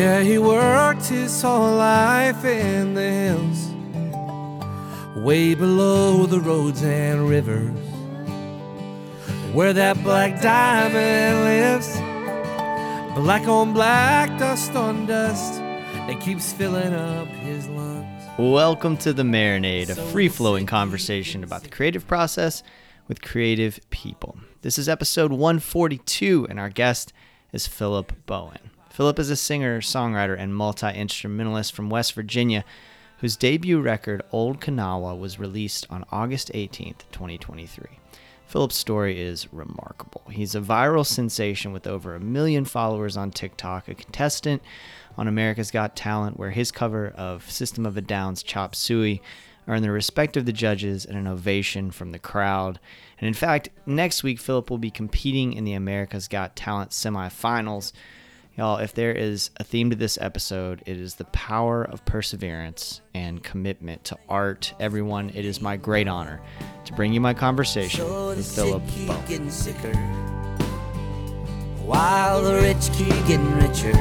Yeah, 0.00 0.22
he 0.22 0.38
worked 0.38 1.08
his 1.08 1.42
whole 1.42 1.76
life 1.76 2.42
in 2.42 2.94
the 2.94 3.02
hills, 3.02 3.68
way 5.22 5.54
below 5.54 6.24
the 6.24 6.40
roads 6.40 6.82
and 6.82 7.28
rivers, 7.28 7.76
where 9.52 9.74
that 9.74 10.02
black 10.02 10.40
diamond 10.40 11.44
lives. 11.44 11.94
Black 13.14 13.46
on 13.46 13.74
black, 13.74 14.38
dust 14.38 14.74
on 14.74 15.04
dust, 15.04 15.60
it 16.08 16.18
keeps 16.18 16.50
filling 16.50 16.94
up 16.94 17.28
his 17.28 17.68
lungs. 17.68 18.24
Welcome 18.38 18.96
to 18.96 19.12
The 19.12 19.22
Marinade, 19.22 19.90
a 19.90 19.96
free 19.96 20.30
flowing 20.30 20.64
conversation 20.64 21.44
about 21.44 21.62
the 21.62 21.68
creative 21.68 22.06
process 22.06 22.62
with 23.06 23.20
creative 23.20 23.78
people. 23.90 24.38
This 24.62 24.78
is 24.78 24.88
episode 24.88 25.30
142, 25.30 26.46
and 26.48 26.58
our 26.58 26.70
guest 26.70 27.12
is 27.52 27.66
Philip 27.66 28.14
Bowen. 28.24 28.69
Philip 29.00 29.18
is 29.18 29.30
a 29.30 29.36
singer, 29.36 29.80
songwriter, 29.80 30.38
and 30.38 30.54
multi 30.54 30.86
instrumentalist 30.88 31.72
from 31.72 31.88
West 31.88 32.12
Virginia 32.12 32.66
whose 33.20 33.34
debut 33.34 33.80
record, 33.80 34.20
Old 34.30 34.60
Kanawha, 34.60 35.16
was 35.16 35.38
released 35.38 35.86
on 35.88 36.04
August 36.12 36.52
18th, 36.52 37.04
2023. 37.10 37.86
Philip's 38.44 38.76
story 38.76 39.18
is 39.18 39.50
remarkable. 39.54 40.24
He's 40.30 40.54
a 40.54 40.60
viral 40.60 41.06
sensation 41.06 41.72
with 41.72 41.86
over 41.86 42.14
a 42.14 42.20
million 42.20 42.66
followers 42.66 43.16
on 43.16 43.30
TikTok, 43.30 43.88
a 43.88 43.94
contestant 43.94 44.60
on 45.16 45.26
America's 45.26 45.70
Got 45.70 45.96
Talent, 45.96 46.38
where 46.38 46.50
his 46.50 46.70
cover 46.70 47.08
of 47.08 47.50
System 47.50 47.86
of 47.86 47.96
a 47.96 48.02
Down's 48.02 48.42
Chop 48.42 48.74
Suey 48.74 49.22
earned 49.66 49.82
the 49.82 49.90
respect 49.90 50.36
of 50.36 50.44
the 50.44 50.52
judges 50.52 51.06
and 51.06 51.16
an 51.16 51.26
ovation 51.26 51.90
from 51.90 52.12
the 52.12 52.18
crowd. 52.18 52.78
And 53.18 53.26
in 53.26 53.32
fact, 53.32 53.70
next 53.86 54.22
week, 54.22 54.38
Philip 54.38 54.68
will 54.68 54.76
be 54.76 54.90
competing 54.90 55.54
in 55.54 55.64
the 55.64 55.72
America's 55.72 56.28
Got 56.28 56.54
Talent 56.54 56.90
semifinals. 56.90 57.92
Y'all, 58.60 58.76
if 58.76 58.92
there 58.92 59.10
is 59.12 59.48
a 59.56 59.64
theme 59.64 59.88
to 59.88 59.96
this 59.96 60.18
episode, 60.20 60.82
it 60.84 61.00
is 61.00 61.14
the 61.14 61.24
power 61.24 61.82
of 61.82 62.04
perseverance 62.04 63.00
and 63.14 63.42
commitment 63.42 64.04
to 64.04 64.18
art. 64.28 64.74
Everyone, 64.78 65.30
it 65.30 65.46
is 65.46 65.62
my 65.62 65.78
great 65.78 66.06
honor 66.06 66.42
to 66.84 66.92
bring 66.92 67.10
you 67.10 67.22
my 67.22 67.32
conversation 67.32 68.04
So 68.04 68.26
with 68.26 68.54
Philip 68.54 68.86
keep 68.88 69.06
Bowen. 69.08 69.24
getting 69.26 69.50
sicker, 69.50 69.94
while 71.86 72.42
the 72.42 72.52
rich 72.56 72.90
keep 72.92 73.08
getting 73.26 73.50
richer. 73.54 73.94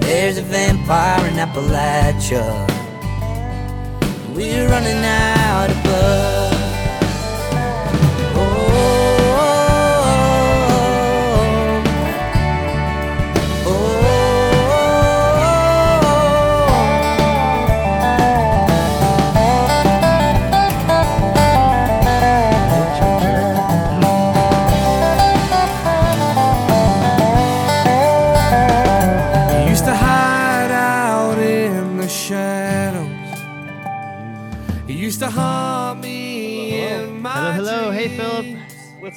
There's 0.00 0.36
a 0.36 0.42
vampire 0.42 1.26
in 1.26 1.36
Appalachia. 1.36 2.68
We're 4.36 4.68
running 4.68 5.02
out 5.06 5.70
of 5.70 5.82
blood. 5.84 6.57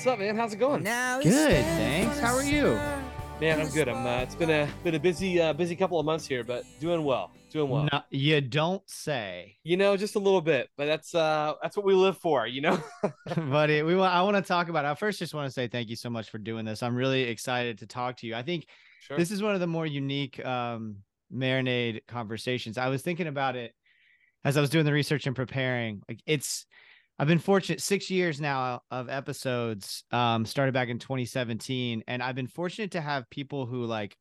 What's 0.01 0.13
up, 0.13 0.17
man? 0.17 0.35
How's 0.35 0.51
it 0.51 0.57
going? 0.57 0.81
Now 0.81 1.21
Good, 1.21 1.31
thanks. 1.31 2.19
How 2.19 2.33
are 2.33 2.41
you? 2.41 2.73
Man, 3.39 3.61
I'm 3.61 3.69
good. 3.69 3.87
I'm. 3.87 4.03
Uh, 4.03 4.23
it's 4.23 4.33
been 4.33 4.49
a 4.49 4.67
been 4.83 4.95
a 4.95 4.99
busy 4.99 5.39
uh, 5.39 5.53
busy 5.53 5.75
couple 5.75 5.99
of 5.99 6.07
months 6.07 6.25
here, 6.25 6.43
but 6.43 6.63
doing 6.79 7.03
well. 7.03 7.29
Doing 7.51 7.69
well. 7.69 7.87
No, 7.93 8.01
you 8.09 8.41
don't 8.41 8.81
say. 8.89 9.57
You 9.63 9.77
know, 9.77 9.95
just 9.95 10.15
a 10.15 10.19
little 10.19 10.41
bit, 10.41 10.69
but 10.75 10.87
that's 10.87 11.13
uh 11.13 11.53
that's 11.61 11.77
what 11.77 11.85
we 11.85 11.93
live 11.93 12.17
for. 12.17 12.47
You 12.47 12.61
know. 12.61 12.83
Buddy, 13.37 13.83
we 13.83 13.93
want 13.93 14.11
I 14.11 14.23
want 14.23 14.37
to 14.37 14.41
talk 14.41 14.69
about 14.69 14.85
It. 14.85 14.87
I 14.87 14.95
first 14.95 15.19
just 15.19 15.35
want 15.35 15.45
to 15.45 15.51
say 15.51 15.67
thank 15.67 15.87
you 15.87 15.95
so 15.95 16.09
much 16.09 16.31
for 16.31 16.39
doing 16.39 16.65
this. 16.65 16.81
I'm 16.81 16.95
really 16.95 17.21
excited 17.21 17.77
to 17.77 17.85
talk 17.85 18.17
to 18.17 18.27
you. 18.27 18.33
I 18.33 18.41
think 18.41 18.65
Sure. 19.01 19.17
this 19.17 19.29
is 19.29 19.43
one 19.43 19.53
of 19.53 19.59
the 19.59 19.67
more 19.67 19.85
unique 19.85 20.43
um 20.43 20.95
marinade 21.31 22.07
conversations. 22.07 22.79
I 22.79 22.87
was 22.87 23.03
thinking 23.03 23.27
about 23.27 23.55
it 23.55 23.75
as 24.43 24.57
I 24.57 24.61
was 24.61 24.71
doing 24.71 24.85
the 24.85 24.93
research 24.93 25.27
and 25.27 25.35
preparing. 25.35 26.01
Like 26.09 26.21
it's 26.25 26.65
I've 27.21 27.27
been 27.27 27.37
fortunate 27.37 27.81
6 27.83 28.09
years 28.09 28.41
now 28.41 28.81
of 28.89 29.07
episodes 29.07 30.03
um 30.11 30.43
started 30.43 30.73
back 30.73 30.89
in 30.89 30.97
2017 30.97 32.03
and 32.07 32.23
I've 32.23 32.33
been 32.33 32.47
fortunate 32.47 32.89
to 32.91 33.01
have 33.01 33.29
people 33.29 33.67
who 33.67 33.85
like 33.85 34.17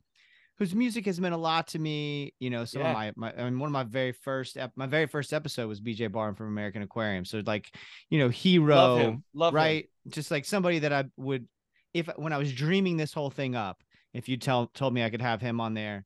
whose 0.58 0.74
music 0.74 1.06
has 1.06 1.18
meant 1.18 1.34
a 1.34 1.38
lot 1.38 1.68
to 1.68 1.78
me. 1.78 2.34
You 2.40 2.50
know, 2.50 2.66
some 2.66 2.82
Yeah. 2.82 2.88
of 2.88 2.94
my, 2.94 3.12
my, 3.16 3.32
I 3.32 3.44
mean, 3.48 3.58
one 3.58 3.68
of 3.68 3.72
my 3.72 3.84
very 3.84 4.12
first, 4.12 4.58
ep- 4.58 4.76
my 4.76 4.84
very 4.86 5.06
first 5.06 5.32
episode 5.32 5.66
was 5.66 5.80
BJ 5.80 6.12
Barham 6.12 6.34
from 6.34 6.48
American 6.48 6.82
Aquarium. 6.82 7.24
So 7.24 7.42
like, 7.46 7.74
you 8.10 8.18
know, 8.18 8.28
hero, 8.28 8.76
Love 8.76 8.98
him. 8.98 9.24
Love 9.32 9.52
him. 9.54 9.56
right? 9.56 9.88
Just 10.08 10.30
like 10.30 10.44
somebody 10.44 10.80
that 10.80 10.92
I 10.92 11.04
would, 11.16 11.48
if 11.94 12.10
when 12.16 12.34
I 12.34 12.36
was 12.36 12.52
dreaming 12.52 12.98
this 12.98 13.14
whole 13.14 13.30
thing 13.30 13.56
up, 13.56 13.82
if 14.12 14.28
you 14.28 14.36
tell 14.36 14.66
told 14.74 14.92
me 14.92 15.02
I 15.02 15.08
could 15.08 15.22
have 15.22 15.40
him 15.40 15.62
on 15.62 15.72
there, 15.72 16.04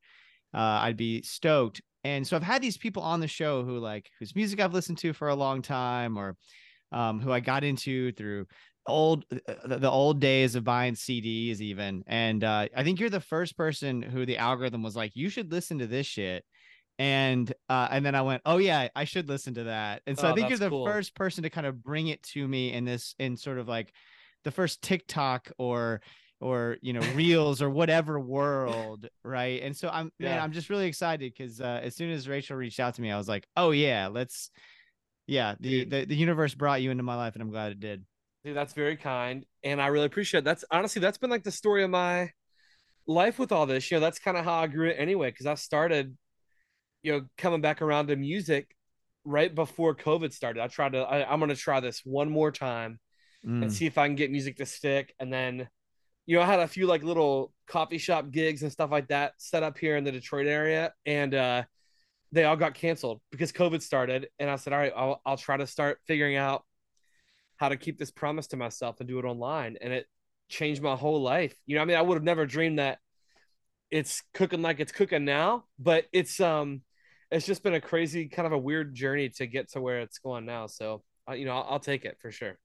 uh, 0.54 0.58
I'd 0.82 0.96
be 0.96 1.22
stoked. 1.22 1.82
And 2.04 2.24
so 2.24 2.36
I've 2.36 2.44
had 2.44 2.62
these 2.62 2.78
people 2.78 3.02
on 3.02 3.18
the 3.18 3.26
show 3.26 3.64
who 3.64 3.80
like 3.80 4.08
whose 4.20 4.36
music 4.36 4.60
I've 4.60 4.72
listened 4.74 4.98
to 4.98 5.12
for 5.12 5.30
a 5.30 5.34
long 5.34 5.62
time, 5.62 6.16
or 6.16 6.36
um, 6.92 7.20
who 7.20 7.32
I 7.32 7.40
got 7.40 7.64
into 7.64 8.12
through 8.12 8.46
old 8.86 9.24
uh, 9.32 9.54
the, 9.78 9.90
old 9.90 10.20
days 10.20 10.54
of 10.54 10.64
buying 10.64 10.94
CDs 10.94 11.60
even. 11.60 12.02
And 12.06 12.44
uh, 12.44 12.68
I 12.76 12.84
think 12.84 13.00
you're 13.00 13.10
the 13.10 13.20
first 13.20 13.56
person 13.56 14.02
who 14.02 14.26
the 14.26 14.38
algorithm 14.38 14.82
was 14.82 14.96
like, 14.96 15.12
you 15.14 15.28
should 15.28 15.50
listen 15.52 15.78
to 15.78 15.86
this 15.86 16.06
shit. 16.06 16.44
And 16.98 17.52
uh, 17.68 17.88
and 17.90 18.04
then 18.06 18.14
I 18.14 18.22
went, 18.22 18.42
oh 18.46 18.58
yeah, 18.58 18.88
I 18.94 19.04
should 19.04 19.28
listen 19.28 19.54
to 19.54 19.64
that. 19.64 20.02
And 20.06 20.16
so 20.18 20.28
I 20.28 20.32
Oh, 20.32 20.34
think 20.34 20.48
you're 20.50 20.58
the 20.58 20.70
cool. 20.70 20.84
first 20.86 21.14
person 21.16 21.42
to 21.42 21.50
kind 21.50 21.66
of 21.66 21.82
bring 21.82 22.08
it 22.08 22.22
to 22.34 22.46
me 22.46 22.72
in 22.72 22.84
this 22.84 23.14
in 23.18 23.36
sort 23.36 23.58
of 23.58 23.66
like 23.66 23.92
the 24.44 24.50
first 24.52 24.80
TikTok 24.82 25.50
or 25.58 26.02
or 26.40 26.76
you 26.82 26.92
know 26.92 27.00
reels 27.14 27.62
or 27.62 27.70
whatever 27.70 28.18
world 28.20 29.08
right 29.24 29.62
and 29.62 29.76
so 29.76 29.88
i'm 29.88 30.10
man 30.18 30.40
i'm 30.40 30.50
just 30.52 30.68
really 30.68 30.86
excited 30.86 31.32
because 31.32 31.60
uh, 31.60 31.80
as 31.82 31.94
soon 31.94 32.10
as 32.10 32.28
rachel 32.28 32.56
reached 32.56 32.80
out 32.80 32.92
to 32.94 33.00
me 33.02 33.10
i 33.10 33.16
was 33.16 33.28
like 33.28 33.46
oh 33.56 33.70
yeah 33.70 34.08
let's 34.08 34.50
yeah 35.26 35.54
the, 35.60 35.84
the 35.84 36.04
the 36.04 36.16
universe 36.16 36.54
brought 36.54 36.82
you 36.82 36.90
into 36.90 37.02
my 37.02 37.16
life 37.16 37.34
and 37.34 37.42
i'm 37.42 37.50
glad 37.50 37.72
it 37.72 37.80
did 37.80 38.04
Dude, 38.44 38.54
that's 38.54 38.74
very 38.74 38.98
kind, 38.98 39.46
and 39.62 39.80
I 39.80 39.86
really 39.86 40.04
appreciate. 40.04 40.40
It. 40.40 40.44
That's 40.44 40.66
honestly 40.70 41.00
that's 41.00 41.16
been 41.16 41.30
like 41.30 41.44
the 41.44 41.50
story 41.50 41.82
of 41.82 41.88
my 41.88 42.30
life 43.06 43.38
with 43.38 43.52
all 43.52 43.64
this. 43.64 43.90
You 43.90 43.96
know, 43.96 44.02
that's 44.02 44.18
kind 44.18 44.36
of 44.36 44.44
how 44.44 44.60
I 44.60 44.66
grew 44.66 44.90
it 44.90 44.96
anyway. 44.98 45.30
Because 45.30 45.46
I 45.46 45.54
started, 45.54 46.14
you 47.02 47.12
know, 47.12 47.22
coming 47.38 47.62
back 47.62 47.80
around 47.80 48.08
to 48.08 48.16
music 48.16 48.76
right 49.24 49.54
before 49.54 49.94
COVID 49.94 50.30
started. 50.34 50.62
I 50.62 50.66
tried 50.66 50.92
to. 50.92 50.98
I, 50.98 51.32
I'm 51.32 51.40
gonna 51.40 51.56
try 51.56 51.80
this 51.80 52.02
one 52.04 52.28
more 52.28 52.52
time 52.52 53.00
Mm. 53.46 53.62
and 53.62 53.72
see 53.72 53.86
if 53.86 53.96
I 53.96 54.06
can 54.08 54.14
get 54.14 54.30
music 54.30 54.58
to 54.58 54.66
stick. 54.66 55.14
And 55.18 55.32
then, 55.32 55.66
you 56.26 56.36
know, 56.36 56.42
I 56.42 56.46
had 56.46 56.60
a 56.60 56.68
few 56.68 56.86
like 56.86 57.02
little 57.02 57.50
coffee 57.66 57.96
shop 57.96 58.30
gigs 58.30 58.62
and 58.62 58.70
stuff 58.70 58.90
like 58.90 59.08
that 59.08 59.32
set 59.38 59.62
up 59.62 59.78
here 59.78 59.96
in 59.96 60.04
the 60.04 60.12
Detroit 60.12 60.46
area, 60.46 60.92
and 61.06 61.34
uh, 61.34 61.62
they 62.34 62.44
all 62.44 62.56
got 62.56 62.74
canceled 62.74 63.20
because 63.30 63.52
COVID 63.52 63.80
started. 63.80 64.28
And 64.38 64.50
I 64.50 64.56
said, 64.56 64.72
all 64.72 64.78
right, 64.78 64.92
I'll, 64.94 65.20
I'll 65.24 65.36
try 65.36 65.56
to 65.56 65.66
start 65.66 66.00
figuring 66.06 66.36
out 66.36 66.64
how 67.56 67.68
to 67.68 67.76
keep 67.76 67.98
this 67.98 68.10
promise 68.10 68.48
to 68.48 68.56
myself 68.56 68.96
and 69.00 69.08
do 69.08 69.18
it 69.18 69.24
online. 69.24 69.76
And 69.80 69.92
it 69.92 70.06
changed 70.48 70.82
my 70.82 70.96
whole 70.96 71.22
life. 71.22 71.54
You 71.66 71.76
know, 71.76 71.82
I 71.82 71.84
mean, 71.84 71.96
I 71.96 72.02
would 72.02 72.16
have 72.16 72.24
never 72.24 72.44
dreamed 72.44 72.78
that 72.78 72.98
it's 73.90 74.22
cooking 74.34 74.62
like 74.62 74.80
it's 74.80 74.92
cooking 74.92 75.24
now, 75.24 75.64
but 75.78 76.06
it's 76.12 76.40
um, 76.40 76.82
it's 77.30 77.46
just 77.46 77.62
been 77.62 77.74
a 77.74 77.80
crazy 77.80 78.28
kind 78.28 78.46
of 78.46 78.52
a 78.52 78.58
weird 78.58 78.94
journey 78.94 79.28
to 79.30 79.46
get 79.46 79.70
to 79.72 79.80
where 79.80 80.00
it's 80.00 80.18
going 80.18 80.44
now. 80.44 80.66
So, 80.66 81.02
uh, 81.28 81.34
you 81.34 81.44
know, 81.44 81.52
I'll, 81.52 81.66
I'll 81.70 81.80
take 81.80 82.04
it 82.04 82.18
for 82.20 82.32
sure. 82.32 82.58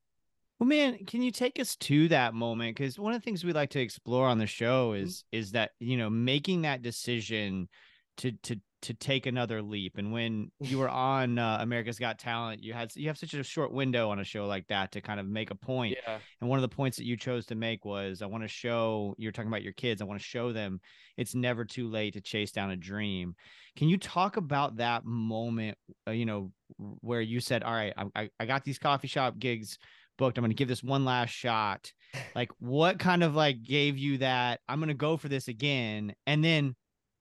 Well, 0.59 0.67
man, 0.67 1.05
can 1.05 1.21
you 1.21 1.31
take 1.31 1.59
us 1.59 1.75
to 1.77 2.09
that 2.09 2.33
moment? 2.33 2.75
Because 2.75 2.99
one 2.99 3.13
of 3.13 3.21
the 3.21 3.23
things 3.23 3.45
we 3.45 3.53
like 3.53 3.69
to 3.71 3.79
explore 3.79 4.27
on 4.27 4.39
the 4.39 4.47
show 4.47 4.93
is 4.93 5.23
is 5.31 5.51
that 5.51 5.71
you 5.79 5.97
know 5.97 6.09
making 6.09 6.63
that 6.63 6.81
decision 6.81 7.69
to 8.17 8.31
to 8.43 8.59
to 8.81 8.93
take 8.93 9.25
another 9.25 9.61
leap. 9.61 9.97
And 9.97 10.11
when 10.11 10.51
you 10.59 10.77
were 10.77 10.89
on 10.89 11.37
uh, 11.37 11.57
America's 11.61 11.99
Got 11.99 12.19
Talent, 12.19 12.63
you 12.63 12.73
had 12.73 12.95
you 12.95 13.07
have 13.07 13.17
such 13.17 13.33
a 13.33 13.43
short 13.43 13.71
window 13.71 14.09
on 14.09 14.19
a 14.19 14.23
show 14.23 14.45
like 14.45 14.67
that 14.67 14.91
to 14.93 15.01
kind 15.01 15.19
of 15.19 15.27
make 15.27 15.51
a 15.51 15.55
point. 15.55 15.97
Yeah. 16.05 16.19
And 16.41 16.49
one 16.49 16.57
of 16.57 16.61
the 16.61 16.75
points 16.75 16.97
that 16.97 17.05
you 17.05 17.17
chose 17.17 17.45
to 17.47 17.55
make 17.55 17.85
was 17.85 18.21
I 18.21 18.25
want 18.25 18.43
to 18.43 18.47
show 18.47 19.15
you're 19.17 19.31
talking 19.31 19.49
about 19.49 19.63
your 19.63 19.73
kids. 19.73 20.01
I 20.01 20.05
want 20.05 20.19
to 20.19 20.25
show 20.25 20.51
them 20.53 20.79
it's 21.17 21.35
never 21.35 21.65
too 21.65 21.89
late 21.89 22.13
to 22.13 22.21
chase 22.21 22.51
down 22.51 22.71
a 22.71 22.77
dream. 22.77 23.35
Can 23.75 23.89
you 23.89 23.97
talk 23.97 24.37
about 24.37 24.77
that 24.77 25.05
moment, 25.05 25.77
uh, 26.07 26.11
you 26.11 26.25
know, 26.25 26.51
where 26.77 27.21
you 27.21 27.39
said, 27.39 27.63
all 27.63 27.73
right, 27.73 27.93
I, 27.97 28.05
I, 28.15 28.29
I 28.39 28.45
got 28.45 28.63
these 28.63 28.79
coffee 28.79 29.07
shop 29.07 29.37
gigs 29.37 29.77
booked. 30.17 30.37
I'm 30.37 30.43
going 30.43 30.51
to 30.51 30.55
give 30.55 30.67
this 30.67 30.83
one 30.83 31.05
last 31.05 31.31
shot. 31.31 31.91
Like 32.33 32.49
what 32.57 32.97
kind 32.97 33.21
of 33.21 33.35
like 33.35 33.61
gave 33.61 33.95
you 33.95 34.17
that 34.17 34.61
I'm 34.67 34.79
going 34.79 34.87
to 34.87 34.95
go 34.95 35.15
for 35.15 35.29
this 35.29 35.47
again. 35.47 36.15
And 36.25 36.43
then, 36.43 36.75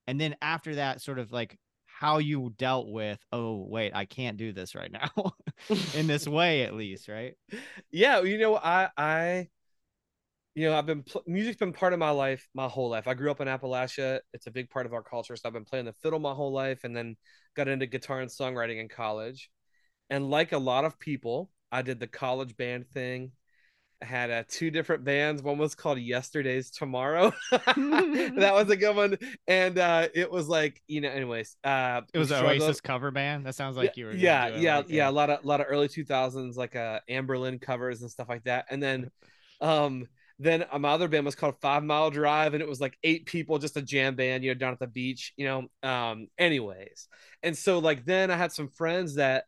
and 0.09 0.19
then 0.19 0.35
after 0.41 0.75
that 0.75 1.01
sort 1.01 1.19
of 1.19 1.31
like 1.31 1.55
how 1.85 2.17
you 2.17 2.51
dealt 2.57 2.89
with, 2.89 3.19
oh, 3.31 3.65
wait, 3.67 3.91
I 3.93 4.05
can't 4.05 4.37
do 4.37 4.51
this 4.53 4.73
right 4.73 4.91
now 4.91 5.33
in 5.95 6.07
this 6.07 6.27
way, 6.27 6.63
at 6.63 6.73
least. 6.73 7.07
Right. 7.07 7.35
yeah 7.91 8.21
you 8.21 8.37
know 8.39 8.55
i 8.55 8.89
i 8.97 9.47
you 10.55 10.67
know 10.67 10.75
i've 10.75 10.85
been 10.85 11.03
pl- 11.03 11.23
music's 11.27 11.57
been 11.57 11.73
part 11.73 11.93
of 11.93 11.99
my 11.99 12.09
life 12.09 12.47
my 12.53 12.67
whole 12.67 12.89
life 12.89 13.07
i 13.07 13.13
grew 13.13 13.29
up 13.29 13.41
in 13.41 13.47
appalachia 13.47 14.19
it's 14.33 14.47
a 14.47 14.51
big 14.51 14.69
part 14.69 14.85
of 14.85 14.93
our 14.93 15.03
culture 15.03 15.35
so 15.35 15.47
i've 15.47 15.53
been 15.53 15.65
playing 15.65 15.85
the 15.85 15.93
fiddle 16.01 16.19
my 16.19 16.33
whole 16.33 16.51
life 16.51 16.83
and 16.83 16.95
then 16.95 17.15
got 17.55 17.67
into 17.67 17.85
guitar 17.85 18.19
and 18.21 18.29
songwriting 18.31 18.79
in 18.79 18.87
college 18.89 19.49
and 20.09 20.29
like 20.29 20.51
a 20.51 20.57
lot 20.57 20.85
of 20.85 20.99
people 20.99 21.51
i 21.71 21.81
did 21.81 21.99
the 21.99 22.07
college 22.07 22.57
band 22.57 22.87
thing 22.89 23.31
had 24.01 24.31
uh, 24.31 24.43
two 24.47 24.71
different 24.71 25.03
bands. 25.03 25.43
One 25.43 25.57
was 25.57 25.75
called 25.75 25.99
yesterday's 25.99 26.71
tomorrow. 26.71 27.33
That 27.51 28.53
was 28.53 28.69
a 28.69 28.77
good 28.77 28.95
one. 28.95 29.17
And 29.47 29.77
uh 29.77 30.07
it 30.13 30.31
was 30.31 30.47
like 30.47 30.81
you 30.87 31.01
know 31.01 31.09
anyways 31.09 31.57
uh 31.63 32.01
It 32.13 32.17
was 32.17 32.31
an 32.31 32.45
Oasis 32.45 32.81
cover 32.81 33.11
band. 33.11 33.45
That 33.45 33.55
sounds 33.55 33.75
like 33.75 33.97
you 33.97 34.05
were. 34.05 34.13
yeah 34.13 34.51
do 34.51 34.61
yeah 34.61 34.77
like, 34.77 34.89
yeah 34.89 35.09
a 35.09 35.11
lot 35.11 35.29
of 35.29 35.43
a 35.43 35.47
lot 35.47 35.59
of 35.61 35.67
early 35.69 35.87
2000s 35.87 36.55
like 36.55 36.75
uh 36.75 36.99
anberlin 37.09 37.59
covers 37.61 38.01
and 38.01 38.09
stuff 38.09 38.29
like 38.29 38.43
that. 38.45 38.65
And 38.69 38.81
then 38.81 39.11
um 39.61 40.07
then 40.41 40.65
uh, 40.71 40.79
my 40.79 40.91
other 40.91 41.09
band 41.09 41.25
was 41.25 41.35
called 41.35 41.55
five 41.61 41.83
mile 41.83 42.09
drive 42.09 42.53
and 42.53 42.63
it 42.63 42.69
was 42.69 42.79
like 42.79 42.97
eight 43.03 43.25
people 43.25 43.57
just 43.57 43.75
a 43.75 43.81
jam 43.81 44.15
band 44.15 44.43
you 44.43 44.51
know 44.51 44.57
down 44.57 44.71
at 44.71 44.79
the 44.79 44.87
beach 44.87 45.33
you 45.35 45.45
know 45.45 45.67
um 45.87 46.27
anyways. 46.37 47.07
And 47.43 47.57
so 47.57 47.79
like 47.79 48.05
then 48.05 48.31
i 48.31 48.37
had 48.37 48.51
some 48.51 48.69
friends 48.69 49.15
that 49.15 49.45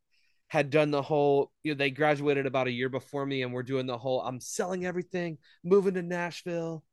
had 0.51 0.69
done 0.69 0.91
the 0.91 1.01
whole 1.01 1.49
you 1.63 1.71
know 1.71 1.77
they 1.77 1.89
graduated 1.89 2.45
about 2.45 2.67
a 2.67 2.71
year 2.71 2.89
before 2.89 3.25
me 3.25 3.41
and 3.41 3.53
we're 3.53 3.63
doing 3.63 3.85
the 3.85 3.97
whole 3.97 4.19
i'm 4.23 4.41
selling 4.41 4.85
everything 4.85 5.37
moving 5.63 5.93
to 5.93 6.01
nashville. 6.01 6.83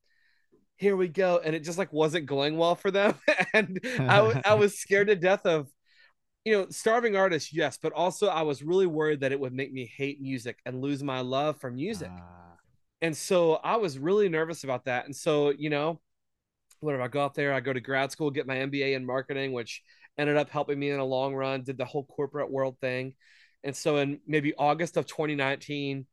Here 0.77 0.95
we 0.95 1.09
go. 1.09 1.41
And 1.45 1.57
it 1.57 1.65
just 1.65 1.77
like 1.77 1.93
wasn't 1.93 2.27
going 2.27 2.57
well 2.57 2.77
for 2.77 2.93
them. 2.93 3.17
And 3.53 3.81
I 3.99 4.41
I 4.45 4.55
was 4.63 4.79
scared 4.79 5.09
to 5.09 5.17
death 5.17 5.45
of 5.45 5.67
you 6.45 6.53
know 6.53 6.67
starving 6.71 7.17
artists 7.17 7.53
yes 7.53 7.79
but 7.83 7.93
also 7.93 8.29
i 8.29 8.43
was 8.43 8.63
really 8.63 8.87
worried 8.87 9.21
that 9.21 9.33
it 9.33 9.41
would 9.41 9.53
make 9.53 9.73
me 9.73 9.91
hate 9.97 10.23
music 10.23 10.61
and 10.65 10.81
lose 10.81 11.03
my 11.03 11.21
love 11.21 11.61
for 11.61 11.69
music. 11.69 12.13
Ah. 12.13 12.55
and 13.03 13.17
so 13.17 13.55
i 13.55 13.75
was 13.75 13.99
really 13.99 14.29
nervous 14.29 14.63
about 14.63 14.85
that. 14.85 15.07
And 15.07 15.17
so 15.17 15.51
you 15.51 15.69
know 15.69 16.01
whatever 16.79 17.03
i 17.03 17.09
go 17.09 17.25
out 17.25 17.35
there 17.35 17.53
i 17.53 17.59
go 17.59 17.73
to 17.73 17.81
grad 17.81 18.13
school 18.13 18.31
get 18.31 18.47
my 18.47 18.55
mba 18.55 18.95
in 18.95 19.05
marketing 19.05 19.53
which 19.53 19.83
ended 20.17 20.37
up 20.37 20.49
helping 20.49 20.79
me 20.79 20.91
in 20.91 21.01
a 21.01 21.05
long 21.05 21.35
run 21.35 21.65
did 21.65 21.77
the 21.77 21.85
whole 21.85 22.05
corporate 22.05 22.53
world 22.53 22.77
thing 22.81 23.15
and 23.65 23.75
so 23.77 23.97
in 23.99 24.21
maybe 24.27 24.55
august 24.55 24.97
of 24.97 25.07
2019 25.07 26.07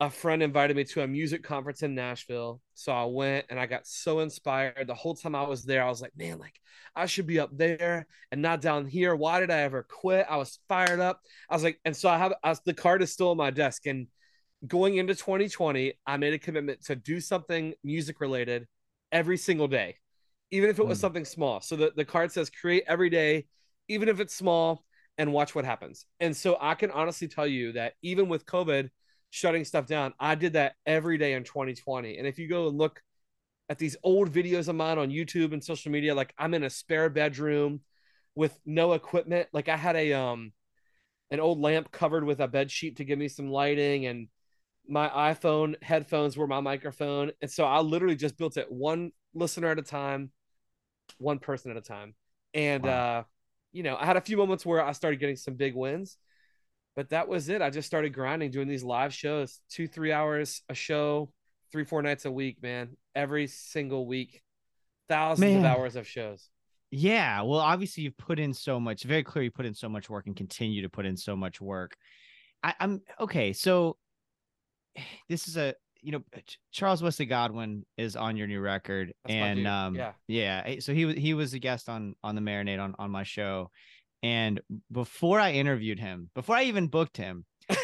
a 0.00 0.08
friend 0.08 0.42
invited 0.42 0.76
me 0.76 0.84
to 0.84 1.02
a 1.02 1.06
music 1.06 1.42
conference 1.42 1.82
in 1.82 1.94
Nashville. 1.94 2.62
So 2.72 2.90
I 2.90 3.04
went 3.04 3.44
and 3.50 3.60
I 3.60 3.66
got 3.66 3.86
so 3.86 4.20
inspired. 4.20 4.86
The 4.86 4.94
whole 4.94 5.14
time 5.14 5.34
I 5.34 5.42
was 5.46 5.62
there, 5.62 5.84
I 5.84 5.90
was 5.90 6.00
like, 6.00 6.16
man, 6.16 6.38
like 6.38 6.58
I 6.96 7.04
should 7.04 7.26
be 7.26 7.38
up 7.38 7.50
there 7.54 8.06
and 8.32 8.40
not 8.40 8.62
down 8.62 8.86
here. 8.86 9.14
Why 9.14 9.40
did 9.40 9.50
I 9.50 9.58
ever 9.60 9.82
quit? 9.82 10.24
I 10.28 10.38
was 10.38 10.58
fired 10.70 11.00
up. 11.00 11.20
I 11.50 11.54
was 11.54 11.62
like, 11.62 11.78
and 11.84 11.94
so 11.94 12.08
I 12.08 12.16
have 12.16 12.32
I, 12.42 12.56
the 12.64 12.72
card 12.72 13.02
is 13.02 13.12
still 13.12 13.30
on 13.30 13.36
my 13.36 13.50
desk. 13.50 13.84
And 13.84 14.06
going 14.66 14.96
into 14.96 15.14
2020, 15.14 15.94
I 16.06 16.16
made 16.16 16.32
a 16.32 16.38
commitment 16.38 16.84
to 16.86 16.96
do 16.96 17.20
something 17.20 17.74
music 17.84 18.20
related 18.20 18.66
every 19.12 19.36
single 19.36 19.68
day, 19.68 19.96
even 20.50 20.70
if 20.70 20.78
it 20.78 20.86
was 20.86 20.98
Mm. 20.98 21.02
something 21.02 21.24
small. 21.26 21.60
So 21.60 21.76
the, 21.76 21.92
the 21.94 22.04
card 22.06 22.32
says 22.32 22.48
create 22.50 22.84
every 22.86 23.10
day, 23.10 23.46
even 23.88 24.08
if 24.08 24.20
it's 24.20 24.34
small, 24.34 24.84
and 25.18 25.32
watch 25.32 25.54
what 25.54 25.64
happens. 25.64 26.06
And 26.20 26.36
so 26.36 26.56
I 26.60 26.74
can 26.74 26.90
honestly 26.90 27.28
tell 27.28 27.46
you 27.46 27.72
that 27.72 27.94
even 28.02 28.28
with 28.28 28.46
COVID, 28.46 28.90
shutting 29.30 29.64
stuff 29.64 29.86
down. 29.86 30.12
I 30.18 30.34
did 30.34 30.54
that 30.54 30.74
every 30.86 31.16
day 31.18 31.34
in 31.34 31.44
2020. 31.44 32.18
And 32.18 32.26
if 32.26 32.38
you 32.38 32.48
go 32.48 32.68
and 32.68 32.76
look 32.76 33.00
at 33.68 33.78
these 33.78 33.96
old 34.02 34.32
videos 34.32 34.68
of 34.68 34.76
mine 34.76 34.98
on 34.98 35.10
YouTube 35.10 35.52
and 35.52 35.62
social 35.62 35.92
media, 35.92 36.14
like 36.14 36.34
I'm 36.38 36.54
in 36.54 36.64
a 36.64 36.70
spare 36.70 37.08
bedroom 37.10 37.80
with 38.34 38.58
no 38.66 38.94
equipment. 38.94 39.48
Like 39.52 39.68
I 39.68 39.76
had 39.76 39.96
a 39.96 40.12
um 40.14 40.52
an 41.30 41.40
old 41.40 41.60
lamp 41.60 41.92
covered 41.92 42.24
with 42.24 42.40
a 42.40 42.48
bed 42.48 42.70
sheet 42.70 42.96
to 42.96 43.04
give 43.04 43.18
me 43.18 43.28
some 43.28 43.50
lighting 43.50 44.06
and 44.06 44.28
my 44.88 45.08
iPhone 45.08 45.80
headphones 45.82 46.36
were 46.36 46.46
my 46.48 46.60
microphone. 46.60 47.32
And 47.42 47.50
so 47.50 47.64
I 47.64 47.80
literally 47.80 48.16
just 48.16 48.36
built 48.38 48.56
it 48.56 48.70
one 48.70 49.12
listener 49.34 49.68
at 49.68 49.78
a 49.78 49.82
time, 49.82 50.32
one 51.18 51.38
person 51.38 51.70
at 51.70 51.76
a 51.76 51.80
time. 51.82 52.14
And 52.54 52.86
Wow. 52.86 52.88
uh, 52.88 53.24
you 53.72 53.82
know, 53.82 53.96
I 53.98 54.06
had 54.06 54.16
a 54.16 54.20
few 54.20 54.36
moments 54.36 54.66
where 54.66 54.84
I 54.84 54.92
started 54.92 55.20
getting 55.20 55.36
some 55.36 55.54
big 55.54 55.74
wins 55.74 56.16
but 56.96 57.10
that 57.10 57.28
was 57.28 57.48
it. 57.48 57.62
I 57.62 57.70
just 57.70 57.86
started 57.86 58.12
grinding, 58.12 58.50
doing 58.50 58.68
these 58.68 58.82
live 58.84 59.14
shows, 59.14 59.60
two, 59.70 59.86
three 59.86 60.12
hours 60.12 60.62
a 60.68 60.74
show, 60.74 61.32
three, 61.72 61.84
four 61.84 62.02
nights 62.02 62.24
a 62.24 62.30
week, 62.30 62.62
man. 62.62 62.96
Every 63.14 63.46
single 63.46 64.06
week, 64.06 64.42
thousands 65.08 65.56
of 65.56 65.64
hours 65.64 65.96
of 65.96 66.06
shows. 66.06 66.48
Yeah, 66.90 67.42
well, 67.42 67.60
obviously 67.60 68.02
you've 68.02 68.18
put 68.18 68.38
in 68.40 68.52
so 68.52 68.80
much. 68.80 69.04
Very 69.04 69.22
clear, 69.22 69.44
you 69.44 69.50
put 69.50 69.66
in 69.66 69.74
so 69.74 69.88
much 69.88 70.10
work 70.10 70.26
and 70.26 70.36
continue 70.36 70.82
to 70.82 70.88
put 70.88 71.06
in 71.06 71.16
so 71.16 71.36
much 71.36 71.60
work. 71.60 71.96
I, 72.62 72.74
I'm 72.80 73.00
okay. 73.20 73.52
So 73.52 73.96
this 75.28 75.46
is 75.46 75.56
a 75.56 75.74
you 76.02 76.12
know 76.12 76.22
Charles 76.72 77.02
Wesley 77.02 77.26
Godwin 77.26 77.84
is 77.96 78.16
on 78.16 78.36
your 78.36 78.46
new 78.46 78.60
record, 78.60 79.12
That's 79.24 79.34
and 79.34 79.66
um 79.66 79.94
yeah. 79.94 80.12
yeah. 80.28 80.62
eh, 80.66 80.80
So 80.80 80.92
he 80.94 81.04
was 81.04 81.16
he 81.16 81.34
was 81.34 81.54
a 81.54 81.58
guest 81.58 81.88
on 81.88 82.14
on 82.22 82.34
the 82.34 82.40
Marinade 82.40 82.80
on 82.80 82.94
on 82.98 83.10
my 83.10 83.22
show, 83.22 83.70
and 84.22 84.60
before 84.90 85.40
I 85.40 85.52
interviewed 85.52 85.98
him, 85.98 86.30
before 86.34 86.56
I 86.56 86.64
even 86.64 86.88
booked 86.88 87.16
him, 87.16 87.44
uh, 87.70 87.74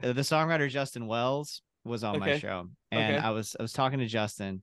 the 0.00 0.22
songwriter 0.22 0.68
Justin 0.68 1.06
Wells 1.06 1.62
was 1.84 2.02
on 2.04 2.18
my 2.18 2.38
show, 2.38 2.68
and 2.90 3.16
Okay. 3.16 3.26
I 3.26 3.30
was 3.30 3.56
I 3.58 3.62
was 3.62 3.72
talking 3.72 3.98
to 3.98 4.06
Justin, 4.06 4.62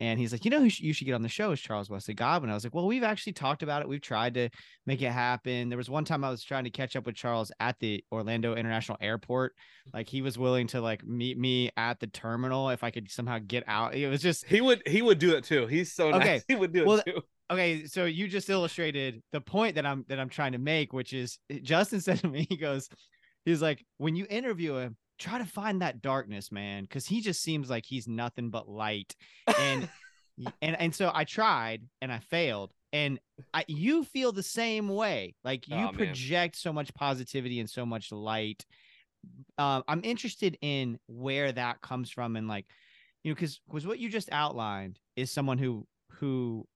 and 0.00 0.18
he's 0.18 0.32
like, 0.32 0.44
you 0.44 0.50
know, 0.50 0.60
who 0.60 0.70
sh- 0.70 0.80
you 0.80 0.92
should 0.92 1.04
get 1.04 1.12
on 1.14 1.22
the 1.22 1.28
show 1.28 1.52
is 1.52 1.60
Charles 1.60 1.90
Wesley 1.90 2.14
Godwin. 2.14 2.50
I 2.50 2.54
was 2.54 2.64
like, 2.64 2.74
well, 2.74 2.86
we've 2.86 3.02
actually 3.02 3.34
talked 3.34 3.62
about 3.62 3.82
it. 3.82 3.88
We've 3.88 4.00
tried 4.00 4.34
to 4.34 4.48
make 4.86 5.02
it 5.02 5.10
happen. 5.12 5.68
There 5.68 5.76
was 5.78 5.90
one 5.90 6.04
time 6.04 6.24
I 6.24 6.30
was 6.30 6.42
trying 6.42 6.64
to 6.64 6.70
catch 6.70 6.96
up 6.96 7.06
with 7.06 7.14
Charles 7.14 7.52
at 7.60 7.78
the 7.80 8.02
Orlando 8.10 8.54
International 8.54 8.98
Airport. 9.00 9.52
Like 9.92 10.08
he 10.08 10.22
was 10.22 10.38
willing 10.38 10.66
to 10.68 10.80
like 10.80 11.04
meet 11.06 11.38
me 11.38 11.70
at 11.76 12.00
the 12.00 12.06
terminal 12.06 12.70
if 12.70 12.82
I 12.82 12.90
could 12.90 13.10
somehow 13.10 13.38
get 13.46 13.64
out. 13.66 13.94
It 13.94 14.08
was 14.08 14.22
just 14.22 14.46
He 14.46 14.60
would 14.60 14.82
he 14.86 15.02
would 15.02 15.18
do 15.18 15.34
it 15.36 15.44
too. 15.44 15.66
He's 15.66 15.92
so 15.92 16.08
Okay. 16.14 16.18
nice. 16.18 16.44
He 16.48 16.54
would 16.56 16.72
do 16.72 16.80
it 16.82 16.86
Well, 16.86 17.02
too. 17.06 17.20
okay. 17.50 17.84
So 17.86 18.06
you 18.06 18.26
just 18.28 18.48
illustrated 18.50 19.22
the 19.32 19.40
point 19.40 19.74
that 19.74 19.84
I'm 19.86 20.04
that 20.08 20.18
I'm 20.18 20.28
trying 20.30 20.52
to 20.52 20.58
make, 20.58 20.92
which 20.92 21.12
is 21.12 21.38
eh, 21.50 21.58
Justin 21.62 22.00
said 22.02 22.18
to 22.20 22.28
me, 22.28 22.46
he 22.48 22.56
goes, 22.56 22.88
he's 23.44 23.60
like, 23.62 23.84
when 23.98 24.16
you 24.16 24.26
interview 24.30 24.76
him, 24.76 24.96
try 25.18 25.36
to 25.38 25.44
find 25.44 25.82
that 25.82 26.00
darkness, 26.00 26.50
man, 26.50 26.82
because 26.84 27.06
he 27.06 27.20
just 27.20 27.42
seems 27.42 27.68
like 27.68 27.84
he's 27.86 28.08
nothing 28.08 28.48
but 28.50 28.68
light. 28.68 29.14
And 29.58 29.86
and 30.62 30.76
and 30.80 30.94
so 30.94 31.10
I 31.14 31.24
tried 31.24 31.88
and 32.00 32.12
I 32.12 32.18
failed. 32.18 32.72
And 32.92 33.20
I, 33.54 33.64
you 33.68 34.04
feel 34.04 34.32
the 34.32 34.42
same 34.42 34.88
way. 34.88 35.36
Like 35.44 35.68
you 35.68 35.88
Oh, 35.88 35.90
project 35.90 36.56
so 36.56 36.72
much 36.72 36.92
positivity 36.94 37.60
and 37.60 37.70
so 37.70 37.86
much 37.86 38.12
light. 38.12 38.66
Um, 39.58 39.84
I'm 39.88 40.02
interested 40.04 40.58
in 40.62 40.98
where 41.06 41.52
that 41.52 41.82
comes 41.82 42.10
from 42.10 42.36
and 42.36 42.48
like, 42.48 42.66
you 43.24 43.30
know, 43.30 43.34
because 43.34 43.60
because 43.68 43.86
what 43.86 43.98
you 43.98 44.08
just 44.08 44.30
outlined 44.32 45.00
is 45.16 45.30
someone 45.30 45.58
who 45.58 45.86
who 46.12 46.66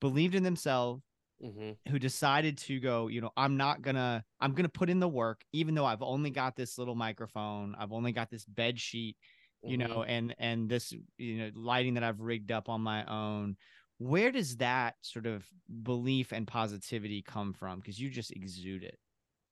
believed 0.00 0.34
in 0.34 0.42
themselves, 0.44 1.02
Mhm. 1.40 1.76
who 1.88 1.98
decided 1.98 2.56
to 2.58 2.80
go, 2.80 3.08
you 3.08 3.20
know, 3.20 3.30
I'm 3.36 3.56
not 3.56 3.82
gonna, 3.82 4.24
I'm 4.40 4.54
gonna 4.54 4.68
put 4.70 4.88
in 4.90 5.00
the 5.00 5.08
work, 5.08 5.44
even 5.52 5.74
though 5.74 5.84
I've 5.84 6.02
only 6.02 6.30
got 6.30 6.56
this 6.56 6.78
little 6.78 6.94
microphone, 6.94 7.74
I've 7.76 7.92
only 7.92 8.12
got 8.12 8.30
this 8.30 8.46
bed 8.46 8.80
sheet, 8.80 9.18
you 9.64 9.76
Mhm. 9.76 9.78
know, 9.78 10.04
and 10.04 10.34
and 10.38 10.68
this, 10.68 10.92
you 11.18 11.38
know, 11.38 11.50
lighting 11.54 11.94
that 11.94 12.04
I've 12.04 12.20
rigged 12.20 12.52
up 12.52 12.68
on 12.68 12.80
my 12.80 13.04
own. 13.06 13.56
Where 13.98 14.32
does 14.32 14.56
that 14.58 14.96
sort 15.02 15.26
of 15.26 15.46
belief 15.82 16.32
and 16.32 16.46
positivity 16.46 17.22
come 17.22 17.52
from? 17.54 17.80
Because 17.80 17.98
you 18.00 18.10
just 18.10 18.32
exude 18.32 18.82
it. 18.84 18.98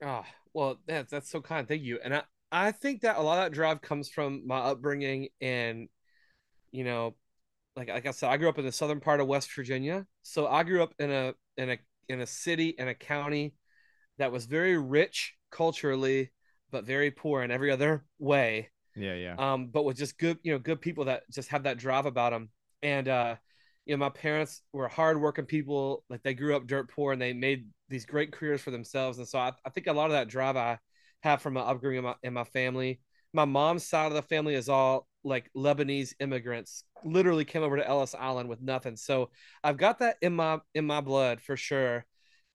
Oh, 0.02 0.24
well, 0.52 0.78
that's 0.86 1.10
that's 1.10 1.30
so 1.30 1.40
kind. 1.40 1.66
Thank 1.66 1.82
you. 1.82 1.98
And 2.02 2.14
I 2.14 2.22
I 2.50 2.72
think 2.72 3.02
that 3.02 3.16
a 3.16 3.22
lot 3.22 3.38
of 3.38 3.44
that 3.44 3.54
drive 3.54 3.80
comes 3.82 4.08
from 4.08 4.46
my 4.46 4.58
upbringing 4.58 5.28
and 5.40 5.88
you 6.72 6.84
know, 6.84 7.16
like 7.76 7.88
like 7.88 8.06
I 8.06 8.12
said, 8.12 8.30
I 8.30 8.38
grew 8.38 8.48
up 8.48 8.58
in 8.58 8.64
the 8.66 8.72
southern 8.72 9.00
part 9.00 9.20
of 9.20 9.28
West 9.28 9.54
Virginia. 9.54 10.06
So 10.22 10.48
I 10.48 10.64
grew 10.64 10.82
up 10.82 10.94
in 10.98 11.10
a 11.12 11.34
in 11.56 11.70
a 11.70 11.78
in 12.08 12.20
a 12.22 12.26
city 12.26 12.70
in 12.70 12.88
a 12.88 12.94
county 12.94 13.54
that 14.18 14.32
was 14.32 14.46
very 14.46 14.78
rich 14.78 15.34
culturally, 15.50 16.32
but 16.70 16.84
very 16.86 17.10
poor 17.10 17.42
in 17.42 17.50
every 17.50 17.70
other 17.70 18.06
way. 18.18 18.70
Yeah, 18.94 19.14
yeah. 19.14 19.34
um, 19.38 19.68
but 19.68 19.84
with 19.84 19.96
just 19.96 20.18
good, 20.18 20.38
you 20.42 20.52
know, 20.52 20.58
good 20.58 20.80
people 20.80 21.06
that 21.06 21.22
just 21.30 21.48
have 21.48 21.62
that 21.62 21.78
drive 21.78 22.06
about 22.06 22.32
them. 22.32 22.50
And 22.82 23.08
uh, 23.08 23.36
you 23.86 23.94
know, 23.94 23.98
my 23.98 24.10
parents 24.10 24.62
were 24.72 24.88
hardworking 24.88 25.46
people. 25.46 26.04
Like 26.08 26.22
they 26.22 26.34
grew 26.34 26.54
up 26.56 26.66
dirt 26.66 26.90
poor 26.90 27.12
and 27.12 27.20
they 27.20 27.32
made 27.32 27.66
these 27.88 28.06
great 28.06 28.32
careers 28.32 28.60
for 28.60 28.70
themselves. 28.70 29.18
And 29.18 29.26
so 29.26 29.38
I, 29.38 29.52
I 29.64 29.70
think 29.70 29.86
a 29.86 29.92
lot 29.92 30.06
of 30.06 30.12
that 30.12 30.28
drive 30.28 30.56
I 30.56 30.78
have 31.22 31.42
from 31.42 31.54
my 31.54 31.60
upbringing 31.60 31.98
in 31.98 32.04
my, 32.04 32.14
in 32.22 32.32
my 32.32 32.44
family. 32.44 33.00
My 33.32 33.44
mom's 33.44 33.86
side 33.86 34.06
of 34.06 34.14
the 34.14 34.22
family 34.22 34.54
is 34.54 34.68
all 34.68 35.06
like 35.24 35.50
Lebanese 35.56 36.14
immigrants, 36.20 36.84
literally 37.04 37.44
came 37.44 37.62
over 37.62 37.76
to 37.76 37.86
Ellis 37.86 38.14
Island 38.14 38.48
with 38.48 38.60
nothing. 38.60 38.96
So 38.96 39.30
I've 39.64 39.76
got 39.76 40.00
that 40.00 40.16
in 40.20 40.34
my 40.34 40.60
in 40.74 40.84
my 40.84 41.00
blood 41.00 41.40
for 41.40 41.56
sure. 41.56 42.04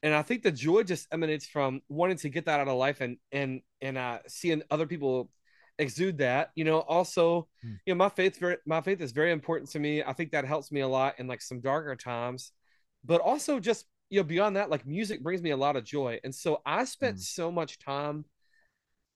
And 0.03 0.13
I 0.13 0.21
think 0.21 0.43
the 0.43 0.51
joy 0.51 0.83
just 0.83 1.07
emanates 1.11 1.47
from 1.47 1.81
wanting 1.89 2.17
to 2.17 2.29
get 2.29 2.45
that 2.45 2.59
out 2.59 2.67
of 2.67 2.77
life 2.77 3.01
and 3.01 3.17
and 3.31 3.61
and 3.81 3.97
uh, 3.97 4.19
seeing 4.27 4.61
other 4.69 4.85
people 4.85 5.29
exude 5.79 6.17
that 6.19 6.51
you 6.55 6.63
know 6.63 6.79
also 6.79 7.47
Hmm. 7.61 7.73
you 7.85 7.93
know 7.93 7.97
my 7.97 8.09
faith 8.09 8.37
very 8.39 8.57
my 8.65 8.81
faith 8.81 9.01
is 9.01 9.11
very 9.11 9.31
important 9.31 9.69
to 9.71 9.79
me. 9.79 10.03
I 10.03 10.13
think 10.13 10.31
that 10.31 10.45
helps 10.45 10.71
me 10.71 10.81
a 10.81 10.87
lot 10.87 11.15
in 11.19 11.27
like 11.27 11.41
some 11.41 11.61
darker 11.61 11.95
times. 11.95 12.51
But 13.05 13.21
also 13.21 13.59
just 13.59 13.85
you 14.09 14.19
know 14.19 14.23
beyond 14.23 14.55
that 14.55 14.69
like 14.69 14.85
music 14.85 15.21
brings 15.23 15.41
me 15.41 15.51
a 15.51 15.57
lot 15.57 15.75
of 15.75 15.83
joy. 15.83 16.19
And 16.23 16.33
so 16.33 16.61
i 16.65 16.85
spent 16.85 17.17
Hmm. 17.17 17.21
so 17.21 17.51
much 17.51 17.79
time 17.79 18.25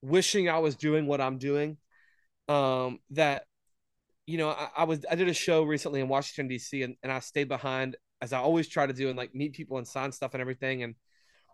wishing 0.02 0.50
i 0.50 0.58
was 0.60 0.76
doing 0.76 1.06
what 1.06 1.22
i'm 1.22 1.38
doing 1.38 1.78
um 2.50 3.00
that 3.12 3.46
you 4.26 4.38
know 4.38 4.50
I, 4.50 4.70
I 4.78 4.84
was 4.86 5.06
i 5.10 5.16
did 5.16 5.30
a 5.30 5.34
show 5.34 5.64
recently 5.64 6.00
in 6.02 6.08
washington 6.08 6.50
dc 6.54 6.84
and, 6.84 6.96
and 7.04 7.12
i 7.12 7.20
stayed 7.20 7.48
behind 7.48 7.98
as 8.22 8.34
i 8.34 8.40
always 8.40 8.68
try 8.68 8.86
to 8.86 8.94
do 8.94 9.10
and 9.10 9.18
like 9.18 9.36
meet 9.36 9.54
people 9.54 9.78
and 9.78 9.88
sign 9.88 10.12
stuff 10.12 10.34
and 10.34 10.42
everything. 10.42 10.84
And 10.84 10.96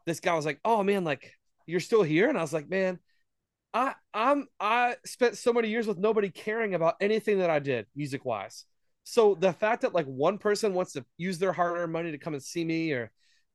this 0.06 0.20
guy 0.20 0.34
was 0.34 0.46
like 0.46 0.60
oh 0.64 0.84
man 0.84 1.04
like 1.04 1.34
you're 1.66 1.80
still 1.82 2.04
here? 2.04 2.30
And 2.30 2.38
i 2.38 2.42
was 2.42 2.54
like 2.54 2.70
man 2.70 3.00
I 3.74 3.94
I'm 4.14 4.48
I 4.60 4.96
spent 5.06 5.38
so 5.38 5.54
many 5.54 5.70
years 5.70 5.88
with 5.88 5.98
nobody 5.98 6.30
caring 6.30 6.74
about 6.74 6.96
anything 7.02 7.40
that 7.40 7.50
I 7.50 7.60
did 7.60 7.86
music 7.96 8.26
wise. 8.26 8.66
So 9.04 9.36
the 9.36 9.54
fact 9.54 9.82
that 9.84 9.94
like 9.94 10.06
one 10.06 10.38
person 10.38 10.74
wants 10.74 10.94
to 10.94 11.06
use 11.18 11.40
their 11.40 11.54
hard-earned 11.54 11.94
money 11.94 12.12
to 12.12 12.18
come 12.18 12.34
and 12.34 12.44
see 12.44 12.66
me 12.66 12.92
or 12.92 13.12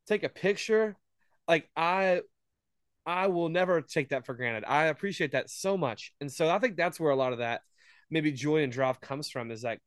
take 0.06 0.22
a 0.22 0.28
picture, 0.28 0.96
like 1.48 1.68
I 1.76 2.22
I 3.06 3.28
will 3.28 3.48
never 3.48 3.82
take 3.82 4.10
that 4.10 4.26
for 4.26 4.34
granted. 4.34 4.64
I 4.66 4.86
appreciate 4.86 5.32
that 5.32 5.50
so 5.50 5.76
much. 5.76 6.12
And 6.20 6.30
so 6.32 6.48
I 6.50 6.58
think 6.58 6.76
that's 6.76 7.00
where 7.00 7.12
a 7.12 7.16
lot 7.16 7.32
of 7.32 7.40
that 7.40 7.62
maybe 8.10 8.32
joy 8.32 8.62
and 8.62 8.72
drive 8.72 9.00
comes 9.00 9.30
from 9.30 9.50
is 9.50 9.64
like 9.64 9.80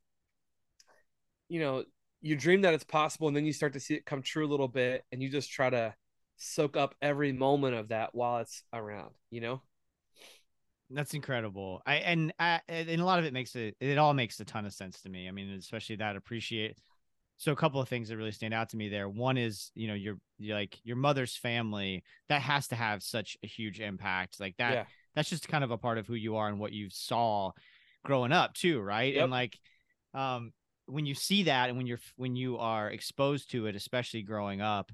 you 1.48 1.60
know, 1.60 1.84
you 2.20 2.36
dream 2.36 2.62
that 2.62 2.74
it's 2.74 2.84
possible 2.84 3.28
and 3.28 3.36
then 3.36 3.44
you 3.46 3.52
start 3.52 3.72
to 3.74 3.80
see 3.80 3.94
it 3.94 4.06
come 4.06 4.22
true 4.22 4.46
a 4.46 4.48
little 4.50 4.68
bit 4.68 5.04
and 5.12 5.22
you 5.22 5.28
just 5.28 5.50
try 5.50 5.70
to 5.70 5.94
soak 6.36 6.76
up 6.76 6.94
every 7.00 7.32
moment 7.32 7.74
of 7.74 7.88
that 7.88 8.14
while 8.14 8.38
it's 8.38 8.62
around, 8.72 9.10
you 9.30 9.40
know? 9.40 9.62
That's 10.90 11.14
incredible. 11.14 11.82
I 11.84 11.96
and 11.96 12.32
I 12.38 12.60
and 12.68 13.00
a 13.00 13.04
lot 13.04 13.18
of 13.18 13.24
it 13.24 13.32
makes 13.32 13.56
it 13.56 13.76
it 13.80 13.98
all 13.98 14.14
makes 14.14 14.38
a 14.40 14.44
ton 14.44 14.66
of 14.66 14.72
sense 14.72 15.00
to 15.02 15.08
me. 15.08 15.28
I 15.28 15.32
mean, 15.32 15.50
especially 15.50 15.96
that 15.96 16.16
appreciate. 16.16 16.78
So 17.38 17.52
a 17.52 17.56
couple 17.56 17.80
of 17.80 17.88
things 17.88 18.08
that 18.08 18.16
really 18.16 18.32
stand 18.32 18.54
out 18.54 18.70
to 18.70 18.76
me 18.76 18.88
there. 18.88 19.08
One 19.08 19.36
is, 19.36 19.70
you 19.74 19.88
know, 19.88 19.94
your 19.94 20.16
you're 20.38 20.56
like 20.56 20.78
your 20.84 20.96
mother's 20.96 21.36
family 21.36 22.04
that 22.28 22.40
has 22.42 22.68
to 22.68 22.76
have 22.76 23.02
such 23.02 23.36
a 23.42 23.46
huge 23.46 23.80
impact. 23.80 24.38
Like 24.40 24.56
that 24.58 24.72
Yeah. 24.74 24.84
that's 25.14 25.28
just 25.28 25.48
kind 25.48 25.64
of 25.64 25.70
a 25.70 25.78
part 25.78 25.98
of 25.98 26.06
who 26.06 26.14
you 26.14 26.36
are 26.36 26.48
and 26.48 26.58
what 26.60 26.72
you 26.72 26.88
saw 26.88 27.50
growing 28.04 28.32
up 28.32 28.54
too, 28.54 28.80
right? 28.80 29.14
Yep. 29.14 29.22
And 29.24 29.30
like 29.32 29.58
um 30.14 30.52
when 30.86 31.04
you 31.04 31.14
see 31.14 31.42
that 31.44 31.68
and 31.68 31.76
when 31.76 31.86
you're 31.88 31.98
when 32.16 32.36
you 32.36 32.58
are 32.58 32.90
exposed 32.90 33.50
to 33.50 33.66
it, 33.66 33.74
especially 33.74 34.22
growing 34.22 34.60
up, 34.60 34.92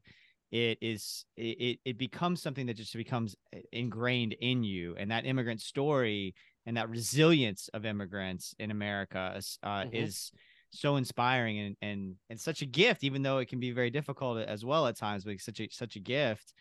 it 0.52 0.78
is 0.80 1.25
it, 1.37 1.80
it- 1.85 1.99
becomes 1.99 2.42
something 2.42 2.66
that 2.66 2.76
just 2.76 2.94
becomes 2.94 3.35
uh, 3.56 3.61
ingrained 3.73 4.35
in 4.35 4.62
you. 4.62 4.94
And 4.99 5.11
that 5.11 5.26
immigrant 5.26 5.61
story 5.62 6.35
and 6.66 6.76
that 6.76 6.90
resilience 6.90 7.68
of 7.75 7.85
immigrants 7.85 8.54
in 8.61 8.71
america 8.71 9.35
is, 9.37 9.59
uh, 9.64 9.85
Mhm. 9.87 9.90
is 9.92 10.30
so 10.71 10.97
inspiring 10.97 11.59
and, 11.59 11.76
and 11.82 12.14
and 12.30 12.40
such 12.40 12.62
a 12.62 12.66
gift 12.66 13.02
even 13.04 13.23
though 13.23 13.38
it 13.38 13.49
can 13.49 13.59
be 13.61 13.73
very 13.73 13.90
difficult 13.90 14.38
as 14.38 14.64
well 14.64 14.87
at 14.87 14.97
times 14.97 15.25
but 15.25 15.32
it's 15.35 15.44
such 15.44 15.61
a 15.61 15.68
such 15.71 15.97
a 15.97 16.00
gift. 16.00 16.52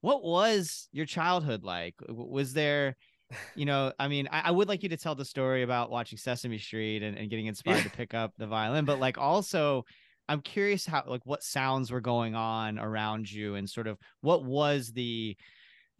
What 0.00 0.22
was 0.22 0.88
your 0.92 1.06
childhood 1.06 1.64
like? 1.64 1.94
Was 2.08 2.52
there 2.52 2.96
you 3.54 3.66
know 3.66 3.92
i 3.98 4.08
mean 4.08 4.26
I, 4.32 4.42
I 4.46 4.50
would 4.50 4.68
like 4.68 4.82
you 4.82 4.88
to 4.88 4.96
tell 4.96 5.14
the 5.14 5.24
story 5.24 5.62
about 5.62 5.90
watching 5.90 6.18
sesame 6.18 6.58
street 6.58 7.02
and, 7.02 7.16
and 7.18 7.28
getting 7.28 7.46
inspired 7.52 7.84
to 7.84 7.90
pick 7.90 8.14
up 8.14 8.32
the 8.38 8.46
violin 8.46 8.84
but 8.86 8.98
like 8.98 9.18
also 9.18 9.84
i'm 10.28 10.40
curious 10.40 10.86
how 10.86 11.02
like 11.06 11.24
what 11.24 11.42
sounds 11.42 11.90
were 11.90 12.00
going 12.00 12.34
on 12.34 12.78
around 12.78 13.30
you 13.30 13.54
and 13.54 13.68
sort 13.68 13.86
of 13.86 13.98
what 14.20 14.44
was 14.44 14.92
the 14.92 15.36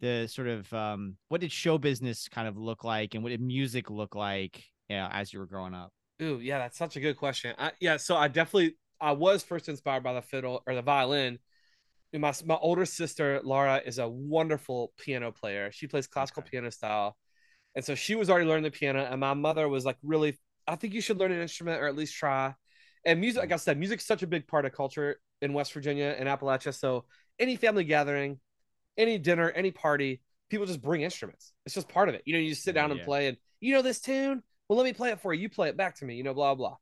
the 0.01 0.27
sort 0.27 0.47
of 0.47 0.71
um 0.73 1.15
what 1.29 1.41
did 1.41 1.51
show 1.51 1.77
business 1.77 2.27
kind 2.29 2.47
of 2.47 2.57
look 2.57 2.83
like 2.83 3.15
and 3.15 3.23
what 3.23 3.29
did 3.29 3.41
music 3.41 3.89
look 3.89 4.15
like 4.15 4.63
yeah 4.89 5.09
as 5.13 5.33
you 5.33 5.39
were 5.39 5.47
growing 5.47 5.73
up 5.73 5.91
Ooh, 6.21 6.39
yeah, 6.41 6.59
that's 6.59 6.77
such 6.77 6.95
a 6.97 6.99
good 6.99 7.17
question. 7.17 7.55
I, 7.57 7.71
yeah, 7.79 7.97
so 7.97 8.15
I 8.17 8.27
definitely 8.27 8.75
I 8.99 9.13
was 9.13 9.43
first 9.43 9.69
inspired 9.69 10.03
by 10.03 10.13
the 10.13 10.21
fiddle 10.21 10.61
or 10.67 10.75
the 10.75 10.81
violin. 10.81 11.39
And 12.13 12.21
My 12.21 12.33
my 12.45 12.55
older 12.55 12.85
sister 12.85 13.41
Laura 13.43 13.81
is 13.85 13.99
a 13.99 14.09
wonderful 14.09 14.93
piano 14.97 15.31
player. 15.31 15.71
She 15.71 15.87
plays 15.87 16.07
classical 16.07 16.43
Okay. 16.43 16.49
piano 16.49 16.71
style, 16.71 17.17
and 17.75 17.85
so 17.85 17.95
she 17.95 18.15
was 18.15 18.29
already 18.29 18.47
learning 18.47 18.63
the 18.65 18.71
piano. 18.71 19.07
And 19.09 19.19
my 19.21 19.33
mother 19.35 19.69
was 19.69 19.85
like, 19.85 19.97
really, 20.03 20.39
I 20.67 20.75
think 20.77 20.93
you 20.93 21.01
should 21.01 21.19
learn 21.19 21.31
an 21.33 21.41
instrument 21.41 21.81
or 21.81 21.87
at 21.87 21.95
least 21.97 22.15
try. 22.15 22.55
And 23.05 23.19
music, 23.19 23.41
like 23.41 23.49
hmm. 23.49 23.53
I 23.53 23.57
said, 23.57 23.77
music's 23.77 24.05
such 24.05 24.23
a 24.23 24.27
big 24.27 24.47
part 24.47 24.65
of 24.65 24.73
culture 24.73 25.19
in 25.41 25.53
West 25.53 25.73
Virginia 25.73 26.15
and 26.17 26.27
Appalachia. 26.27 26.73
So 26.73 27.05
any 27.39 27.55
family 27.55 27.83
gathering, 27.83 28.39
any 28.97 29.17
dinner, 29.17 29.49
any 29.49 29.71
party, 29.71 30.21
people 30.49 30.65
just 30.65 30.81
bring 30.81 31.01
instruments. 31.01 31.53
It's 31.65 31.75
just 31.75 31.87
part 31.87 32.09
of 32.09 32.15
it. 32.15 32.23
You 32.25 32.33
know, 32.33 32.39
you 32.39 32.49
just 32.49 32.63
sit 32.63 32.75
down 32.75 32.91
and 32.91 32.99
Yeah. 32.99 33.05
play, 33.05 33.27
and 33.27 33.37
you 33.59 33.73
know 33.73 33.81
this 33.81 34.01
tune. 34.01 34.43
Well, 34.67 34.77
let 34.77 34.83
me 34.83 34.93
play 34.93 35.11
it 35.11 35.21
for 35.21 35.33
you. 35.33 35.41
You 35.41 35.49
play 35.49 35.69
it 35.69 35.77
back 35.77 35.95
to 35.97 36.05
me. 36.05 36.15
You 36.15 36.23
know, 36.23 36.33
blah 36.33 36.55
blah. 36.55 36.77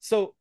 So, 0.00 0.34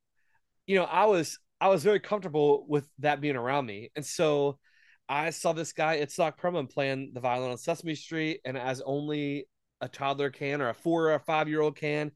you 0.68 0.76
know, 0.76 0.86
I 0.86 1.06
was 1.06 1.40
I 1.60 1.70
was 1.70 1.84
very 1.84 2.00
comfortable 2.00 2.66
with 2.68 2.88
that 3.00 3.22
being 3.22 3.36
around 3.36 3.66
me, 3.66 3.92
and 3.96 4.06
so 4.06 4.60
I 5.08 5.32
saw 5.32 5.54
this 5.54 5.74
guy 5.74 5.98
at 5.98 6.10
Itzhak 6.10 6.38
Perlman 6.38 6.70
playing 6.70 7.12
the 7.14 7.20
violin 7.20 7.52
on 7.52 7.58
Sesame 7.58 7.96
Street, 7.96 8.42
and 8.46 8.58
as 8.58 8.82
only 8.82 9.48
a 9.82 9.88
toddler 9.88 10.30
can 10.30 10.62
or 10.62 10.70
a 10.70 10.74
four 10.74 11.10
or 11.10 11.16
a 11.16 11.20
five 11.20 11.50
year 11.50 11.62
old 11.62 11.76
can, 11.76 12.12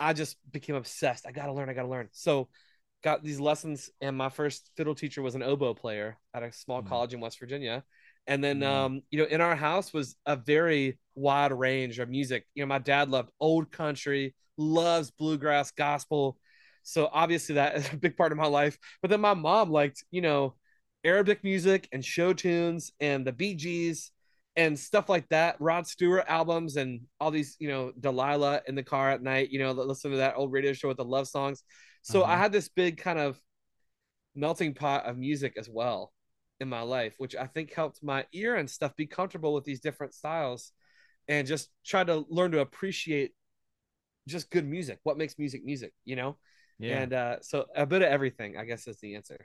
I 0.00 0.12
just 0.12 0.36
became 0.50 0.76
obsessed. 0.76 1.26
I 1.26 1.32
gotta 1.32 1.52
learn. 1.52 1.68
I 1.68 1.74
gotta 1.74 1.88
learn. 1.88 2.08
So, 2.12 2.48
got 3.02 3.22
these 3.22 3.38
lessons, 3.40 3.90
and 4.00 4.16
my 4.16 4.28
first 4.28 4.70
fiddle 4.76 4.94
teacher 4.94 5.22
was 5.22 5.34
an 5.34 5.42
oboe 5.42 5.74
player 5.74 6.18
at 6.34 6.42
a 6.42 6.52
small 6.52 6.82
Mhm. 6.82 6.88
college 6.88 7.14
in 7.14 7.20
West 7.20 7.38
Virginia. 7.38 7.84
And 8.26 8.42
then, 8.42 8.60
Mhm. 8.60 8.66
um, 8.66 9.02
you 9.10 9.18
know, 9.18 9.24
in 9.26 9.40
our 9.40 9.54
house 9.56 9.92
was 9.92 10.16
a 10.26 10.36
very 10.36 10.98
wide 11.14 11.52
range 11.52 11.98
of 11.98 12.08
music. 12.08 12.46
You 12.54 12.62
know, 12.62 12.66
my 12.66 12.78
dad 12.78 13.08
loved 13.08 13.30
old 13.40 13.70
country, 13.70 14.34
loves 14.56 15.10
bluegrass, 15.10 15.70
gospel. 15.70 16.38
So 16.82 17.08
obviously 17.12 17.54
that 17.56 17.76
is 17.76 17.88
a 17.92 17.96
big 17.96 18.16
part 18.16 18.32
of 18.32 18.38
my 18.38 18.46
life. 18.46 18.78
But 19.00 19.10
then 19.10 19.20
my 19.20 19.34
mom 19.34 19.70
liked, 19.70 20.04
you 20.10 20.20
know, 20.20 20.56
Arabic 21.04 21.44
music 21.44 21.88
and 21.92 22.04
show 22.04 22.32
tunes 22.32 22.92
and 23.00 23.26
the 23.26 23.32
Bee 23.32 23.54
Gees 23.54 24.10
and 24.58 24.78
stuff 24.78 25.08
like 25.08 25.28
that. 25.30 25.56
Rod 25.60 25.88
Stewart 25.88 26.26
albums 26.28 26.76
and 26.76 27.02
all 27.20 27.32
these, 27.32 27.56
you 27.60 27.68
know, 27.68 27.92
Delilah 28.00 28.62
in 28.68 28.76
the 28.76 28.84
car 28.84 29.10
at 29.12 29.22
night, 29.22 29.50
you 29.52 29.60
know, 29.60 29.72
listen 29.72 30.12
to 30.12 30.18
that 30.18 30.36
old 30.36 30.52
radio 30.52 30.74
show 30.74 30.88
with 30.88 30.98
the 30.98 31.06
love 31.06 31.28
songs. 31.28 31.64
So 32.02 32.24
I 32.24 32.36
Uh-huh. 32.36 32.38
had 32.38 32.52
this 32.52 32.68
big 32.68 32.98
kind 32.98 33.20
of 33.20 33.40
melting 34.36 34.74
pot 34.74 35.06
of 35.06 35.18
music 35.18 35.54
as 35.58 35.68
well 35.68 36.12
in 36.60 36.68
my 36.68 36.82
life, 36.82 37.14
which 37.18 37.36
I 37.36 37.46
think 37.46 37.72
helped 37.74 38.02
my 38.02 38.26
ear 38.34 38.56
and 38.56 38.70
stuff 38.70 38.96
be 38.96 39.06
comfortable 39.06 39.54
with 39.54 39.64
these 39.64 39.80
different 39.80 40.14
styles 40.14 40.72
and 41.28 41.46
just 41.48 41.70
try 41.86 42.04
to 42.04 42.24
learn 42.30 42.52
to 42.52 42.60
appreciate 42.60 43.32
just 44.28 44.50
good 44.50 44.66
music. 44.66 45.00
What 45.04 45.18
makes 45.18 45.38
music 45.38 45.64
music, 45.64 45.92
you 46.04 46.16
know? 46.16 46.38
yeah 46.78 47.06
And 47.06 47.12
uh, 47.14 47.38
so 47.42 47.66
a 47.76 47.86
bit 47.86 48.02
of 48.02 48.08
everything, 48.10 48.56
I 48.58 48.64
guess, 48.66 48.88
is 48.88 48.98
the 49.00 49.16
answer. 49.16 49.38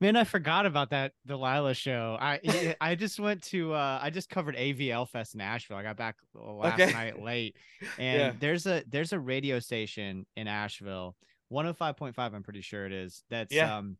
Man, 0.00 0.14
I 0.16 0.24
forgot 0.24 0.66
about 0.66 0.90
that 0.90 1.12
Delilah 1.26 1.72
show. 1.74 2.18
I 2.20 2.74
I 2.80 2.94
just 2.94 3.18
went 3.18 3.42
to 3.44 3.72
uh 3.72 3.98
I 4.02 4.10
just 4.10 4.28
covered 4.28 4.54
AVL 4.56 5.08
Fest 5.08 5.34
in 5.34 5.40
Asheville. 5.40 5.78
I 5.78 5.82
got 5.82 5.96
back 5.96 6.16
last 6.34 6.78
Okay. 6.80 6.92
night 6.92 7.20
late. 7.22 7.56
And 7.98 8.18
Yeah. 8.18 8.32
there's 8.38 8.66
a 8.66 8.82
there's 8.88 9.12
a 9.14 9.18
radio 9.18 9.58
station 9.58 10.26
in 10.36 10.48
Asheville, 10.48 11.16
105.5 11.50 12.12
I'm 12.18 12.42
pretty 12.42 12.60
sure 12.60 12.84
it 12.84 12.92
is. 12.92 13.24
That's 13.30 13.54
Yeah. 13.54 13.78
um 13.78 13.96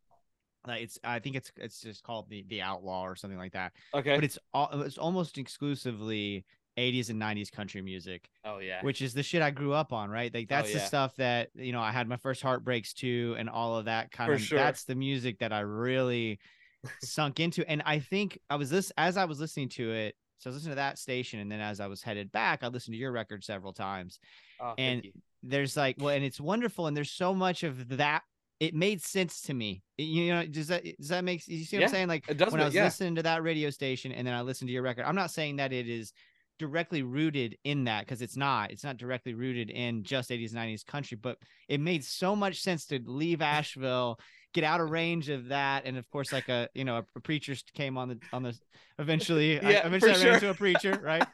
like 0.67 0.83
it's 0.83 0.99
I 1.03 1.17
think 1.19 1.35
it's 1.35 1.51
it's 1.55 1.81
just 1.81 2.03
called 2.03 2.29
the 2.29 2.45
the 2.47 2.61
Outlaw 2.61 3.03
or 3.03 3.15
something 3.15 3.39
like 3.39 3.53
that. 3.53 3.73
Okay. 3.95 4.15
But 4.15 4.23
it's 4.23 4.37
all 4.53 4.69
it's 4.81 4.99
almost 4.99 5.39
exclusively 5.39 6.45
80s 6.77 7.09
and 7.09 7.19
90s 7.21 7.51
country 7.51 7.81
music 7.81 8.29
oh 8.45 8.59
yeah. 8.59 8.81
which 8.83 9.01
is 9.01 9.13
the 9.13 9.23
shit 9.23 9.41
I 9.41 9.49
grew 9.51 9.73
up 9.73 9.91
on, 9.91 10.09
right? 10.09 10.33
Like 10.33 10.47
that's 10.47 10.71
the 10.71 10.77
yeah. 10.79 10.85
stuff 10.85 11.15
that 11.15 11.49
you 11.55 11.71
know 11.71 11.81
I 11.81 11.91
had 11.91 12.07
my 12.07 12.17
first 12.17 12.41
heartbreaks 12.41 12.93
to, 12.95 13.35
and 13.37 13.49
all 13.49 13.75
of 13.77 13.85
that 13.85 14.11
kind 14.11 14.29
For 14.29 14.35
of. 14.35 14.41
sure. 14.41 14.59
That's 14.59 14.83
the 14.83 14.95
music 14.95 15.39
that 15.39 15.51
I 15.51 15.61
really 15.61 16.39
sunk 17.01 17.39
into, 17.39 17.67
and 17.69 17.81
I 17.85 17.99
think 17.99 18.39
I 18.49 18.55
was 18.55 18.69
this 18.69 18.91
as 18.97 19.17
I 19.17 19.25
was 19.25 19.39
listening 19.39 19.69
to 19.69 19.91
it. 19.91 20.15
So 20.37 20.49
I 20.49 20.53
was 20.53 20.57
listening 20.57 20.73
to 20.73 20.75
that 20.75 20.99
station, 20.99 21.39
and 21.39 21.51
then 21.51 21.59
as 21.59 21.79
I 21.79 21.87
was 21.87 22.03
headed 22.03 22.31
back, 22.31 22.63
I 22.63 22.67
listened 22.67 22.93
to 22.93 22.99
your 22.99 23.11
record 23.11 23.43
several 23.43 23.73
times. 23.73 24.19
Oh, 24.59 24.73
and. 24.77 25.05
There's 25.43 25.77
like, 25.77 25.97
well, 25.99 26.09
and 26.09 26.25
it's 26.25 26.41
wonderful, 26.41 26.87
and 26.87 26.97
there's 26.97 27.11
so 27.11 27.33
much 27.33 27.61
of 27.63 27.97
that. 27.97 28.23
It 28.59 28.73
made 28.73 29.01
sense 29.03 29.43
to 29.43 29.53
me. 29.53 29.83
It- 29.97 30.03
you 30.03 30.33
know, 30.33 30.45
does 30.45 30.67
that 30.69 30.83
does 30.83 31.09
that 31.09 31.23
make 31.23 31.47
you 31.47 31.63
see 31.63 31.77
what 31.77 31.81
Yeah, 31.81 31.85
I'm 31.87 31.91
saying? 31.91 32.07
Like 32.07 32.25
when 32.27 32.59
I 32.59 32.65
was 32.65 32.73
yeah. 32.73 32.85
listening 32.85 33.15
to 33.15 33.23
that 33.23 33.43
radio 33.43 33.69
station, 33.69 34.11
and 34.11 34.27
then 34.27 34.33
I 34.33 34.41
listened 34.41 34.67
to 34.69 34.73
your 34.73 34.81
record. 34.81 35.05
I'm 35.05 35.15
not 35.15 35.29
saying 35.29 35.57
that 35.57 35.71
it 35.71 35.87
is 35.87 36.11
directly 36.59 37.03
rooted 37.03 37.57
in 37.63 37.83
that 37.85 38.05
because 38.05 38.21
it's 38.21 38.37
not 38.37 38.71
it's 38.71 38.83
not 38.83 38.97
directly 38.97 39.33
rooted 39.33 39.69
in 39.69 40.03
just 40.03 40.29
80s 40.29 40.53
90s 40.53 40.85
country 40.85 41.17
but 41.21 41.37
it 41.67 41.79
made 41.79 42.03
so 42.03 42.35
much 42.35 42.61
sense 42.61 42.85
to 42.87 42.99
leave 43.05 43.41
asheville 43.41 44.19
get 44.57 44.63
out 44.63 44.81
of 44.81 44.89
range 44.89 45.29
of 45.29 45.49
that. 45.49 45.85
And 45.85 45.97
of 45.97 46.09
course, 46.09 46.33
like 46.33 46.49
a 46.49 46.67
you 46.73 46.83
know 46.83 47.03
a, 47.15 47.19
preacher 47.21 47.55
came 47.73 47.97
on 47.97 48.09
the 48.09 48.19
on 48.33 48.43
the 48.43 48.57
eventually. 48.99 49.59
I, 49.61 49.69
Yeah, 49.71 49.87
eventually, 49.87 50.11
I 50.13 50.15
ran 50.15 50.23
sure. 50.23 50.33
into 50.33 50.49
a 50.49 50.53
preacher, 50.53 50.99
right? 51.03 51.25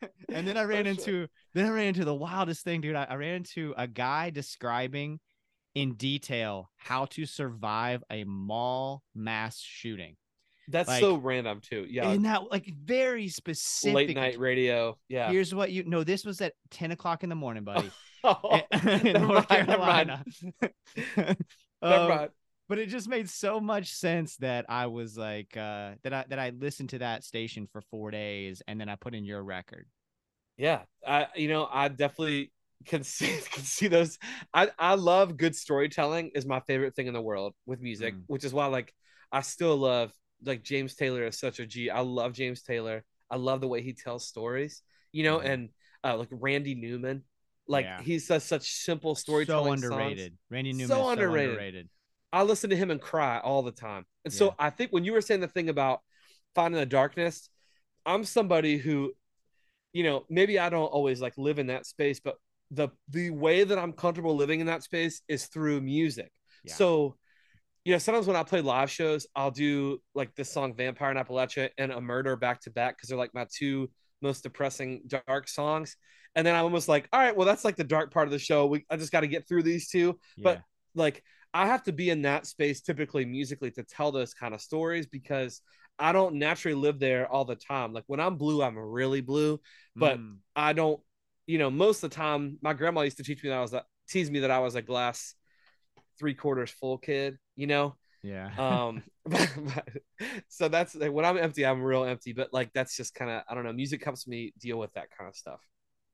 and 0.28 0.46
then 0.46 0.56
I 0.56 0.64
ran 0.64 0.84
For 0.84 0.90
into 0.90 1.04
sure. 1.04 1.26
then 1.54 1.66
I 1.66 1.70
ran 1.70 1.86
into 1.86 2.04
the 2.04 2.14
wildest 2.14 2.64
thing, 2.64 2.82
dude. 2.82 2.96
I, 2.96 3.04
I 3.04 3.14
ran 3.14 3.36
into 3.36 3.74
a 3.76 3.86
guy 3.86 4.30
describing 4.30 5.20
in 5.74 5.94
detail 5.94 6.70
how 6.76 7.06
to 7.06 7.26
survive 7.26 8.02
a 8.10 8.24
mall 8.24 9.02
mass 9.14 9.58
shooting. 9.60 10.16
That's 10.68 10.88
Like- 10.88 11.00
so 11.00 11.16
random 11.16 11.60
too. 11.60 11.86
Yeah, 11.88 12.08
And 12.10 12.24
that 12.24 12.50
like 12.50 12.66
very 12.66 13.28
specific. 13.28 13.94
late 13.94 14.14
night 14.16 14.38
radio. 14.38 14.98
Yeah. 15.08 15.30
Here's 15.30 15.54
what 15.54 15.70
you 15.70 15.84
no, 15.84 16.02
this 16.04 16.24
was 16.24 16.40
at 16.40 16.54
10 16.70 16.90
o'clock 16.92 17.22
in 17.22 17.28
the 17.28 17.34
morning, 17.36 17.64
buddy. 17.64 17.90
Oh, 18.24 18.60
in 18.72 19.12
North 19.22 19.48
mind. 19.48 19.66
Carolina. 19.68 20.24
Never 21.16 21.36
Um, 21.82 22.28
but 22.68 22.78
it 22.80 22.86
just 22.86 23.08
made 23.08 23.30
so 23.30 23.60
much 23.60 23.92
sense 23.94 24.36
that 24.38 24.66
I 24.68 24.86
was 24.86 25.16
like 25.16 25.56
uh 25.56 25.92
that 26.02 26.12
I 26.12 26.24
that 26.28 26.38
I 26.38 26.50
listened 26.50 26.88
to 26.90 26.98
that 26.98 27.22
station 27.22 27.68
for 27.70 27.80
four 27.82 28.10
days 28.10 28.62
and 28.66 28.80
then 28.80 28.88
I 28.88 28.96
put 28.96 29.14
in 29.14 29.24
your 29.24 29.42
record. 29.44 29.86
Yeah, 30.56 30.82
I 31.06 31.28
you 31.36 31.46
know 31.48 31.68
I 31.70 31.86
definitely 31.88 32.50
can 32.86 33.04
see 33.04 33.26
can 33.52 33.62
see 33.62 33.86
those. 33.86 34.18
I 34.52 34.70
I 34.78 34.94
love 34.96 35.36
good 35.36 35.54
storytelling 35.54 36.32
is 36.34 36.44
my 36.46 36.58
favorite 36.60 36.96
thing 36.96 37.06
in 37.06 37.14
the 37.14 37.22
world 37.22 37.54
with 37.66 37.80
music, 37.80 38.14
Mm. 38.14 38.22
which 38.26 38.42
is 38.44 38.52
why 38.52 38.66
like 38.66 38.92
I 39.30 39.42
still 39.42 39.76
love 39.76 40.12
like 40.44 40.62
James 40.62 40.94
Taylor 40.94 41.24
is 41.26 41.38
such 41.38 41.60
a 41.60 41.66
G. 41.66 41.90
I 41.90 42.00
love 42.00 42.32
James 42.32 42.62
Taylor. 42.62 43.04
I 43.30 43.36
love 43.36 43.60
the 43.60 43.68
way 43.68 43.82
he 43.82 43.92
tells 43.92 44.26
stories. 44.26 44.82
You 45.12 45.24
know, 45.24 45.38
Mhm. 45.38 45.44
and 45.44 45.68
uh, 46.04 46.16
like 46.18 46.28
Randy 46.30 46.74
Newman, 46.74 47.24
like 47.66 47.84
Yeah. 47.84 48.02
he 48.02 48.18
says 48.18 48.44
such 48.44 48.70
simple 48.70 49.14
storytelling. 49.14 49.78
so 49.78 49.88
songs. 49.88 49.92
underrated. 49.94 50.38
Randy 50.50 50.72
So 50.72 50.76
Newman 50.78 50.84
is 50.84 50.88
so 51.04 51.08
underrated. 51.10 51.50
underrated. 51.50 51.88
I 52.32 52.42
listen 52.42 52.70
to 52.70 52.76
him 52.76 52.90
and 52.90 53.00
cry 53.00 53.38
all 53.40 53.62
the 53.62 53.72
time. 53.72 54.04
And 54.24 54.32
so 54.32 54.54
I 54.58 54.70
think 54.70 54.92
when 54.92 55.04
you 55.04 55.12
were 55.12 55.20
saying 55.22 55.40
the 55.40 55.48
thing 55.48 55.68
about 55.68 56.00
finding 56.54 56.78
the 56.78 56.86
darkness, 56.86 57.48
I'm 58.04 58.24
somebody 58.24 58.76
who, 58.76 59.14
you 59.92 60.02
know, 60.04 60.26
maybe 60.28 60.58
I 60.58 60.68
don't 60.68 60.86
always 60.86 61.20
like 61.20 61.36
live 61.38 61.58
in 61.58 61.68
that 61.68 61.86
space, 61.86 62.20
but 62.20 62.36
the 62.70 62.88
the 63.08 63.30
way 63.30 63.64
that 63.64 63.78
I'm 63.78 63.92
comfortable 63.92 64.36
living 64.36 64.60
in 64.60 64.66
that 64.66 64.82
space 64.82 65.22
is 65.28 65.46
through 65.46 65.80
music. 65.80 66.30
Yeah. 66.64 66.74
So, 66.74 67.16
you 67.86 67.92
know, 67.92 67.98
sometimes 67.98 68.26
when 68.26 68.34
I 68.34 68.42
play 68.42 68.60
live 68.62 68.90
shows, 68.90 69.28
I'll 69.36 69.52
do 69.52 70.02
like 70.12 70.34
this 70.34 70.50
song 70.50 70.74
Vampire 70.74 71.12
in 71.12 71.16
Appalachia 71.16 71.68
and 71.78 71.92
A 71.92 72.00
Murder 72.00 72.34
back 72.34 72.60
to 72.62 72.70
back 72.70 72.96
because 72.96 73.08
they're 73.08 73.16
like 73.18 73.32
my 73.32 73.46
two 73.48 73.88
most 74.20 74.42
depressing 74.42 75.02
dark 75.06 75.46
songs. 75.46 75.96
And 76.34 76.44
then 76.44 76.56
I'm 76.56 76.64
almost 76.64 76.88
like, 76.88 77.08
all 77.12 77.20
right, 77.20 77.36
well, 77.36 77.46
that's 77.46 77.64
like 77.64 77.76
the 77.76 77.84
dark 77.84 78.12
part 78.12 78.26
of 78.26 78.32
the 78.32 78.40
show. 78.40 78.66
We 78.66 78.84
I 78.90 78.96
just 78.96 79.12
got 79.12 79.20
to 79.20 79.28
get 79.28 79.46
through 79.46 79.62
these 79.62 79.88
two 79.88 80.18
but 80.42 80.62
like 80.96 81.22
I 81.54 81.66
have 81.66 81.84
to 81.84 81.92
be 81.92 82.10
in 82.10 82.22
that 82.22 82.46
space 82.46 82.80
typically 82.80 83.24
musically 83.24 83.70
to 83.70 83.84
tell 83.84 84.10
those 84.10 84.34
kind 84.34 84.52
of 84.52 84.60
stories 84.60 85.06
because 85.06 85.62
I 85.98 86.10
don't 86.10 86.34
naturally 86.34 86.74
live 86.74 86.98
there 86.98 87.30
all 87.30 87.44
the 87.44 87.54
time. 87.54 87.92
Like 87.92 88.04
when 88.08 88.18
I'm 88.20 88.36
blue, 88.36 88.62
I'm 88.64 88.76
really 88.76 89.20
blue. 89.20 89.60
but- 89.94 90.18
Mm, 90.18 90.38
I 90.56 90.72
don't, 90.72 91.00
you 91.46 91.58
know, 91.58 91.70
most 91.70 92.02
of 92.02 92.10
the 92.10 92.16
time 92.16 92.58
my 92.62 92.72
grandma 92.74 93.02
used 93.02 93.18
to 93.18 93.22
teach 93.22 93.44
me 93.44 93.50
that 93.50 93.58
I 93.58 93.62
was 93.62 93.74
a, 93.74 93.84
tease 94.08 94.28
me 94.30 94.40
that 94.40 94.50
I 94.50 94.58
was 94.58 94.74
a 94.74 94.82
glass 94.82 95.34
three 96.18 96.34
quarters 96.34 96.70
full 96.70 96.98
kid, 96.98 97.38
you 97.56 97.66
know? 97.66 97.96
yeah. 98.22 98.50
Um 98.58 99.02
so 100.48 100.68
that's 100.68 100.94
like, 100.94 101.12
when 101.12 101.24
I'm 101.24 101.38
empty, 101.38 101.66
I'm 101.66 101.82
real 101.82 102.04
empty. 102.04 102.32
But 102.32 102.52
like 102.52 102.72
that's 102.72 102.96
just 102.96 103.14
kind 103.14 103.30
of 103.30 103.42
I 103.48 103.54
don't 103.54 103.64
know, 103.64 103.72
music 103.72 104.04
helps 104.04 104.26
me 104.26 104.52
deal 104.58 104.78
with 104.78 104.92
that 104.94 105.08
kind 105.16 105.28
of 105.28 105.36
stuff. 105.36 105.60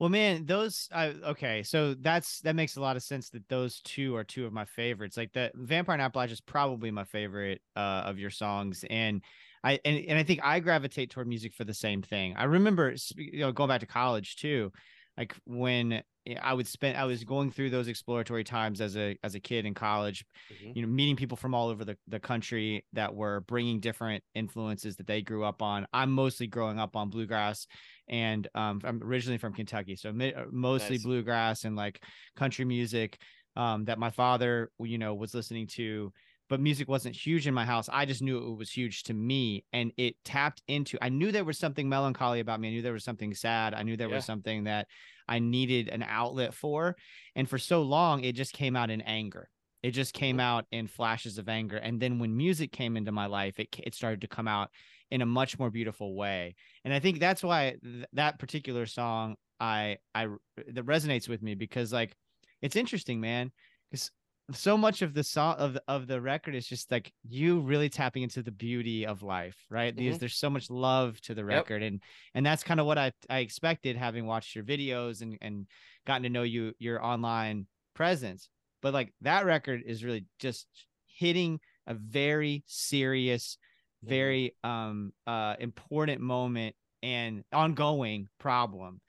Well, 0.03 0.09
man, 0.09 0.47
those 0.47 0.89
I 0.93 1.15
okay, 1.27 1.63
so 1.63 1.95
that's 1.95 2.41
that 2.41 2.57
makes 2.57 2.77
a 2.77 2.81
lot 2.81 2.97
of 2.97 3.05
sense 3.05 3.31
that 3.31 3.49
those 3.49 3.81
two 3.83 4.17
are 4.17 4.25
two 4.25 4.47
of 4.47 4.53
my 4.53 4.65
favorites. 4.65 5.17
Like 5.17 5.33
the 5.33 5.53
Vampire 5.55 5.95
in 5.95 6.01
Appalachia 6.01 6.33
is 6.33 6.41
probably 6.41 6.91
my 6.91 7.05
favorite 7.05 7.61
uh, 7.77 8.03
of 8.05 8.19
your 8.19 8.31
songs, 8.31 8.85
and 8.91 9.23
I 9.63 9.79
and, 9.85 10.05
and 10.09 10.19
I 10.19 10.25
think 10.25 10.41
I 10.43 10.59
gravitate 10.59 11.11
toward 11.11 11.29
music 11.29 11.55
for 11.55 11.63
the 11.63 11.73
same 11.73 12.03
thing. 12.03 12.35
I 12.37 12.45
remember, 12.45 12.95
you 13.15 13.41
know, 13.41 13.53
going 13.53 13.69
back 13.69 13.79
to 13.81 13.87
college 13.87 14.35
too, 14.35 14.73
like 15.17 15.37
when 15.45 16.03
I 16.41 16.55
would 16.55 16.67
spend, 16.67 16.97
I 16.97 17.05
was 17.05 17.25
going 17.25 17.51
through 17.51 17.71
those 17.71 17.89
exploratory 17.89 18.45
times 18.45 18.81
as 18.81 18.97
a 18.97 19.17
as 19.23 19.35
a 19.35 19.41
kid 19.41 19.67
in 19.67 19.75
college, 19.75 20.25
Mhm. 20.53 20.77
you 20.77 20.83
know, 20.83 20.89
meeting 20.89 21.17
people 21.17 21.37
from 21.37 21.55
all 21.55 21.69
over 21.69 21.85
the, 21.85 21.97
the 22.07 22.21
country 22.21 22.85
that 22.93 23.15
were 23.15 23.41
bringing 23.41 23.81
different 23.81 24.23
influences 24.35 24.97
that 24.97 25.07
they 25.07 25.23
grew 25.23 25.45
up 25.45 25.63
on. 25.63 25.87
I'm 25.93 26.13
mostly 26.13 26.47
growing 26.47 26.79
up 26.79 26.95
on 26.97 27.11
bluegrass 27.11 27.67
and 28.09 28.47
um, 28.55 28.81
I'm 28.85 29.03
originally 29.03 29.39
from 29.39 29.53
Kentucky. 29.53 29.97
So 29.97 30.13
mi- 30.13 30.35
uh, 30.35 30.45
mostly 30.51 30.97
Nice. 30.97 31.05
bluegrass 31.05 31.65
and 31.65 31.75
like 31.77 32.05
country 32.37 32.65
music 32.65 33.21
um, 33.57 33.85
that 33.87 33.99
my 33.99 34.11
father, 34.11 34.71
you 34.79 34.99
know, 34.99 35.15
was 35.15 35.35
listening 35.35 35.67
to. 35.69 36.13
But 36.49 36.61
music 36.61 36.87
wasn't 36.87 37.17
huge 37.17 37.47
in 37.47 37.55
my 37.55 37.65
house. 37.65 37.89
I 37.91 38.05
just 38.05 38.21
knew 38.21 38.37
it 38.37 38.59
was 38.59 38.71
huge 38.71 39.05
to 39.05 39.15
me. 39.15 39.65
And 39.73 39.91
it 39.97 40.17
tapped 40.23 40.63
into, 40.69 40.99
I 41.01 41.09
knew 41.09 41.33
there 41.33 41.45
was 41.45 41.59
something 41.59 41.89
melancholy 41.89 42.41
about 42.41 42.61
me. 42.61 42.69
I 42.69 42.71
knew 42.73 42.83
there 42.83 42.93
was 42.93 43.05
something 43.05 43.33
sad. 43.33 43.73
I 43.73 43.83
knew 43.83 43.97
there 43.97 44.09
Yeah. 44.09 44.17
was 44.17 44.27
something 44.27 44.65
that 44.65 44.87
I 45.33 45.38
needed 45.38 45.88
an 45.88 46.05
outlet 46.07 46.53
for. 46.53 46.95
And 47.35 47.49
for 47.49 47.57
so 47.57 47.81
long, 47.81 48.23
it 48.23 48.35
just 48.35 48.53
came 48.53 48.77
out 48.77 48.90
in 48.90 49.01
anger. 49.01 49.49
It 49.83 49.92
just 49.92 50.12
came 50.12 50.38
out 50.38 50.66
in 50.71 50.87
flashes 50.87 51.38
of 51.38 51.49
anger. 51.49 51.79
And 51.79 51.99
then 51.99 52.18
when 52.18 52.37
music 52.37 52.71
came 52.71 52.99
into 52.99 53.12
my 53.12 53.25
life, 53.27 53.59
it, 53.59 53.68
it 53.83 53.95
started 53.95 54.21
to 54.21 54.29
come 54.29 54.47
out 54.47 54.68
in 55.11 55.23
a 55.23 55.27
much 55.27 55.59
more 55.59 55.71
beautiful 55.71 56.14
way. 56.14 56.55
And 56.85 56.92
I 56.92 56.99
think 56.99 57.18
that's 57.18 57.42
why 57.42 57.77
th- 57.83 58.05
that 58.12 58.38
particular 58.38 58.85
song 58.85 59.37
I 59.59 59.97
I 60.14 60.27
that 60.75 60.85
resonates 60.85 61.31
with 61.31 61.42
me 61.42 61.55
because 61.55 61.95
like 61.95 62.14
it's 62.61 62.77
interesting, 62.77 63.18
man, 63.18 63.53
because 63.90 64.11
so 64.55 64.77
much 64.77 65.03
of 65.03 65.15
the 65.15 65.25
song 65.25 65.57
of 65.57 65.75
the, 65.75 65.83
of 65.88 66.07
the 66.07 66.21
record 66.21 66.55
is 66.55 66.67
just 66.67 66.91
like 66.91 67.12
you 67.29 67.61
really 67.61 67.88
tapping 67.88 68.23
into 68.23 68.43
the 68.43 68.51
beauty 68.51 69.07
of 69.07 69.23
life, 69.23 69.57
right? 69.71 69.95
Because 69.95 70.17
Mhm. 70.17 70.21
there's 70.21 70.37
so 70.37 70.51
much 70.51 70.71
love 70.71 71.21
to 71.23 71.35
the 71.35 71.45
record, 71.45 71.83
and 71.83 72.03
and 72.35 72.45
that's 72.45 72.62
kind 72.65 72.81
of 72.81 72.87
what 72.87 72.99
I 72.99 73.12
I 73.31 73.38
expected 73.38 73.97
having 73.97 74.27
watched 74.27 74.55
your 74.55 74.65
videos 74.65 75.23
and 75.23 75.38
and 75.41 75.67
gotten 76.07 76.23
to 76.25 76.29
know 76.31 76.43
you 76.43 76.75
your 76.79 77.05
online 77.05 77.67
presence. 77.95 78.49
But 78.81 78.95
like 78.95 79.12
that 79.21 79.45
record 79.47 79.83
is 79.87 80.05
really 80.05 80.27
just 80.38 80.67
hitting 81.07 81.61
a 81.87 81.95
very 81.95 82.65
serious, 82.67 83.59
Mhm. 84.05 84.09
very 84.09 84.55
um 84.65 85.12
uh 85.27 85.57
important 85.59 86.21
moment 86.21 86.75
and 87.03 87.45
ongoing 87.53 88.29
problem. 88.38 89.01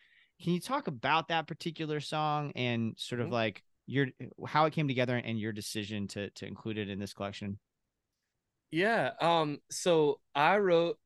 Can 0.42 0.54
you 0.54 0.60
talk 0.60 0.88
about 0.88 1.30
that 1.30 1.48
particular 1.48 2.00
song 2.00 2.52
and 2.56 2.96
sort 2.98 3.22
of 3.22 3.30
Mhm. 3.30 3.32
like 3.32 3.64
your 3.86 4.08
how 4.48 4.66
it 4.66 4.74
came 4.74 4.88
together 4.88 5.18
and 5.18 5.40
your 5.40 5.52
decision 5.52 6.08
to 6.10 6.30
to 6.32 6.46
include 6.48 6.78
it 6.78 6.90
in 6.90 7.00
this 7.00 7.14
collection? 7.14 7.60
Yeah. 8.72 9.12
Um. 9.22 9.60
So 9.70 10.20
I 10.34 10.58
wrote 10.58 10.98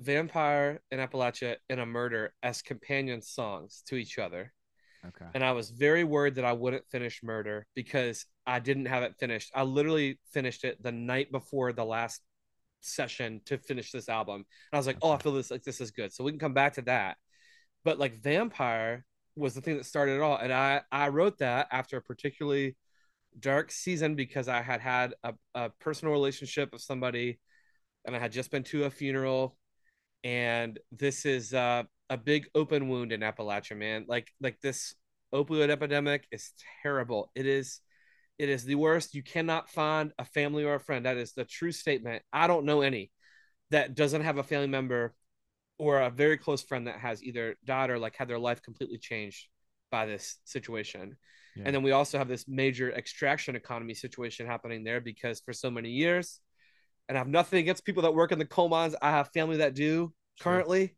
Vampire 0.00 0.80
in 0.90 0.98
Appalachia 1.00 1.56
and 1.68 1.80
a 1.80 1.86
Murder 1.86 2.34
as 2.42 2.62
companion 2.62 3.22
songs 3.22 3.82
to 3.88 3.96
each 3.96 4.18
other, 4.18 4.52
Okay. 5.06 5.26
and 5.34 5.44
I 5.44 5.52
was 5.52 5.70
very 5.70 6.04
worried 6.04 6.36
that 6.36 6.44
I 6.46 6.54
wouldn't 6.54 6.88
finish 6.90 7.22
Murder 7.22 7.66
because 7.74 8.26
I 8.46 8.60
didn't 8.60 8.86
have 8.86 9.02
it 9.04 9.16
finished. 9.20 9.52
I 9.54 9.64
literally 9.64 10.20
finished 10.32 10.64
it 10.64 10.82
the 10.82 10.92
night 10.92 11.32
before 11.32 11.72
the 11.72 11.84
last 11.84 12.22
session 12.80 13.40
to 13.46 13.58
finish 13.58 13.92
this 13.92 14.08
album, 14.08 14.36
and 14.38 14.46
I 14.74 14.78
was 14.78 14.86
like, 14.88 14.98
"Oh, 15.02 15.12
I 15.12 15.18
feel 15.18 15.32
this 15.34 15.50
like 15.50 15.64
this 15.64 15.80
is 15.80 15.90
good." 15.92 16.12
So 16.12 16.24
we 16.24 16.32
can 16.32 16.40
come 16.40 16.54
back 16.54 16.74
to 16.74 16.82
that. 16.82 17.18
But 17.84 17.98
like 17.98 18.22
Vampire 18.22 19.04
was 19.38 19.54
the 19.54 19.60
thing 19.60 19.76
that 19.76 19.86
started 19.86 20.16
it 20.16 20.20
all, 20.20 20.36
and 20.36 20.52
I 20.52 20.82
I 20.92 21.08
wrote 21.08 21.38
that 21.38 21.68
after 21.70 21.96
a 21.96 22.02
particularly 22.02 22.76
dark 23.38 23.70
season 23.70 24.14
because 24.14 24.48
I 24.48 24.62
had 24.62 24.80
had 24.80 25.14
a, 25.22 25.34
a 25.54 25.70
personal 25.80 26.12
relationship 26.12 26.72
with 26.72 26.82
somebody 26.82 27.38
and 28.04 28.16
I 28.16 28.18
had 28.18 28.32
just 28.32 28.50
been 28.50 28.64
to 28.64 28.84
a 28.84 28.90
funeral 28.90 29.56
and 30.24 30.78
this 30.90 31.24
is 31.24 31.54
uh, 31.54 31.84
a 32.10 32.16
big 32.16 32.48
open 32.54 32.88
wound 32.88 33.12
in 33.12 33.20
Appalachia 33.20 33.76
man. 33.76 34.04
Like 34.08 34.28
like 34.40 34.60
this 34.60 34.94
opioid 35.32 35.70
epidemic 35.70 36.26
is 36.32 36.52
terrible. 36.82 37.30
It 37.34 37.46
is 37.46 37.80
it 38.38 38.48
is 38.48 38.64
the 38.64 38.76
worst. 38.76 39.14
You 39.14 39.22
cannot 39.22 39.68
find 39.68 40.12
a 40.18 40.24
family 40.24 40.64
or 40.64 40.74
a 40.74 40.80
friend. 40.80 41.06
That 41.06 41.16
is 41.16 41.32
the 41.32 41.44
true 41.44 41.72
statement. 41.72 42.22
I 42.32 42.46
don't 42.46 42.64
know 42.64 42.82
any 42.82 43.10
that 43.70 43.94
doesn't 43.94 44.22
have 44.22 44.38
a 44.38 44.42
family 44.42 44.68
member 44.68 45.14
or 45.78 46.00
a 46.00 46.10
very 46.10 46.36
close 46.36 46.62
friend 46.62 46.86
that 46.86 46.98
has 46.98 47.22
either 47.22 47.56
died 47.64 47.90
or 47.90 47.98
like 47.98 48.16
had 48.16 48.28
their 48.28 48.38
life 48.38 48.62
completely 48.62 48.98
changed 48.98 49.48
by 49.90 50.06
this 50.06 50.36
situation 50.44 51.16
Yeah. 51.56 51.64
and 51.66 51.74
then 51.74 51.82
we 51.82 51.92
also 51.92 52.18
have 52.18 52.28
this 52.28 52.46
major 52.46 52.92
extraction 52.92 53.56
economy 53.56 53.94
situation 53.94 54.46
happening 54.46 54.84
there 54.84 55.00
because 55.00 55.40
for 55.40 55.52
so 55.52 55.70
many 55.70 55.90
years, 55.90 56.40
and 57.08 57.16
I 57.16 57.20
have 57.20 57.28
nothing 57.28 57.60
against 57.60 57.84
people 57.84 58.02
that 58.02 58.14
work 58.14 58.32
in 58.32 58.38
the 58.38 58.44
coal 58.44 58.68
mines. 58.68 58.94
I 59.00 59.10
have 59.10 59.32
family 59.32 59.56
that 59.58 59.74
do 59.74 60.12
Sure. 60.36 60.52
currently. 60.52 60.94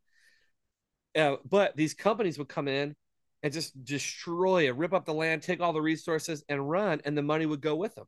Uh, 1.17 1.37
but 1.49 1.77
these 1.77 1.95
companies 1.95 2.37
would 2.39 2.49
come 2.49 2.69
in 2.69 2.95
and 3.43 3.53
just 3.53 3.85
destroy 3.85 4.67
it, 4.67 4.77
rip 4.77 4.93
up 4.93 5.05
the 5.05 5.15
land, 5.15 5.43
take 5.43 5.61
all 5.61 5.73
the 5.73 5.81
resources 5.81 6.45
and 6.49 6.69
run, 6.69 7.01
and 7.05 7.17
the 7.17 7.23
money 7.23 7.47
would 7.47 7.61
go 7.61 7.75
with 7.77 7.95
them. 7.95 8.07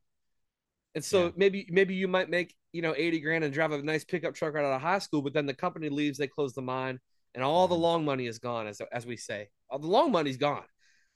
And 0.94 1.04
so 1.04 1.24
Yeah. 1.26 1.30
maybe 1.36 1.66
maybe 1.70 1.94
you 1.94 2.08
might 2.08 2.28
make 2.28 2.54
you 2.72 2.82
know 2.82 2.94
80 2.96 3.20
grand 3.20 3.44
and 3.44 3.52
drive 3.52 3.72
a 3.72 3.82
nice 3.82 4.04
pickup 4.04 4.34
truck 4.34 4.54
right 4.54 4.64
out 4.64 4.74
of 4.74 4.80
high 4.82 4.98
school, 4.98 5.22
but 5.22 5.32
then 5.32 5.46
the 5.46 5.54
company 5.54 5.88
leaves, 5.88 6.18
they 6.18 6.26
close 6.26 6.52
the 6.54 6.62
mine, 6.62 7.00
and 7.34 7.42
all 7.44 7.66
the 7.68 7.74
Mhm. 7.74 7.80
long 7.80 8.04
money 8.04 8.26
is 8.26 8.38
gone, 8.38 8.66
as 8.66 8.80
as 8.92 9.06
we 9.06 9.16
say. 9.16 9.48
All 9.70 9.78
the 9.78 9.86
long 9.86 10.12
money's 10.12 10.36
gone. 10.36 10.66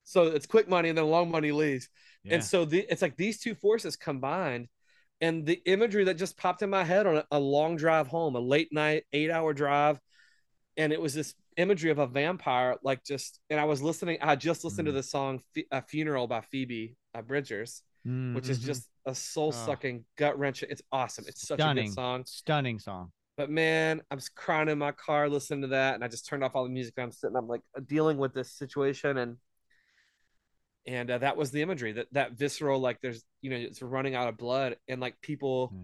So 0.05 0.29
it's 0.29 0.47
quick 0.47 0.69
money 0.69 0.89
and 0.89 0.97
then 0.97 1.07
long 1.07 1.31
money 1.31 1.53
leaves. 1.53 1.89
Yeah. 2.25 2.35
And 2.35 2.45
so 2.45 2.65
the, 2.65 2.81
it's 2.91 3.03
like 3.03 3.17
these 3.17 3.39
two 3.41 3.55
forces 3.55 3.97
combined 3.97 4.69
and 5.21 5.45
the 5.45 5.61
imagery 5.67 6.05
that 6.05 6.15
just 6.15 6.37
popped 6.37 6.63
in 6.63 6.71
my 6.71 6.85
head 6.85 7.07
on 7.07 7.17
a, 7.17 7.27
a 7.33 7.39
long 7.41 7.77
drive 7.77 8.07
home, 8.07 8.37
a 8.37 8.41
late 8.41 8.73
night, 8.73 9.05
eight 9.13 9.31
hour 9.31 9.53
drive. 9.53 9.99
And 10.77 10.93
it 10.93 11.01
was 11.01 11.15
this 11.15 11.35
imagery 11.57 11.91
of 11.91 11.99
a 11.99 12.07
vampire, 12.07 12.77
like 12.83 13.03
just, 13.03 13.41
and 13.51 13.59
I 13.59 13.65
was 13.65 13.83
listening, 13.83 14.19
I 14.21 14.37
just 14.37 14.63
listened 14.63 14.87
to 14.87 14.93
Mm. 14.93 14.97
the 14.97 15.03
song 15.03 15.43
"A 15.71 15.83
Funeral 15.83 16.27
by 16.29 16.43
Phoebe 16.43 16.97
uh, 17.15 17.23
Bridgers, 18.07 18.35
which 18.35 18.49
is 18.49 18.59
just 18.61 18.89
a 19.07 19.15
soul 19.15 19.53
sucking, 19.53 20.05
gut 20.17 20.39
wrenching. 20.39 20.69
It's 20.71 20.83
awesome. 20.93 21.25
It's 21.29 21.47
such 21.47 21.59
a 21.61 21.75
good 21.75 21.93
song. 21.93 22.25
stunning 22.27 22.79
song. 22.79 23.13
But 23.37 23.51
man, 23.51 24.01
I'm 24.11 24.19
just 24.19 24.35
crying 24.35 24.69
in 24.69 24.79
my 24.79 24.93
car 24.93 25.29
listening 25.29 25.63
to 25.63 25.69
that, 25.69 25.95
and 25.95 26.03
I 26.05 26.09
just 26.09 26.27
turned 26.27 26.43
off 26.43 26.53
all 26.55 26.65
the 26.65 26.71
music. 26.71 26.95
And 26.97 27.05
I'm 27.05 27.13
sitting, 27.13 27.37
I'm 27.37 27.47
like 27.47 27.61
dealing 27.87 28.17
with 28.17 28.33
this 28.33 28.53
situation, 28.53 29.19
and 29.19 29.37
and 30.87 31.11
uh, 31.11 31.19
that 31.19 31.37
was 31.37 31.51
the 31.51 31.63
imagery 31.63 31.93
that 31.93 32.07
that 32.13 32.33
visceral, 32.33 32.81
like 32.81 33.01
there's 33.01 33.25
you 33.43 33.51
know 33.51 33.57
it's 33.57 33.83
running 33.83 34.15
out 34.15 34.29
of 34.29 34.37
blood, 34.37 34.77
and 34.89 35.01
like 35.01 35.21
people, 35.21 35.69
Hmm. 35.69 35.83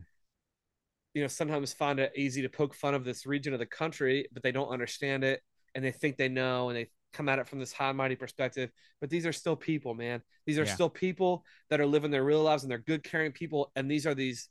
you 1.14 1.22
know, 1.22 1.28
sometimes 1.28 1.72
find 1.72 1.98
it 2.00 2.12
easy 2.16 2.42
to 2.42 2.48
poke 2.48 2.74
fun 2.74 2.94
of 2.94 3.04
this 3.04 3.26
region 3.26 3.52
of 3.52 3.58
the 3.58 3.66
country, 3.66 4.28
but 4.32 4.42
they 4.42 4.52
don't 4.52 4.68
understand 4.68 5.24
it, 5.24 5.42
and 5.74 5.84
they 5.84 5.92
think 5.92 6.16
they 6.16 6.28
know, 6.28 6.68
and 6.68 6.76
they 6.76 6.88
come 7.12 7.28
at 7.28 7.38
it 7.38 7.48
from 7.48 7.58
this 7.58 7.72
high 7.72 7.92
mighty 7.92 8.16
perspective. 8.16 8.70
But 9.00 9.10
these 9.10 9.26
are 9.26 9.32
still 9.32 9.56
people, 9.56 9.94
man. 9.94 10.22
These 10.46 10.58
are 10.58 10.64
Yeah. 10.64 10.74
still 10.74 10.90
people 10.90 11.44
that 11.70 11.80
are 11.80 11.86
living 11.86 12.10
their 12.10 12.24
real 12.24 12.42
lives, 12.42 12.62
and 12.62 12.70
they're 12.70 12.78
good, 12.78 13.04
caring 13.04 13.32
people, 13.32 13.72
and 13.76 13.90
these 13.90 14.06
are 14.06 14.14
these 14.14 14.48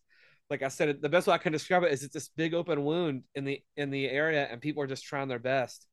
like 0.52 0.64
I 0.64 0.68
said, 0.68 1.02
the 1.02 1.08
best 1.08 1.28
way 1.28 1.34
I 1.34 1.38
can 1.38 1.54
describe 1.54 1.84
it 1.84 1.94
is 1.94 2.04
it's 2.04 2.14
this 2.14 2.28
big 2.28 2.54
open 2.54 2.84
wound 2.84 3.24
in 3.36 3.46
the 3.46 3.64
in 3.78 3.90
the 3.90 4.10
area, 4.10 4.46
and 4.52 4.60
people 4.60 4.84
are 4.84 4.88
just 4.88 5.06
trying 5.06 5.30
their 5.30 5.40
best. 5.40 5.88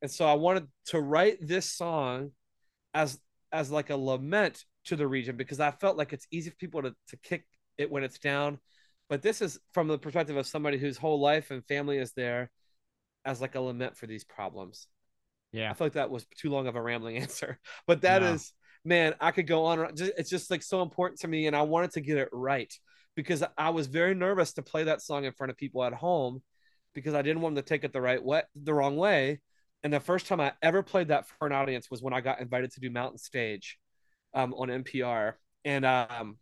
And 0.00 0.10
so 0.10 0.26
I 0.26 0.34
wanted 0.34 0.68
to 0.86 1.00
write 1.00 1.46
this 1.46 1.70
song 1.70 2.32
as 2.94 3.18
as 3.52 3.70
like 3.70 3.90
a 3.90 3.96
lament 3.96 4.64
to 4.86 4.96
the 4.96 5.06
region 5.06 5.36
because 5.36 5.60
I 5.60 5.70
felt 5.70 5.98
like 5.98 6.12
it's 6.14 6.26
easy 6.30 6.50
for 6.50 6.56
people 6.56 6.82
to, 6.82 6.94
to 7.08 7.16
kick 7.18 7.46
it 7.78 7.90
when 7.90 8.04
it's 8.04 8.18
down. 8.18 8.58
But 9.08 9.22
this 9.22 9.42
is 9.42 9.58
from 9.72 9.88
the 9.88 9.98
perspective 9.98 10.36
of 10.36 10.46
somebody 10.46 10.78
whose 10.78 10.96
whole 10.96 11.20
life 11.20 11.50
and 11.50 11.64
family 11.66 11.98
is 11.98 12.12
there 12.12 12.50
as 13.24 13.40
like 13.40 13.54
a 13.54 13.60
lament 13.60 13.96
for 13.96 14.06
these 14.06 14.24
problems. 14.24 14.86
Yeah. 15.54 15.70
I 15.70 15.74
feel 15.74 15.86
like 15.86 15.92
that 15.94 16.10
was 16.10 16.26
too 16.36 16.50
long 16.50 16.66
of 16.66 16.74
a 16.76 16.82
rambling 16.82 17.16
answer, 17.24 17.58
but 17.86 18.02
that 18.02 18.22
is 18.22 18.52
No. 18.84 18.88
man, 18.90 19.14
I 19.20 19.30
could 19.30 19.46
go 19.46 19.64
on. 19.66 19.78
and 19.78 19.88
on. 19.88 19.96
Just- 19.96 20.12
It's 20.18 20.30
just 20.30 20.50
like 20.50 20.62
so 20.62 20.82
important 20.82 21.20
to 21.20 21.28
me, 21.28 21.46
and 21.46 21.54
I 21.56 21.62
wanted 21.62 21.92
to 21.92 22.00
get 22.00 22.18
it 22.18 22.28
right 22.32 22.72
because 23.14 23.44
I 23.56 23.70
was 23.70 23.86
very 23.86 24.14
nervous 24.14 24.54
to 24.54 24.62
play 24.62 24.84
that 24.84 25.00
song 25.00 25.24
in 25.24 25.32
front 25.32 25.50
of 25.50 25.56
people 25.56 25.84
at 25.84 25.92
home 25.94 26.42
because 26.94 27.14
I 27.14 27.22
didn't 27.22 27.42
want 27.42 27.54
them 27.54 27.62
to 27.64 27.68
take 27.68 27.84
it 27.84 27.92
the 27.92 28.00
right 28.00 28.22
way, 28.22 28.42
the 28.56 28.74
wrong 28.74 28.96
way. 28.96 29.40
And 29.84 29.92
the 29.92 30.00
first 30.00 30.26
time 30.26 30.40
I 30.40 30.52
ever 30.62 30.82
played 30.82 31.08
that 31.08 31.26
for 31.28 31.46
an 31.46 31.52
audience 31.52 31.90
was 31.90 32.02
when 32.02 32.12
I 32.14 32.20
got 32.20 32.40
invited 32.40 32.72
to 32.72 32.80
do 32.80 32.90
Mountain 32.90 33.18
Stage 33.18 33.78
um, 34.32 34.52
on 34.54 34.68
NPR, 34.68 35.34
and 35.64 35.84
um, 35.84 36.38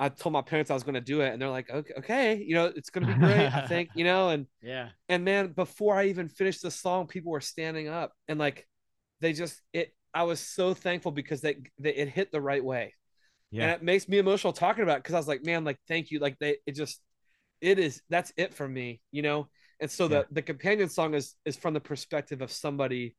I 0.00 0.10
told 0.10 0.34
my 0.34 0.42
parents 0.42 0.72
I 0.72 0.74
was 0.74 0.84
going 0.84 0.96
to 0.96 1.02
do 1.02 1.22
it, 1.22 1.32
and 1.32 1.42
they're 1.42 1.50
like, 1.50 1.70
"Okay, 1.70 1.94
okay, 1.98 2.36
you 2.46 2.54
know, 2.56 2.66
it's 2.66 2.90
going 2.90 3.02
to 3.02 3.06
be 3.06 3.14
great, 3.16 3.50
I 3.54 3.60
think, 3.62 3.90
you 3.94 4.04
know." 4.04 4.30
And 4.30 4.46
Yeah. 4.62 4.90
and 5.08 5.24
man 5.24 5.48
before 5.52 5.96
i 5.96 6.06
even 6.06 6.28
finished 6.28 6.62
the 6.62 6.70
song 6.70 7.06
people 7.06 7.32
were 7.32 7.40
standing 7.40 7.88
up 7.88 8.12
and 8.28 8.38
like 8.38 8.66
they 9.20 9.32
just 9.32 9.60
it 9.72 9.92
i 10.14 10.22
was 10.22 10.40
so 10.40 10.74
thankful 10.74 11.12
because 11.12 11.40
they, 11.40 11.56
they 11.78 11.94
it 11.94 12.08
hit 12.08 12.32
the 12.32 12.40
right 12.40 12.64
way 12.64 12.94
yeah. 13.50 13.62
and 13.62 13.70
it 13.70 13.82
makes 13.82 14.08
me 14.08 14.18
emotional 14.18 14.52
talking 14.52 14.82
about 14.82 14.98
it 14.98 15.02
because 15.02 15.14
i 15.14 15.18
was 15.18 15.28
like 15.28 15.44
man 15.44 15.64
like 15.64 15.78
thank 15.88 16.10
you 16.10 16.18
like 16.18 16.38
they 16.38 16.56
it 16.66 16.72
just 16.74 17.00
it 17.60 17.78
is 17.78 18.02
that's 18.08 18.32
it 18.36 18.54
for 18.54 18.68
me 18.68 19.00
you 19.12 19.22
know 19.22 19.48
and 19.80 19.90
so 19.90 20.08
Yeah. 20.08 20.22
the 20.22 20.26
the 20.30 20.42
companion 20.42 20.88
song 20.88 21.14
is 21.14 21.34
is 21.44 21.56
from 21.56 21.74
the 21.74 21.80
perspective 21.80 22.42
of 22.42 22.52
somebody 22.52 23.16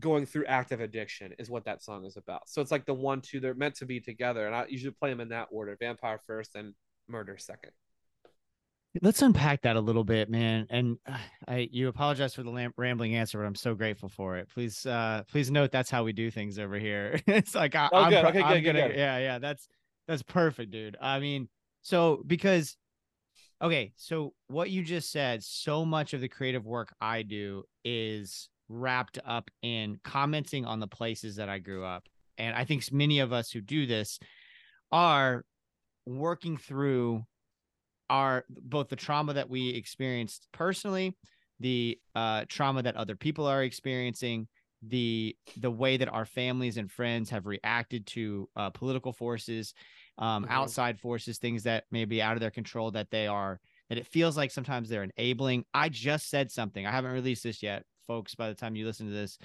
going 0.00 0.26
through 0.26 0.44
active 0.46 0.80
addiction 0.80 1.32
is 1.38 1.50
what 1.50 1.64
that 1.64 1.82
song 1.82 2.04
is 2.04 2.16
about 2.16 2.48
so 2.48 2.60
it's 2.62 2.70
like 2.70 2.86
the 2.86 2.94
one 2.94 3.20
two 3.20 3.40
they're 3.40 3.54
meant 3.54 3.74
to 3.74 3.86
be 3.86 4.00
together 4.00 4.46
and 4.46 4.54
i 4.54 4.64
usually 4.68 4.92
play 4.92 5.10
them 5.10 5.20
in 5.20 5.28
that 5.28 5.48
order 5.50 5.76
vampire 5.80 6.20
first 6.26 6.54
and 6.54 6.74
murder 7.08 7.36
second 7.38 7.72
Let's 9.02 9.22
unpack 9.22 9.62
that 9.62 9.76
a 9.76 9.80
little 9.80 10.04
bit, 10.04 10.30
man. 10.30 10.66
And 10.70 10.98
I, 11.48 11.68
you 11.70 11.88
apologize 11.88 12.34
for 12.34 12.42
the 12.42 12.72
rambling 12.76 13.16
answer, 13.16 13.38
but 13.38 13.44
I'm 13.44 13.54
so 13.54 13.74
grateful 13.74 14.08
for 14.08 14.36
it. 14.38 14.48
Please, 14.52 14.86
uh, 14.86 15.22
please 15.28 15.50
note 15.50 15.70
that's 15.70 15.90
how 15.90 16.04
we 16.04 16.12
do 16.12 16.30
things 16.30 16.58
over 16.58 16.78
here. 16.78 17.20
it's 17.26 17.54
like 17.54 17.74
I, 17.74 17.88
Oh, 17.92 18.04
I'm, 18.04 18.10
good. 18.10 18.24
Okay, 18.24 18.38
good, 18.38 18.64
gonna, 18.64 18.88
good. 18.88 18.96
yeah, 18.96 19.18
yeah. 19.18 19.38
That's 19.38 19.68
that's 20.06 20.22
perfect, 20.22 20.70
dude. 20.70 20.96
I 21.00 21.20
mean, 21.20 21.48
so 21.82 22.22
because, 22.26 22.76
okay, 23.62 23.92
so 23.96 24.32
what 24.48 24.70
you 24.70 24.82
just 24.82 25.12
said, 25.12 25.42
so 25.44 25.84
much 25.84 26.14
of 26.14 26.20
the 26.20 26.28
creative 26.28 26.64
work 26.64 26.94
I 27.00 27.22
do 27.22 27.64
is 27.84 28.48
wrapped 28.68 29.18
up 29.24 29.50
in 29.62 29.98
commenting 30.04 30.64
on 30.64 30.80
the 30.80 30.88
places 30.88 31.36
that 31.36 31.48
I 31.48 31.58
grew 31.58 31.84
up, 31.84 32.08
and 32.38 32.54
I 32.56 32.64
think 32.64 32.90
many 32.92 33.20
of 33.20 33.32
us 33.32 33.50
who 33.50 33.60
do 33.60 33.86
this 33.86 34.18
are 34.92 35.44
working 36.06 36.56
through 36.58 37.24
our 38.10 38.44
both 38.48 38.88
the 38.88 38.96
trauma 38.96 39.34
that 39.34 39.50
we 39.50 39.68
experienced 39.70 40.48
personally 40.52 41.16
the 41.60 41.98
uh 42.14 42.44
trauma 42.48 42.82
that 42.82 42.96
other 42.96 43.16
people 43.16 43.46
are 43.46 43.62
experiencing 43.62 44.48
the 44.82 45.36
the 45.56 45.70
way 45.70 45.96
that 45.96 46.08
our 46.08 46.24
families 46.24 46.76
and 46.76 46.90
friends 46.90 47.28
have 47.30 47.46
reacted 47.46 48.06
to 48.06 48.48
uh, 48.56 48.70
political 48.70 49.12
forces 49.12 49.74
um 50.18 50.46
Mhm. 50.46 50.48
outside 50.48 50.98
forces 51.00 51.38
things 51.38 51.64
that 51.64 51.84
may 51.90 52.04
be 52.04 52.22
out 52.22 52.34
of 52.34 52.40
their 52.40 52.50
control 52.50 52.90
that 52.90 53.10
they 53.10 53.26
are 53.26 53.60
that 53.88 53.98
it 53.98 54.06
feels 54.06 54.36
like 54.36 54.50
sometimes 54.50 54.88
they're 54.88 55.08
enabling. 55.16 55.64
I 55.72 55.88
just 55.88 56.28
said 56.28 56.50
something. 56.50 56.84
I 56.86 56.90
haven't 56.90 57.12
released 57.12 57.42
this 57.42 57.62
yet 57.62 57.84
folks 58.08 58.34
by 58.34 58.48
the 58.48 58.54
time 58.54 58.74
you 58.74 58.84
listen 58.84 59.06
to 59.06 59.12
this 59.12 59.38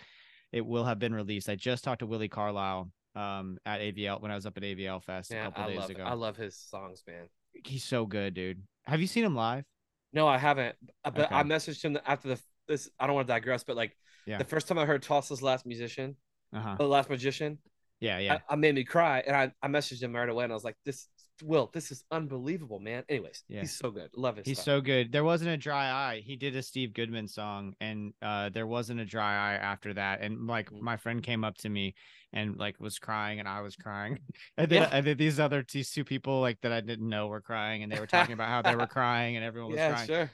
it 0.51 0.65
will 0.65 0.83
have 0.85 0.97
been 0.97 1.13
released 1.13 1.49
i 1.49 1.55
just 1.55 1.83
talked 1.83 1.99
to 1.99 2.07
willi 2.07 2.27
carlisle 2.29 2.89
um 3.15 3.57
at 3.67 3.79
avl 3.81 4.19
when 4.21 4.31
i 4.31 4.35
was 4.35 4.47
up 4.47 4.57
at 4.57 4.63
avl 4.63 5.03
fest 5.03 5.31
a 5.31 5.35
couple 5.35 5.63
i 5.63 5.67
days 5.67 5.79
love 5.79 5.89
ago 5.91 6.03
i 6.07 6.13
love 6.13 6.35
his 6.37 6.57
songs 6.57 7.03
man 7.05 7.27
he's 7.65 7.83
so 7.83 8.05
good, 8.07 8.33
dude. 8.33 8.63
Have 8.87 8.99
you 8.99 9.05
seen 9.07 9.23
him 9.23 9.35
live? 9.35 9.63
No, 10.11 10.27
I 10.27 10.37
haven't. 10.39 10.75
Uh, 11.05 11.11
But 11.11 11.25
Okay. 11.25 11.35
I 11.35 11.43
messaged 11.43 11.83
him 11.83 11.97
after 12.05 12.29
the 12.29 12.41
this. 12.67 12.89
I 12.99 13.05
don't 13.05 13.15
want 13.15 13.27
to 13.27 13.33
digress, 13.33 13.63
but 13.63 13.75
like 13.75 13.95
Yeah. 14.25 14.39
the 14.39 14.43
first 14.43 14.67
time 14.67 14.79
I 14.79 14.85
heard 14.85 15.03
Tulsa's 15.03 15.41
Last 15.43 15.65
Musician, 15.65 16.15
Uh-huh. 16.51 16.75
the 16.79 16.87
Last 16.87 17.09
Magician, 17.11 17.59
Yeah, 17.99 18.17
yeah. 18.17 18.39
I, 18.49 18.53
I 18.53 18.55
made 18.55 18.73
me 18.73 18.83
cry, 18.83 19.19
and 19.25 19.35
I, 19.35 19.51
I 19.61 19.67
messaged 19.67 20.01
him 20.01 20.15
right 20.15 20.27
away, 20.27 20.43
and 20.45 20.51
I 20.51 20.55
was 20.55 20.63
like, 20.63 20.77
"This 20.83 21.07
Will, 21.43 21.69
this 21.73 21.91
is 21.91 22.03
unbelievable, 22.11 22.79
man." 22.79 23.03
Anyways, 23.09 23.43
Yeah. 23.47 23.61
he's 23.61 23.75
so 23.75 23.91
good. 23.91 24.09
Love 24.15 24.37
his 24.37 24.45
He's 24.45 24.57
stuff. 24.57 24.65
so 24.65 24.81
good. 24.81 25.11
There 25.11 25.23
wasn't 25.23 25.51
a 25.51 25.57
dry 25.57 25.91
eye. 25.91 26.21
He 26.25 26.35
did 26.35 26.55
a 26.55 26.63
Steve 26.63 26.93
Goodman 26.93 27.27
song, 27.27 27.75
and 27.81 28.13
uh, 28.21 28.49
there 28.49 28.67
wasn't 28.67 28.99
a 28.99 29.05
dry 29.05 29.33
eye 29.53 29.55
after 29.55 29.93
that. 29.95 30.21
And 30.21 30.47
like 30.47 30.69
Mhm. 30.71 30.81
my 30.81 30.97
friend 30.97 31.21
came 31.21 31.43
up 31.43 31.57
to 31.59 31.69
me 31.69 31.95
and 32.31 32.57
like 32.57 32.79
was 32.79 32.97
crying, 32.99 33.39
and 33.39 33.47
I 33.47 33.61
was 33.61 33.75
crying. 33.75 34.19
And 34.57 34.69
then, 34.69 34.83
Yeah. 34.83 34.89
and 34.91 35.05
then 35.05 35.17
these 35.17 35.39
other 35.39 35.65
these 35.71 35.91
two 35.91 36.03
people 36.03 36.39
like 36.41 36.61
that 36.61 36.71
I 36.71 36.81
didn't 36.81 37.09
know 37.09 37.27
were 37.27 37.41
crying, 37.41 37.83
and 37.83 37.91
they 37.91 37.99
were 37.99 38.07
talking 38.07 38.33
about 38.33 38.47
how 38.49 38.61
they 38.61 38.75
were 38.75 38.87
crying, 38.99 39.35
and 39.35 39.43
everyone 39.45 39.71
was 39.71 39.79
yeah, 39.79 39.89
crying. 39.93 40.07
sure. 40.07 40.31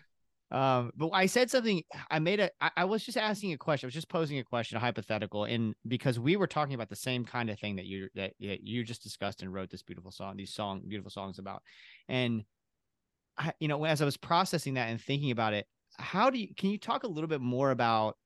Um, 0.52 0.92
but 0.96 1.10
I 1.12 1.28
said 1.28 1.52
something. 1.52 1.84
I 2.10 2.20
made 2.20 2.40
a. 2.40 2.50
I, 2.60 2.72
I 2.78 2.86
was 2.86 3.04
just 3.06 3.18
asking 3.18 3.54
a 3.54 3.58
question. 3.58 3.86
I 3.86 3.90
was 3.90 3.94
just 3.94 4.10
posing 4.10 4.40
a 4.40 4.44
question, 4.44 4.78
a 4.78 4.80
hypothetical, 4.80 5.44
and 5.44 5.76
because 5.88 6.20
we 6.20 6.38
were 6.38 6.48
talking 6.48 6.74
about 6.74 6.90
the 6.90 6.96
same 6.96 7.24
kind 7.24 7.50
of 7.50 7.60
thing 7.60 7.76
that 7.76 7.86
you 7.86 8.10
that, 8.16 8.34
that 8.40 8.64
you 8.64 8.84
just 8.84 9.04
discussed 9.04 9.42
and 9.44 9.54
wrote 9.54 9.70
this 9.70 9.84
beautiful 9.84 10.12
song, 10.12 10.38
these 10.38 10.54
song, 10.54 10.82
beautiful 10.88 11.12
songs 11.12 11.38
about, 11.38 11.62
and 12.08 12.44
I, 13.38 13.54
you 13.60 13.68
know, 13.68 13.84
as 13.86 14.02
I 14.02 14.06
was 14.06 14.18
processing 14.18 14.74
that 14.74 14.90
and 14.90 15.00
thinking 15.00 15.32
about 15.32 15.54
it, 15.54 15.68
how 15.98 16.30
do 16.32 16.40
you? 16.40 16.48
Can 16.56 16.72
you 16.72 16.80
talk 16.80 17.04
a 17.04 17.08
little 17.08 17.28
bit 17.28 17.42
more 17.42 17.70
about 17.72 18.18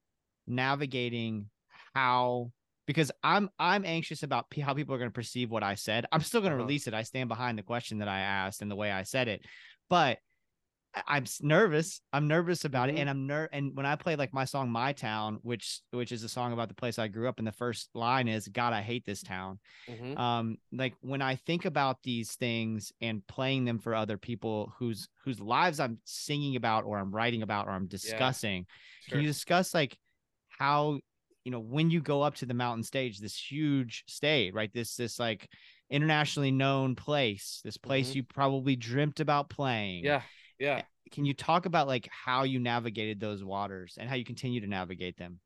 navigating 0.48 1.50
how? 1.94 2.52
Because 2.86 3.12
I'm 3.24 3.50
I'm 3.60 3.86
anxious 3.86 4.24
about 4.24 4.50
p- 4.50 4.62
how 4.62 4.74
people 4.74 4.96
are 4.96 4.98
going 4.98 5.10
to 5.10 5.14
perceive 5.14 5.50
what 5.50 5.64
I 5.64 5.76
said. 5.76 6.06
I'm 6.12 6.22
still 6.22 6.42
going 6.42 6.52
to 6.52 6.58
Uh-huh. 6.58 6.66
release 6.66 6.88
it. 6.88 6.94
I 6.94 7.04
stand 7.04 7.30
behind 7.30 7.58
the 7.58 7.64
question 7.64 8.00
that 8.00 8.08
I 8.08 8.20
asked 8.20 8.62
and 8.62 8.70
the 8.72 8.76
way 8.76 8.92
I 8.92 9.04
said 9.04 9.28
it, 9.28 9.46
but 9.90 10.20
I'm 11.08 11.26
nervous. 11.42 12.02
I'm 12.12 12.28
nervous 12.28 12.66
about 12.66 12.90
it, 12.90 12.96
and 12.98 13.10
I'm 13.10 13.26
ner. 13.26 13.50
And 13.52 13.76
when 13.76 13.86
I 13.86 13.96
play 13.96 14.16
like 14.16 14.34
my 14.34 14.46
song 14.46 14.70
"My 14.70 14.94
Town," 14.94 15.40
which 15.42 15.82
which 15.92 16.12
is 16.12 16.24
a 16.24 16.30
song 16.30 16.54
about 16.54 16.68
the 16.70 16.76
place 16.76 17.00
I 17.00 17.08
grew 17.08 17.28
up, 17.28 17.40
and 17.40 17.48
the 17.48 17.52
first 17.52 17.90
line 17.96 18.28
is 18.28 18.48
"God, 18.48 18.74
I 18.74 18.82
hate 18.82 19.06
this 19.06 19.24
town." 19.24 19.60
Mhm. 19.90 20.18
Um, 20.18 20.58
like 20.72 20.94
when 21.02 21.22
I 21.22 21.36
think 21.36 21.66
about 21.66 22.04
these 22.04 22.36
things 22.36 22.92
and 23.02 23.26
playing 23.28 23.66
them 23.66 23.80
for 23.80 23.96
other 23.96 24.18
people 24.18 24.74
whose 24.78 25.08
whose 25.24 25.40
lives 25.40 25.80
I'm 25.80 26.00
singing 26.04 26.56
about, 26.56 26.84
or 26.86 27.00
I'm 27.00 27.12
writing 27.12 27.42
about, 27.42 27.68
or 27.68 27.72
I'm 27.72 27.88
discussing, 27.88 28.66
Sure. 29.02 29.12
can 29.14 29.22
you 29.22 29.28
discuss 29.28 29.74
like 29.74 29.98
how 30.50 31.00
you 31.44 31.52
know 31.52 31.60
when 31.60 31.90
you 31.90 32.02
go 32.02 32.22
up 32.22 32.36
to 32.36 32.46
the 32.46 32.54
mountain 32.54 32.84
stage, 32.84 33.20
this 33.20 33.36
huge 33.36 34.04
stage, 34.08 34.54
right? 34.54 34.72
This 34.74 34.96
this 34.96 35.18
like 35.20 35.50
internationally 35.90 36.52
known 36.52 36.96
place, 36.96 37.62
this 37.64 37.78
place 37.78 38.12
Mhm. 38.12 38.16
you 38.16 38.24
probably 38.24 38.76
dreamt 38.76 39.20
about 39.20 39.50
playing 39.50 40.04
yeah, 40.04 40.22
yeah. 40.64 40.82
can 41.12 41.26
you 41.26 41.34
talk 41.34 41.66
about 41.66 41.88
like 41.88 42.08
how 42.12 42.44
you 42.44 42.60
navigated 42.60 43.20
those 43.20 43.44
waters 43.44 43.98
and 44.00 44.10
how 44.10 44.16
you 44.16 44.26
continue 44.26 44.62
to 44.62 44.68
navigate 44.68 45.18
them 45.18 45.40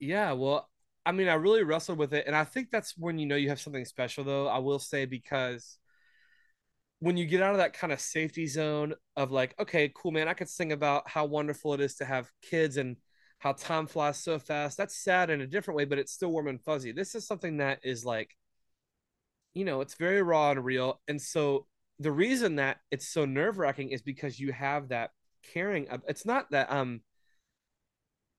Yeah, 0.00 0.32
well, 0.32 0.68
I 1.06 1.12
mean, 1.12 1.28
I 1.28 1.34
really 1.34 1.62
wrestled 1.62 1.98
with 1.98 2.12
it, 2.12 2.26
and 2.26 2.36
I 2.36 2.44
think 2.44 2.70
that's 2.70 2.96
when 2.96 3.18
you 3.18 3.26
know 3.26 3.36
you 3.36 3.48
have 3.48 3.60
something 3.60 3.84
special, 3.84 4.24
though. 4.24 4.48
I 4.48 4.58
will 4.58 4.78
say 4.78 5.04
because 5.04 5.78
when 7.00 7.16
you 7.16 7.26
get 7.26 7.42
out 7.42 7.52
of 7.52 7.58
that 7.58 7.72
kind 7.72 7.92
of 7.92 8.00
safety 8.00 8.46
zone 8.46 8.94
of 9.16 9.32
like, 9.32 9.54
okay, 9.60 9.90
cool, 9.94 10.12
man, 10.12 10.28
I 10.28 10.34
could 10.34 10.48
sing 10.48 10.72
about 10.72 11.08
how 11.08 11.24
wonderful 11.24 11.74
it 11.74 11.80
is 11.80 11.96
to 11.96 12.04
have 12.04 12.30
kids 12.42 12.76
and 12.76 12.96
how 13.38 13.52
time 13.52 13.86
flies 13.88 14.18
so 14.18 14.38
fast. 14.38 14.76
That's 14.76 14.96
sad 14.96 15.30
in 15.30 15.40
a 15.40 15.46
different 15.46 15.76
way, 15.76 15.84
but 15.84 15.98
it's 15.98 16.12
still 16.12 16.30
warm 16.30 16.46
and 16.46 16.62
fuzzy. 16.62 16.92
This 16.92 17.16
is 17.16 17.26
something 17.26 17.56
that 17.56 17.80
is 17.82 18.04
like, 18.04 18.36
you 19.54 19.64
know, 19.64 19.80
it's 19.80 19.94
very 19.94 20.22
raw 20.22 20.52
and 20.52 20.64
real, 20.64 21.00
and 21.08 21.20
so 21.20 21.66
the 21.98 22.12
reason 22.12 22.56
that 22.56 22.78
it's 22.90 23.08
so 23.08 23.24
nerve-wracking 23.24 23.90
is 23.90 24.02
because 24.02 24.38
you 24.38 24.52
have 24.52 24.88
that 24.88 25.10
caring 25.52 25.88
of- 25.88 26.02
it's 26.08 26.24
not 26.24 26.50
that 26.50 26.70
um 26.70 27.00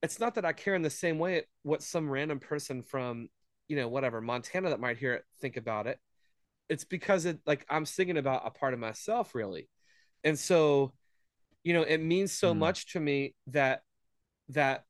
it's 0.01 0.19
not 0.19 0.35
that 0.35 0.45
i 0.45 0.53
care 0.53 0.75
in 0.75 0.81
the 0.81 0.89
same 0.89 1.19
way 1.19 1.43
what 1.63 1.81
some 1.81 2.09
random 2.09 2.39
person 2.39 2.81
from 2.83 3.29
you 3.67 3.75
know 3.75 3.87
whatever 3.87 4.21
montana 4.21 4.69
that 4.69 4.79
might 4.79 4.97
hear 4.97 5.13
it 5.13 5.23
think 5.41 5.57
about 5.57 5.87
it 5.87 5.99
it's 6.69 6.83
because 6.85 7.25
it 7.25 7.39
like 7.45 7.65
i'm 7.69 7.85
singing 7.85 8.17
about 8.17 8.45
a 8.45 8.51
part 8.51 8.73
of 8.73 8.79
myself 8.79 9.35
really 9.35 9.69
and 10.23 10.37
so 10.37 10.93
you 11.63 11.73
know 11.73 11.83
it 11.83 11.99
means 11.99 12.31
so 12.31 12.53
Mm. 12.53 12.57
much 12.59 12.93
to 12.93 12.99
me 12.99 13.35
that 13.47 13.81
that 14.49 14.83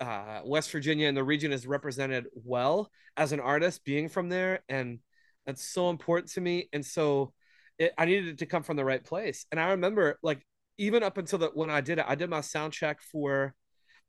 uh, 0.00 0.40
West 0.44 0.70
Virginia 0.70 1.08
and 1.08 1.16
the 1.16 1.24
region 1.24 1.52
is 1.52 1.66
represented 1.66 2.26
well 2.34 2.90
as 3.16 3.32
an 3.32 3.40
artist, 3.40 3.84
being 3.84 4.08
from 4.08 4.28
there, 4.28 4.60
and 4.68 5.00
that's 5.44 5.64
so 5.64 5.90
important 5.90 6.30
to 6.32 6.40
me. 6.40 6.68
And 6.72 6.86
so, 6.86 7.32
it, 7.78 7.92
I 7.98 8.04
needed 8.06 8.28
it 8.28 8.38
to 8.38 8.46
come 8.46 8.62
from 8.62 8.76
the 8.76 8.84
right 8.84 9.02
place. 9.04 9.46
And 9.50 9.60
I 9.60 9.70
remember, 9.70 10.18
like, 10.22 10.42
even 10.78 11.02
up 11.02 11.18
until 11.18 11.38
the 11.38 11.48
when 11.54 11.70
I 11.70 11.80
did 11.80 11.98
it, 11.98 12.04
I 12.08 12.14
did 12.14 12.30
my 12.30 12.40
sound 12.40 12.72
check 12.72 13.00
for. 13.02 13.54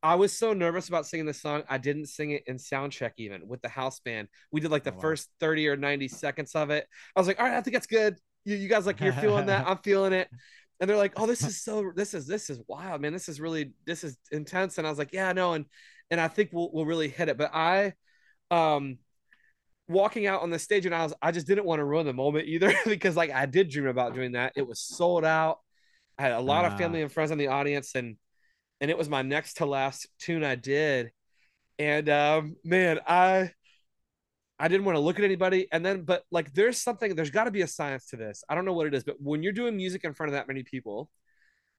I 0.01 0.15
was 0.15 0.31
so 0.31 0.53
nervous 0.53 0.87
about 0.87 1.05
singing 1.07 1.25
the 1.25 1.33
song, 1.33 1.63
I 1.69 1.77
didn't 1.77 2.05
sing 2.05 2.31
it 2.31 2.43
in 2.47 2.57
sound 2.57 2.93
check 2.93 3.13
even 3.17 3.47
with 3.49 3.61
the 3.61 3.67
house 3.67 3.99
band. 3.99 4.29
We 4.51 4.61
did 4.61 4.71
like 4.71 4.85
the 4.85 4.91
Oh, 4.91 4.95
wow. 4.95 5.01
first 5.01 5.29
thirty 5.41 5.67
or 5.67 5.75
ninety 5.75 6.07
seconds 6.07 6.55
of 6.55 6.69
it. 6.69 6.87
I 7.15 7.19
was 7.19 7.27
like, 7.27 7.37
all 7.39 7.45
right, 7.45 7.57
I 7.57 7.61
think 7.61 7.73
that's 7.73 7.87
good. 7.87 8.17
You, 8.45 8.55
you 8.55 8.69
guys 8.69 8.85
like 8.85 9.01
you're 9.01 9.11
feeling 9.13 9.47
that? 9.47 9.67
I'm 9.67 9.77
feeling 9.79 10.13
it 10.13 10.29
and 10.79 10.89
they're 10.89 10.97
like 10.97 11.13
oh 11.17 11.25
this 11.25 11.45
is 11.45 11.61
so 11.61 11.91
this 11.95 12.13
is 12.13 12.25
this 12.25 12.49
is 12.49 12.59
wild 12.67 13.01
man 13.01 13.11
this 13.11 13.27
is 13.27 13.41
really 13.41 13.73
this 13.85 14.03
is 14.03 14.17
intense 14.31 14.77
and 14.77 14.87
i 14.87 14.89
was 14.89 14.97
like 14.99 15.11
yeah 15.11 15.33
no 15.33 15.53
and 15.53 15.65
and 16.09 16.21
i 16.21 16.27
think 16.27 16.49
we'll, 16.53 16.69
we'll 16.71 16.85
really 16.85 17.09
hit 17.09 17.27
it 17.29 17.37
but 17.37 17.51
i 17.53 17.93
um 18.51 18.97
walking 19.89 20.27
out 20.27 20.41
on 20.41 20.51
the 20.51 20.59
stage 20.59 20.85
and 20.85 20.95
i 20.95 21.03
was 21.03 21.13
i 21.21 21.31
just 21.31 21.47
didn't 21.47 21.65
want 21.65 21.79
to 21.79 21.85
ruin 21.85 22.05
the 22.05 22.13
moment 22.13 22.47
either 22.47 22.73
because 22.85 23.15
like 23.17 23.31
i 23.31 23.45
did 23.45 23.69
dream 23.69 23.87
about 23.87 24.13
doing 24.13 24.33
that 24.33 24.53
it 24.55 24.67
was 24.67 24.79
sold 24.79 25.25
out 25.25 25.59
i 26.19 26.23
had 26.23 26.33
a 26.33 26.39
lot 26.39 26.65
Ah. 26.65 26.67
of 26.67 26.77
family 26.77 27.01
and 27.01 27.11
friends 27.11 27.31
in 27.31 27.37
the 27.37 27.47
audience 27.47 27.95
and 27.95 28.17
and 28.81 28.91
it 28.91 28.97
was 28.97 29.09
my 29.09 29.21
next 29.23 29.55
to 29.55 29.65
last 29.65 30.07
tune 30.19 30.43
i 30.43 30.55
did 30.55 31.11
and 31.79 32.09
um 32.09 32.55
man 32.63 32.99
i 33.07 33.51
I 34.59 34.67
didn't 34.67 34.85
want 34.85 34.97
to 34.97 34.99
look 34.99 35.17
at 35.19 35.25
anybody. 35.25 35.67
And 35.71 35.85
then, 35.85 36.01
but 36.01 36.23
like, 36.31 36.53
there's 36.53 36.77
something, 36.81 37.15
there's 37.15 37.29
got 37.29 37.45
to 37.45 37.51
be 37.51 37.61
a 37.61 37.67
science 37.67 38.07
to 38.07 38.17
this. 38.17 38.43
I 38.49 38.55
don't 38.55 38.65
know 38.65 38.73
what 38.73 38.87
it 38.87 38.93
is, 38.93 39.03
but 39.03 39.15
when 39.21 39.41
you're 39.41 39.53
doing 39.53 39.77
music 39.77 40.03
in 40.03 40.13
front 40.13 40.29
of 40.29 40.33
that 40.33 40.47
many 40.47 40.63
people, 40.63 41.09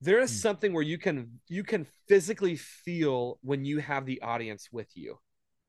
there 0.00 0.20
is 0.20 0.30
Hmm. 0.30 0.36
something 0.36 0.72
where 0.72 0.82
you 0.82 0.98
can, 0.98 1.40
you 1.48 1.64
can 1.64 1.86
physically 2.08 2.56
feel 2.56 3.38
when 3.42 3.64
you 3.64 3.78
have 3.78 4.06
the 4.06 4.22
audience 4.22 4.68
with 4.72 4.88
you. 4.94 5.18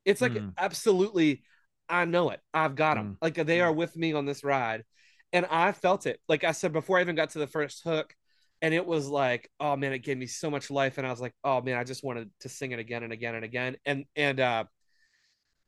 It's 0.05 0.21
like, 0.21 0.37
Hmm. 0.37 0.49
absolutely, 0.57 1.43
I 1.91 2.05
know 2.05 2.31
it. 2.31 2.39
I've 2.53 2.75
got 2.75 2.95
them. 2.95 3.17
Like, 3.21 3.35
they 3.35 3.61
are 3.61 3.71
with 3.71 3.95
me 3.95 4.13
on 4.13 4.25
this 4.25 4.43
ride. 4.43 4.83
And 5.33 5.45
I 5.45 5.71
felt 5.71 6.07
it. 6.07 6.19
Like 6.27 6.43
I 6.43 6.51
said, 6.51 6.73
before 6.73 6.97
I 6.97 7.01
even 7.01 7.15
got 7.15 7.31
to 7.31 7.39
the 7.39 7.47
first 7.47 7.83
hook, 7.83 8.15
and 8.61 8.73
it 8.73 8.85
was 8.85 9.07
like, 9.07 9.49
oh 9.59 9.75
man, 9.75 9.91
it 9.91 9.99
gave 9.99 10.17
me 10.17 10.27
so 10.27 10.51
much 10.51 10.69
life. 10.69 10.97
And 10.97 11.07
I 11.07 11.09
was 11.09 11.21
like, 11.21 11.33
oh 11.43 11.61
man, 11.61 11.77
I 11.77 11.83
just 11.83 12.03
wanted 12.03 12.29
to 12.41 12.49
sing 12.49 12.71
it 12.71 12.79
again 12.79 13.03
and 13.03 13.11
again 13.11 13.35
and 13.35 13.43
again. 13.43 13.77
And, 13.85 14.05
and, 14.15 14.39
uh, 14.39 14.63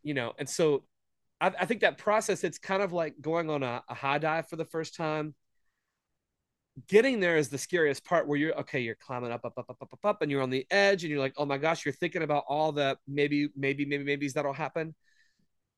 you 0.03 0.13
know, 0.13 0.33
and 0.38 0.47
so 0.47 0.83
I, 1.41 1.51
I 1.59 1.65
think 1.65 1.81
that 1.81 1.97
process, 1.97 2.43
it's 2.43 2.59
kind 2.59 2.83
of 2.83 2.93
like 2.93 3.15
going 3.19 3.49
on 3.49 3.63
a, 3.63 3.83
a 3.89 3.93
high 3.93 4.19
dive 4.19 4.47
for 4.47 4.57
the 4.57 4.65
first 4.65 4.95
time. 4.95 5.33
Getting 6.88 7.19
there 7.19 7.38
is 7.38 7.49
the 7.49 7.57
scariest 7.57 8.03
part 8.03 8.27
where 8.27 8.38
you're 8.38 8.59
okay, 8.59 8.81
you're 8.81 8.95
climbing 8.95 9.31
up, 9.31 9.45
up, 9.45 9.53
up, 9.57 9.69
up, 9.69 9.77
up, 9.81 9.93
up, 9.93 10.05
up, 10.05 10.21
and 10.21 10.29
you're 10.31 10.41
on 10.41 10.49
the 10.49 10.65
edge, 10.71 11.03
and 11.03 11.12
you're 11.12 11.19
like, 11.19 11.36
oh 11.38 11.45
my 11.45 11.57
gosh, 11.57 11.86
you're 11.86 11.93
thinking 11.93 12.23
about 12.23 12.45
all 12.47 12.71
the 12.71 12.97
maybe, 13.07 13.49
maybe, 13.55 13.86
maybe, 13.86 14.03
maybes 14.03 14.33
that'll 14.33 14.53
happen. 14.53 14.95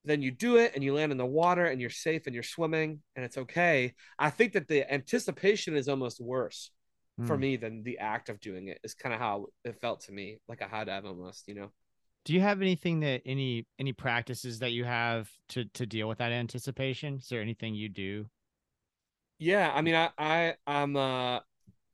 Then 0.06 0.22
you 0.22 0.32
do 0.32 0.58
it 0.58 0.74
and 0.76 0.84
you 0.84 0.94
land 0.94 1.12
in 1.12 1.18
the 1.18 1.26
water 1.26 1.66
and 1.66 1.82
you're 1.82 1.90
safe 1.90 2.28
and 2.28 2.34
you're 2.34 2.44
swimming 2.44 3.02
and 3.16 3.26
it's 3.26 3.38
okay. 3.38 3.94
I 4.20 4.30
think 4.30 4.54
that 4.54 4.68
the 4.68 4.92
anticipation 4.92 5.76
is 5.76 5.90
almost 5.90 6.22
worse 6.22 6.72
for 7.24 7.36
Mm. 7.36 7.40
me 7.40 7.58
than 7.58 7.84
the 7.84 7.98
act 8.00 8.30
of 8.30 8.40
doing 8.40 8.68
it 8.68 8.80
is 8.84 8.94
kind 8.94 9.14
of 9.14 9.20
how 9.20 9.48
it 9.64 9.82
felt 9.82 10.02
to 10.02 10.12
me, 10.12 10.40
like 10.48 10.62
a 10.62 10.68
high 10.68 10.84
dive 10.84 11.06
almost, 11.06 11.48
you 11.48 11.56
know? 11.56 11.72
Do 12.26 12.34
you 12.34 12.42
have 12.42 12.62
anything 12.62 13.02
that 13.02 13.22
any 13.26 13.68
any 13.80 13.94
practices 13.94 14.60
that 14.60 14.72
you 14.72 14.84
have 14.84 15.30
to 15.50 15.66
to 15.66 15.86
deal 15.86 16.08
with 16.08 16.18
that 16.18 16.32
anticipation? 16.32 17.16
Is 17.18 17.30
there 17.30 17.42
anything 17.42 17.76
you 17.76 17.88
do? 17.90 18.30
Yeah, 19.40 19.72
I 19.74 19.82
mean, 19.82 19.96
I, 19.96 20.10
I, 20.18 20.56
I'm, 20.66 20.96
uh, 20.96 21.40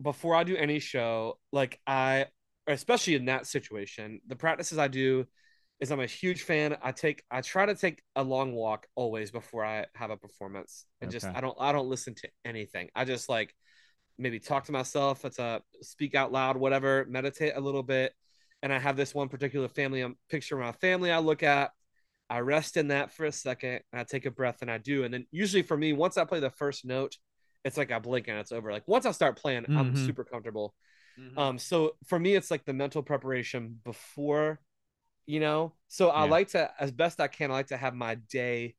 before 0.02 0.36
I 0.36 0.44
do 0.44 0.56
any 0.56 0.80
show, 0.80 1.40
like 1.52 1.80
I, 1.88 2.28
especially 2.68 3.16
in 3.16 3.26
that 3.26 3.48
situation, 3.48 4.22
the 4.28 4.36
practices 4.36 4.78
I 4.78 4.88
do 4.88 5.26
is 5.82 5.92
I'm 5.92 6.00
a 6.00 6.06
huge 6.06 6.44
fan. 6.44 6.78
I 6.82 6.92
take, 6.92 7.24
I 7.30 7.42
try 7.42 7.66
to 7.66 7.76
take 7.76 8.02
a 8.16 8.24
long 8.24 8.54
walk 8.54 8.88
always 8.96 9.32
before 9.32 9.66
I 9.66 9.86
have 9.96 10.12
a 10.12 10.18
performance, 10.18 10.86
and 11.02 11.12
just 11.12 11.26
I 11.26 11.42
don't, 11.42 11.58
I 11.60 11.72
don't 11.72 11.90
listen 11.90 12.16
to 12.16 12.30
anything. 12.46 12.90
I 12.96 13.04
just 13.04 13.28
like 13.28 13.54
maybe 14.18 14.40
talk 14.40 14.66
to 14.66 14.72
myself. 14.72 15.26
It's 15.26 15.40
a 15.40 15.62
speak 15.82 16.16
out 16.16 16.32
loud, 16.32 16.56
whatever, 16.56 17.06
meditate 17.10 17.54
a 17.56 17.60
little 17.60 17.84
bit, 17.84 18.14
and 18.62 18.72
I 18.72 18.80
have 18.80 18.96
this 18.96 19.14
one 19.14 19.28
particular 19.28 19.68
family 19.68 20.04
um, 20.04 20.16
picture 20.30 20.56
of 20.60 20.66
my 20.66 20.72
family 20.74 21.12
I 21.12 21.20
look 21.20 21.44
at. 21.44 21.72
I 22.30 22.40
rest 22.40 22.78
in 22.78 22.90
that 22.90 23.12
for 23.12 23.26
a 23.26 23.32
second, 23.32 23.82
and 23.92 24.00
I 24.00 24.04
take 24.06 24.26
a 24.26 24.32
breath, 24.32 24.62
and 24.62 24.72
I 24.72 24.78
do, 24.78 25.04
and 25.04 25.14
then 25.14 25.26
usually 25.32 25.64
for 25.64 25.76
me, 25.76 25.92
once 25.92 26.18
I 26.18 26.24
play 26.24 26.40
the 26.40 26.50
first 26.52 26.86
note 26.86 27.18
it's 27.64 27.78
like 27.78 27.92
I 27.92 28.00
blink 28.00 28.28
and 28.28 28.40
it's 28.40 28.52
over. 28.52 28.72
Like 28.72 28.88
once 28.88 29.06
I 29.06 29.12
start 29.12 29.38
playing, 29.38 29.66
I'm 29.70 29.94
Mhm. 29.94 30.06
super 30.06 30.24
comfortable. 30.24 30.74
Mm-hmm. 31.20 31.38
Um, 31.38 31.60
so 31.60 31.96
for 32.08 32.18
me, 32.20 32.36
it's 32.36 32.50
like 32.50 32.66
the 32.66 32.74
mental 32.74 33.04
preparation 33.04 33.80
before, 33.84 34.60
you 35.26 35.40
know. 35.40 35.74
So 35.88 36.10
I 36.10 36.24
like 36.24 36.50
to, 36.50 36.72
as 36.80 36.92
best 36.92 37.20
I 37.20 37.28
can, 37.28 37.52
I 37.52 37.56
like 37.56 37.68
to 37.68 37.78
have 37.78 37.94
my 37.94 38.16
day 38.16 38.76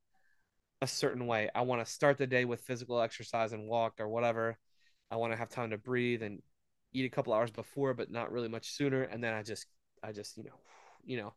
a 0.81 0.87
certain 0.87 1.26
way. 1.26 1.48
I 1.55 1.62
want 1.62 1.85
to 1.85 1.90
start 1.90 2.18
the 2.18 2.26
day 2.26 2.44
with 2.44 2.61
physical 2.62 3.00
exercise 3.00 3.52
and 3.52 3.68
walk 3.68 3.94
or 4.00 4.09
whatever. 4.09 4.59
I 5.11 5.16
want 5.16 5.33
to 5.33 5.37
have 5.37 5.48
time 5.48 5.70
to 5.70 5.78
breathe 5.78 6.22
and 6.22 6.42
eat 6.92 7.05
a 7.05 7.14
couple 7.14 7.33
hours 7.33 7.50
before, 7.50 7.94
but 7.94 8.11
not 8.11 8.33
really 8.33 8.48
much 8.48 8.72
sooner. 8.72 9.02
And 9.02 9.22
then 9.22 9.35
I 9.35 9.42
just, 9.42 9.66
I 10.02 10.12
just, 10.12 10.37
you 10.37 10.44
know, 10.44 10.59
you 11.05 11.16
know. 11.18 11.35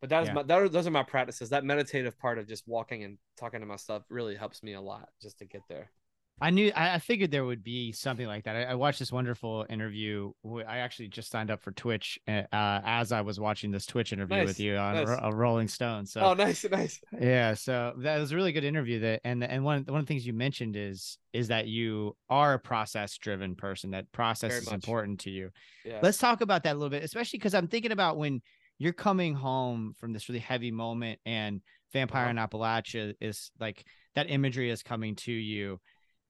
But 0.00 0.10
that 0.10 0.22
is 0.22 0.28
Yeah. 0.28 0.34
my 0.34 0.42
that 0.44 0.58
are, 0.58 0.68
those 0.68 0.86
are 0.86 0.90
my 0.90 1.02
practices. 1.02 1.50
That 1.50 1.64
meditative 1.64 2.18
part 2.18 2.38
of 2.38 2.46
just 2.46 2.68
walking 2.68 3.04
and 3.04 3.18
talking 3.36 3.60
to 3.60 3.66
myself 3.66 4.04
really 4.08 4.36
helps 4.36 4.62
me 4.62 4.74
a 4.74 4.80
lot 4.80 5.08
just 5.20 5.38
to 5.38 5.44
get 5.44 5.62
there. 5.68 5.90
I 6.38 6.50
knew 6.50 6.70
I, 6.76 6.98
figured 6.98 7.30
there 7.30 7.46
would 7.46 7.64
be 7.64 7.92
something 7.92 8.26
like 8.26 8.44
that. 8.44 8.56
I, 8.56 8.62
I 8.64 8.74
watched 8.74 8.98
this 8.98 9.10
wonderful 9.10 9.64
interview. 9.70 10.32
I 10.68 10.78
actually 10.78 11.08
just 11.08 11.30
signed 11.30 11.50
up 11.50 11.62
for 11.62 11.72
Twitch 11.72 12.18
uh, 12.28 12.42
uh, 12.52 12.80
as 12.84 13.10
I 13.10 13.22
was 13.22 13.40
watching 13.40 13.70
this 13.70 13.86
Twitch 13.86 14.12
interview 14.12 14.36
Nice, 14.36 14.46
with 14.48 14.60
you 14.60 14.76
on 14.76 14.96
nice. 14.96 15.08
Ro- 15.08 15.20
uh, 15.24 15.30
Rolling 15.30 15.68
Stone. 15.68 16.04
So 16.04 16.20
oh, 16.20 16.34
nice, 16.34 16.64
nice. 16.70 17.00
yeah, 17.18 17.54
so 17.54 17.94
that 17.98 18.18
was 18.18 18.32
a 18.32 18.36
really 18.36 18.52
good 18.52 18.64
interview. 18.64 19.00
That 19.00 19.22
and 19.24 19.42
and 19.42 19.64
one 19.64 19.84
one 19.86 20.00
of 20.00 20.04
the 20.06 20.08
things 20.08 20.26
you 20.26 20.34
mentioned 20.34 20.76
is 20.76 21.16
is 21.32 21.48
that 21.48 21.68
you 21.68 22.14
are 22.28 22.52
a 22.54 22.58
process 22.58 23.16
driven 23.16 23.54
person. 23.54 23.92
That 23.92 24.12
process 24.12 24.50
Very 24.50 24.60
is 24.60 24.66
much. 24.66 24.74
important 24.74 25.20
to 25.20 25.30
you. 25.30 25.50
Yeah. 25.86 26.00
Let's 26.02 26.18
talk 26.18 26.42
about 26.42 26.64
that 26.64 26.72
a 26.72 26.78
little 26.78 26.90
bit, 26.90 27.02
especially 27.02 27.38
because 27.38 27.54
I'm 27.54 27.68
thinking 27.68 27.92
about 27.92 28.18
when 28.18 28.42
you're 28.78 28.92
coming 28.92 29.34
home 29.34 29.94
from 29.98 30.12
this 30.12 30.28
really 30.28 30.40
heavy 30.40 30.70
moment 30.70 31.18
and 31.24 31.62
Vampire 31.94 32.24
Uh-huh. 32.24 32.30
in 32.32 32.36
Appalachia 32.36 33.14
is 33.22 33.50
like 33.58 33.84
that 34.14 34.28
imagery 34.28 34.68
is 34.68 34.82
coming 34.82 35.14
to 35.16 35.32
you. 35.32 35.80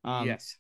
Um, 0.05 0.27
yes. 0.27 0.57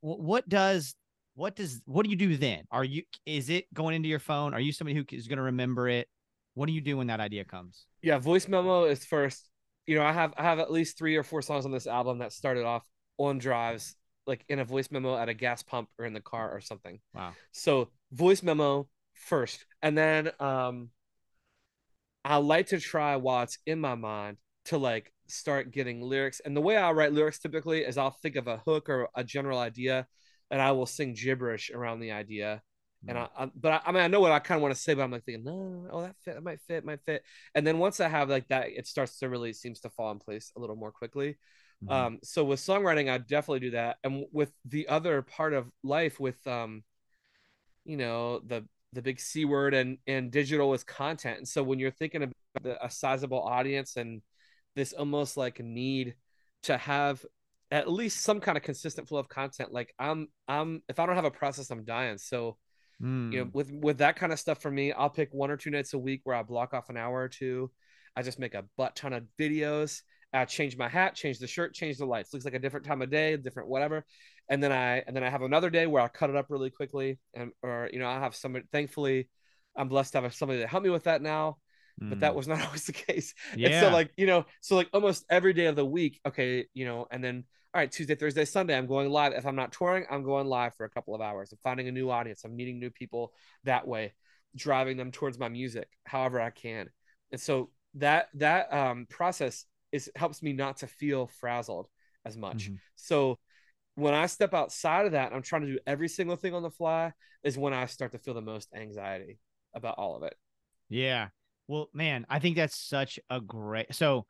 what 0.00 0.48
does 0.48 0.94
what 1.34 1.56
does 1.56 1.82
what 1.84 2.04
do 2.04 2.10
you 2.10 2.16
do 2.16 2.36
then? 2.36 2.64
Are 2.70 2.84
you 2.84 3.02
is 3.26 3.50
it 3.50 3.72
going 3.74 3.94
into 3.94 4.08
your 4.08 4.18
phone? 4.18 4.54
Are 4.54 4.60
you 4.60 4.72
somebody 4.72 4.96
who 4.96 5.04
is 5.10 5.26
going 5.26 5.38
to 5.38 5.44
remember 5.44 5.88
it? 5.88 6.08
What 6.54 6.66
do 6.66 6.72
you 6.72 6.80
do 6.80 6.96
when 6.96 7.08
that 7.08 7.20
idea 7.20 7.44
comes? 7.44 7.86
Yeah, 8.02 8.18
voice 8.18 8.46
memo 8.46 8.84
is 8.84 9.04
first. 9.04 9.50
You 9.86 9.96
know, 9.96 10.04
I 10.04 10.12
have 10.12 10.32
I 10.36 10.44
have 10.44 10.60
at 10.60 10.70
least 10.70 10.96
three 10.96 11.16
or 11.16 11.22
four 11.22 11.42
songs 11.42 11.64
on 11.64 11.72
this 11.72 11.86
album 11.86 12.18
that 12.18 12.32
started 12.32 12.64
off 12.64 12.84
on 13.18 13.38
drives, 13.38 13.96
like 14.26 14.44
in 14.48 14.60
a 14.60 14.64
voice 14.64 14.90
memo 14.90 15.16
at 15.16 15.28
a 15.28 15.34
gas 15.34 15.62
pump 15.62 15.88
or 15.98 16.04
in 16.04 16.12
the 16.12 16.20
car 16.20 16.50
or 16.50 16.60
something. 16.60 17.00
Wow. 17.12 17.32
So 17.52 17.90
voice 18.12 18.42
memo 18.42 18.88
first, 19.14 19.66
and 19.82 19.98
then 19.98 20.30
um, 20.38 20.90
I 22.24 22.36
like 22.36 22.68
to 22.68 22.78
try 22.78 23.16
while 23.16 23.42
it's 23.42 23.58
in 23.66 23.80
my 23.80 23.96
mind 23.96 24.36
to 24.66 24.78
like 24.78 25.12
start 25.26 25.70
getting 25.72 26.00
lyrics. 26.00 26.40
And 26.44 26.56
the 26.56 26.60
way 26.60 26.76
I 26.76 26.92
write 26.92 27.12
lyrics 27.12 27.38
typically 27.38 27.80
is 27.80 27.98
I'll 27.98 28.10
think 28.10 28.36
of 28.36 28.46
a 28.46 28.58
hook 28.58 28.88
or 28.88 29.08
a 29.14 29.24
general 29.24 29.58
idea, 29.58 30.06
and 30.50 30.60
I 30.60 30.72
will 30.72 30.86
sing 30.86 31.14
gibberish 31.14 31.70
around 31.70 32.00
the 32.00 32.12
idea. 32.12 32.62
And 33.06 33.18
I, 33.18 33.28
I 33.38 33.50
but 33.54 33.72
I, 33.72 33.80
I 33.86 33.92
mean, 33.92 34.02
I 34.02 34.08
know 34.08 34.20
what 34.20 34.32
I 34.32 34.38
kind 34.38 34.56
of 34.56 34.62
want 34.62 34.74
to 34.74 34.80
say, 34.80 34.94
but 34.94 35.02
I'm 35.02 35.10
like 35.10 35.24
thinking, 35.24 35.44
no, 35.44 35.86
oh, 35.90 36.02
that 36.02 36.16
fit, 36.24 36.34
that 36.34 36.42
might 36.42 36.60
fit, 36.62 36.84
might 36.84 37.02
fit. 37.04 37.22
And 37.54 37.66
then 37.66 37.78
once 37.78 38.00
I 38.00 38.08
have 38.08 38.30
like 38.30 38.48
that, 38.48 38.68
it 38.70 38.86
starts 38.86 39.18
to 39.18 39.28
really 39.28 39.52
seems 39.52 39.80
to 39.80 39.90
fall 39.90 40.10
in 40.10 40.18
place 40.18 40.52
a 40.56 40.60
little 40.60 40.76
more 40.76 40.90
quickly. 40.90 41.36
Mhm. 41.84 41.92
Um, 41.92 42.18
so 42.22 42.44
with 42.44 42.60
songwriting, 42.60 43.10
I 43.10 43.18
definitely 43.18 43.60
do 43.60 43.70
that. 43.72 43.98
And 44.04 44.24
with 44.32 44.52
the 44.64 44.88
other 44.88 45.20
part 45.20 45.52
of 45.52 45.70
life, 45.82 46.18
with 46.18 46.44
um, 46.46 46.82
you 47.84 47.96
know, 47.96 48.40
the 48.40 48.66
the 48.94 49.02
big 49.02 49.20
C 49.20 49.44
word 49.44 49.74
and 49.74 49.98
and 50.06 50.30
digital 50.30 50.72
is 50.72 50.84
content. 50.84 51.38
And 51.38 51.48
so 51.48 51.62
when 51.62 51.78
you're 51.78 51.90
thinking 51.90 52.22
about 52.22 52.34
the, 52.62 52.82
a 52.84 52.88
sizable 52.90 53.42
audience 53.42 53.96
and 53.96 54.22
this 54.74 54.92
almost 54.92 55.36
like 55.36 55.60
need 55.60 56.14
to 56.64 56.76
have 56.76 57.24
at 57.70 57.90
least 57.90 58.22
some 58.22 58.40
kind 58.40 58.56
of 58.56 58.62
consistent 58.62 59.08
flow 59.08 59.18
of 59.18 59.28
content, 59.28 59.72
like 59.72 59.94
I'm 59.98 60.28
I'm 60.48 60.82
if 60.88 60.98
I 60.98 61.06
don't 61.06 61.16
have 61.16 61.24
a 61.24 61.30
process, 61.30 61.70
I'm 61.70 61.84
dying. 61.84 62.18
So 62.18 62.56
Mm. 63.02 63.32
you 63.32 63.38
know 63.40 63.50
with 63.52 63.72
with 63.72 63.98
that 63.98 64.14
kind 64.14 64.32
of 64.32 64.38
stuff 64.38 64.62
for 64.62 64.70
me 64.70 64.92
i'll 64.92 65.10
pick 65.10 65.28
one 65.34 65.50
or 65.50 65.56
two 65.56 65.68
nights 65.68 65.94
a 65.94 65.98
week 65.98 66.20
where 66.22 66.36
i 66.36 66.44
block 66.44 66.72
off 66.72 66.90
an 66.90 66.96
hour 66.96 67.20
or 67.20 67.28
two 67.28 67.68
i 68.14 68.22
just 68.22 68.38
make 68.38 68.54
a 68.54 68.64
butt 68.78 68.94
ton 68.94 69.12
of 69.12 69.24
videos 69.36 70.02
i 70.32 70.44
change 70.44 70.76
my 70.76 70.88
hat 70.88 71.16
change 71.16 71.40
the 71.40 71.46
shirt 71.48 71.74
change 71.74 71.98
the 71.98 72.06
lights 72.06 72.32
looks 72.32 72.44
like 72.44 72.54
a 72.54 72.58
different 72.60 72.86
time 72.86 73.02
of 73.02 73.10
day 73.10 73.36
different 73.36 73.68
whatever 73.68 74.04
and 74.48 74.62
then 74.62 74.72
I 74.72 75.02
and 75.06 75.16
then 75.16 75.24
I 75.24 75.30
have 75.30 75.42
another 75.42 75.70
day 75.70 75.86
where 75.86 76.02
I 76.02 76.08
cut 76.08 76.30
it 76.30 76.36
up 76.36 76.46
really 76.50 76.70
quickly, 76.70 77.18
and 77.34 77.52
or 77.62 77.88
you 77.92 77.98
know 77.98 78.08
I 78.08 78.18
have 78.18 78.34
somebody. 78.34 78.66
Thankfully, 78.72 79.28
I'm 79.76 79.88
blessed 79.88 80.12
to 80.12 80.20
have 80.20 80.34
somebody 80.34 80.60
to 80.60 80.66
help 80.66 80.82
me 80.82 80.90
with 80.90 81.04
that 81.04 81.22
now. 81.22 81.58
But 82.00 82.20
that 82.20 82.32
Mm. 82.32 82.36
was 82.36 82.48
not 82.48 82.60
always 82.66 82.84
the 82.86 82.92
case. 82.92 83.34
yeah. 83.56 83.68
And 83.68 83.74
so 83.76 83.90
like, 83.90 84.12
you 84.16 84.26
know, 84.26 84.46
so 84.60 84.76
like 84.76 84.88
almost 84.92 85.24
every 85.30 85.52
day 85.52 85.66
of 85.66 85.76
the 85.76 85.84
week, 85.86 86.20
okay, 86.26 86.66
you 86.74 86.84
know, 86.84 87.06
and 87.10 87.22
then 87.22 87.44
all 87.72 87.80
right, 87.80 87.90
Tuesday, 87.90 88.14
Thursday, 88.14 88.44
Sunday, 88.44 88.76
I'm 88.76 88.86
going 88.86 89.10
live. 89.10 89.32
If 89.32 89.46
I'm 89.46 89.56
not 89.56 89.72
touring, 89.72 90.04
I'm 90.08 90.22
going 90.22 90.46
live 90.46 90.74
for 90.76 90.84
a 90.84 90.88
couple 90.90 91.14
of 91.14 91.20
hours. 91.20 91.50
I'm 91.50 91.58
finding 91.64 91.88
a 91.88 91.92
new 91.92 92.08
audience. 92.10 92.44
I'm 92.44 92.54
meeting 92.54 92.78
new 92.78 92.90
people 92.90 93.32
that 93.64 93.86
way, 93.86 94.14
driving 94.54 94.96
them 94.96 95.10
towards 95.10 95.38
my 95.38 95.48
music 95.48 95.88
however 96.04 96.40
I 96.40 96.50
can. 96.50 96.88
And 97.32 97.40
so 97.40 97.70
that 97.94 98.28
that 98.34 98.72
um 98.72 99.06
process 99.10 99.64
is 99.90 100.10
helps 100.14 100.42
me 100.42 100.52
not 100.52 100.78
to 100.78 100.86
feel 100.86 101.26
frazzled 101.26 101.88
as 102.24 102.36
much. 102.36 102.70
Mhm. 102.70 102.78
So 102.96 103.38
when 103.96 104.14
I 104.14 104.26
step 104.26 104.54
outside 104.54 105.06
of 105.06 105.12
that, 105.12 105.32
I'm 105.32 105.42
trying 105.42 105.62
to 105.62 105.72
do 105.72 105.78
every 105.86 106.08
single 106.08 106.36
thing 106.36 106.54
on 106.54 106.62
the 106.62 106.70
fly, 106.70 107.12
is 107.42 107.56
when 107.58 107.72
I 107.72 107.86
start 107.86 108.12
to 108.12 108.18
feel 108.18 108.34
the 108.34 108.40
most 108.40 108.68
anxiety 108.74 109.38
about 109.72 109.98
all 109.98 110.16
of 110.16 110.22
it. 110.24 110.34
Yeah. 110.88 111.28
Well, 111.68 111.88
man, 111.92 112.26
I 112.28 112.38
think 112.38 112.56
that's 112.56 112.76
such 112.76 113.18
a 113.30 113.40
great. 113.40 113.94
So 113.94 114.26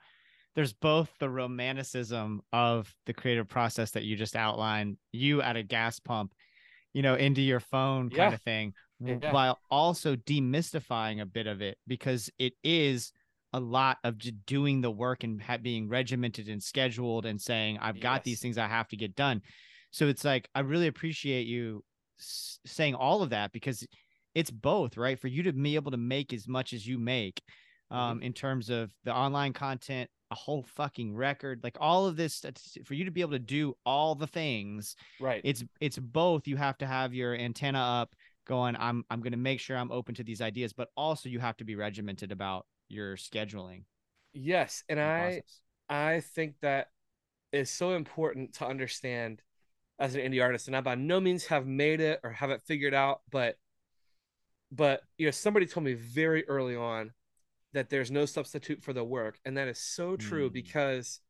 there's 0.55 0.73
both 0.73 1.11
the 1.18 1.29
romanticism 1.29 2.40
of 2.53 2.94
the 3.07 3.12
creative 3.12 3.49
process 3.49 3.90
that 3.92 4.05
you 4.05 4.16
just 4.16 4.37
outlined, 4.37 4.99
you 5.12 5.42
at 5.42 5.57
a 5.57 5.62
gas 5.62 5.99
pump, 5.99 6.33
you 6.92 7.03
know, 7.03 7.14
into 7.16 7.40
your 7.42 7.61
phone 7.61 8.09
kind 8.09 8.31
Yeah. 8.31 8.35
of 8.35 8.42
thing, 8.42 8.73
yeah. 9.01 9.33
while 9.33 9.59
also 9.70 10.14
demystifying 10.14 11.20
a 11.20 11.27
bit 11.27 11.47
of 11.49 11.61
it 11.61 11.77
because 11.88 12.31
it 12.38 12.53
is 12.62 13.12
a 13.53 13.59
lot 13.61 13.99
of 14.05 14.18
just 14.18 14.35
doing 14.47 14.81
the 14.81 14.90
work 14.90 15.25
and 15.25 15.42
being 15.62 15.88
regimented 15.88 16.49
and 16.49 16.62
scheduled 16.62 17.27
and 17.27 17.40
saying, 17.40 17.79
I've 17.81 18.01
got 18.01 18.23
these 18.25 18.40
things 18.40 18.59
I 18.59 18.66
have 18.68 18.88
to 18.88 18.97
get 18.97 19.14
done. 19.16 19.42
So 19.90 20.09
it's 20.09 20.25
like, 20.25 20.49
I 20.55 20.61
really 20.61 20.87
appreciate 20.88 21.47
you 21.47 21.85
s- 22.20 22.59
saying 22.66 22.94
all 22.97 23.23
of 23.23 23.31
that 23.31 23.53
because 23.53 23.87
it's 24.35 24.51
both, 24.51 24.97
right? 24.97 25.18
For 25.18 25.29
you 25.29 25.42
to 25.44 25.53
be 25.53 25.75
able 25.77 25.90
to 25.92 25.97
make 25.97 26.33
as 26.33 26.49
much 26.49 26.73
as 26.73 26.87
you 26.87 26.99
make, 26.99 27.42
um, 27.90 28.23
in 28.23 28.33
terms 28.33 28.70
of 28.70 28.92
the 29.05 29.14
online 29.14 29.53
content, 29.53 30.11
a 30.31 30.35
whole 30.35 30.64
fucking 30.77 31.14
record, 31.14 31.61
like 31.62 31.77
all 31.81 32.07
of 32.07 32.16
this, 32.16 32.44
for 32.85 32.94
you 32.94 33.05
to 33.05 33.11
be 33.11 33.20
able 33.20 33.33
to 33.33 33.38
do 33.38 33.75
all 33.85 34.14
the 34.14 34.27
things, 34.27 34.97
Right. 35.18 35.44
it's 35.44 35.62
it's 35.81 35.99
both. 35.99 36.49
You 36.49 36.57
have 36.57 36.79
to 36.79 36.87
have 36.87 37.14
your 37.14 37.35
antenna 37.37 37.79
up, 37.79 38.14
going. 38.47 38.77
I'm 38.79 39.05
I'm 39.11 39.20
going 39.20 39.33
to 39.33 39.38
make 39.38 39.61
sure 39.61 39.77
I'm 39.77 39.92
open 39.92 40.14
to 40.16 40.25
these 40.25 40.40
ideas, 40.40 40.73
but 40.73 40.88
also 40.97 41.29
you 41.29 41.38
have 41.40 41.57
to 41.59 41.64
be 41.64 41.77
regimented 41.77 42.33
about 42.33 42.66
your 42.88 43.16
scheduling. 43.16 43.85
yes. 44.33 44.83
And 44.88 45.01
I 45.01 45.20
process. 45.20 45.61
I 45.88 46.20
think 46.20 46.55
that 46.62 46.88
is 47.53 47.70
so 47.70 47.92
important 47.94 48.55
to 48.55 48.66
understand 48.66 49.42
as 49.99 50.14
an 50.14 50.23
indie 50.23 50.42
artist. 50.42 50.66
And 50.68 50.77
I 50.77 50.81
by 50.81 50.94
no 50.97 51.20
means 51.20 51.47
have 51.47 51.66
made 51.66 52.01
it 52.01 52.20
or 52.25 52.31
have 52.31 52.51
it 52.51 52.62
figured 52.66 52.94
out, 52.94 53.23
but 53.31 53.57
but 54.75 55.01
you 55.19 55.27
know, 55.27 55.31
somebody 55.31 55.67
told 55.67 55.85
me 55.85 55.95
very 55.95 56.47
early 56.49 56.77
on 56.77 57.13
that 57.73 57.91
there's 57.91 58.11
no 58.11 58.25
substitute 58.25 58.83
for 58.83 58.93
the 58.93 59.05
work. 59.05 59.39
And 59.45 59.57
that 59.57 59.69
is 59.69 59.81
so 59.81 60.17
true 60.17 60.49
Mm. 60.49 60.53
because 60.53 61.21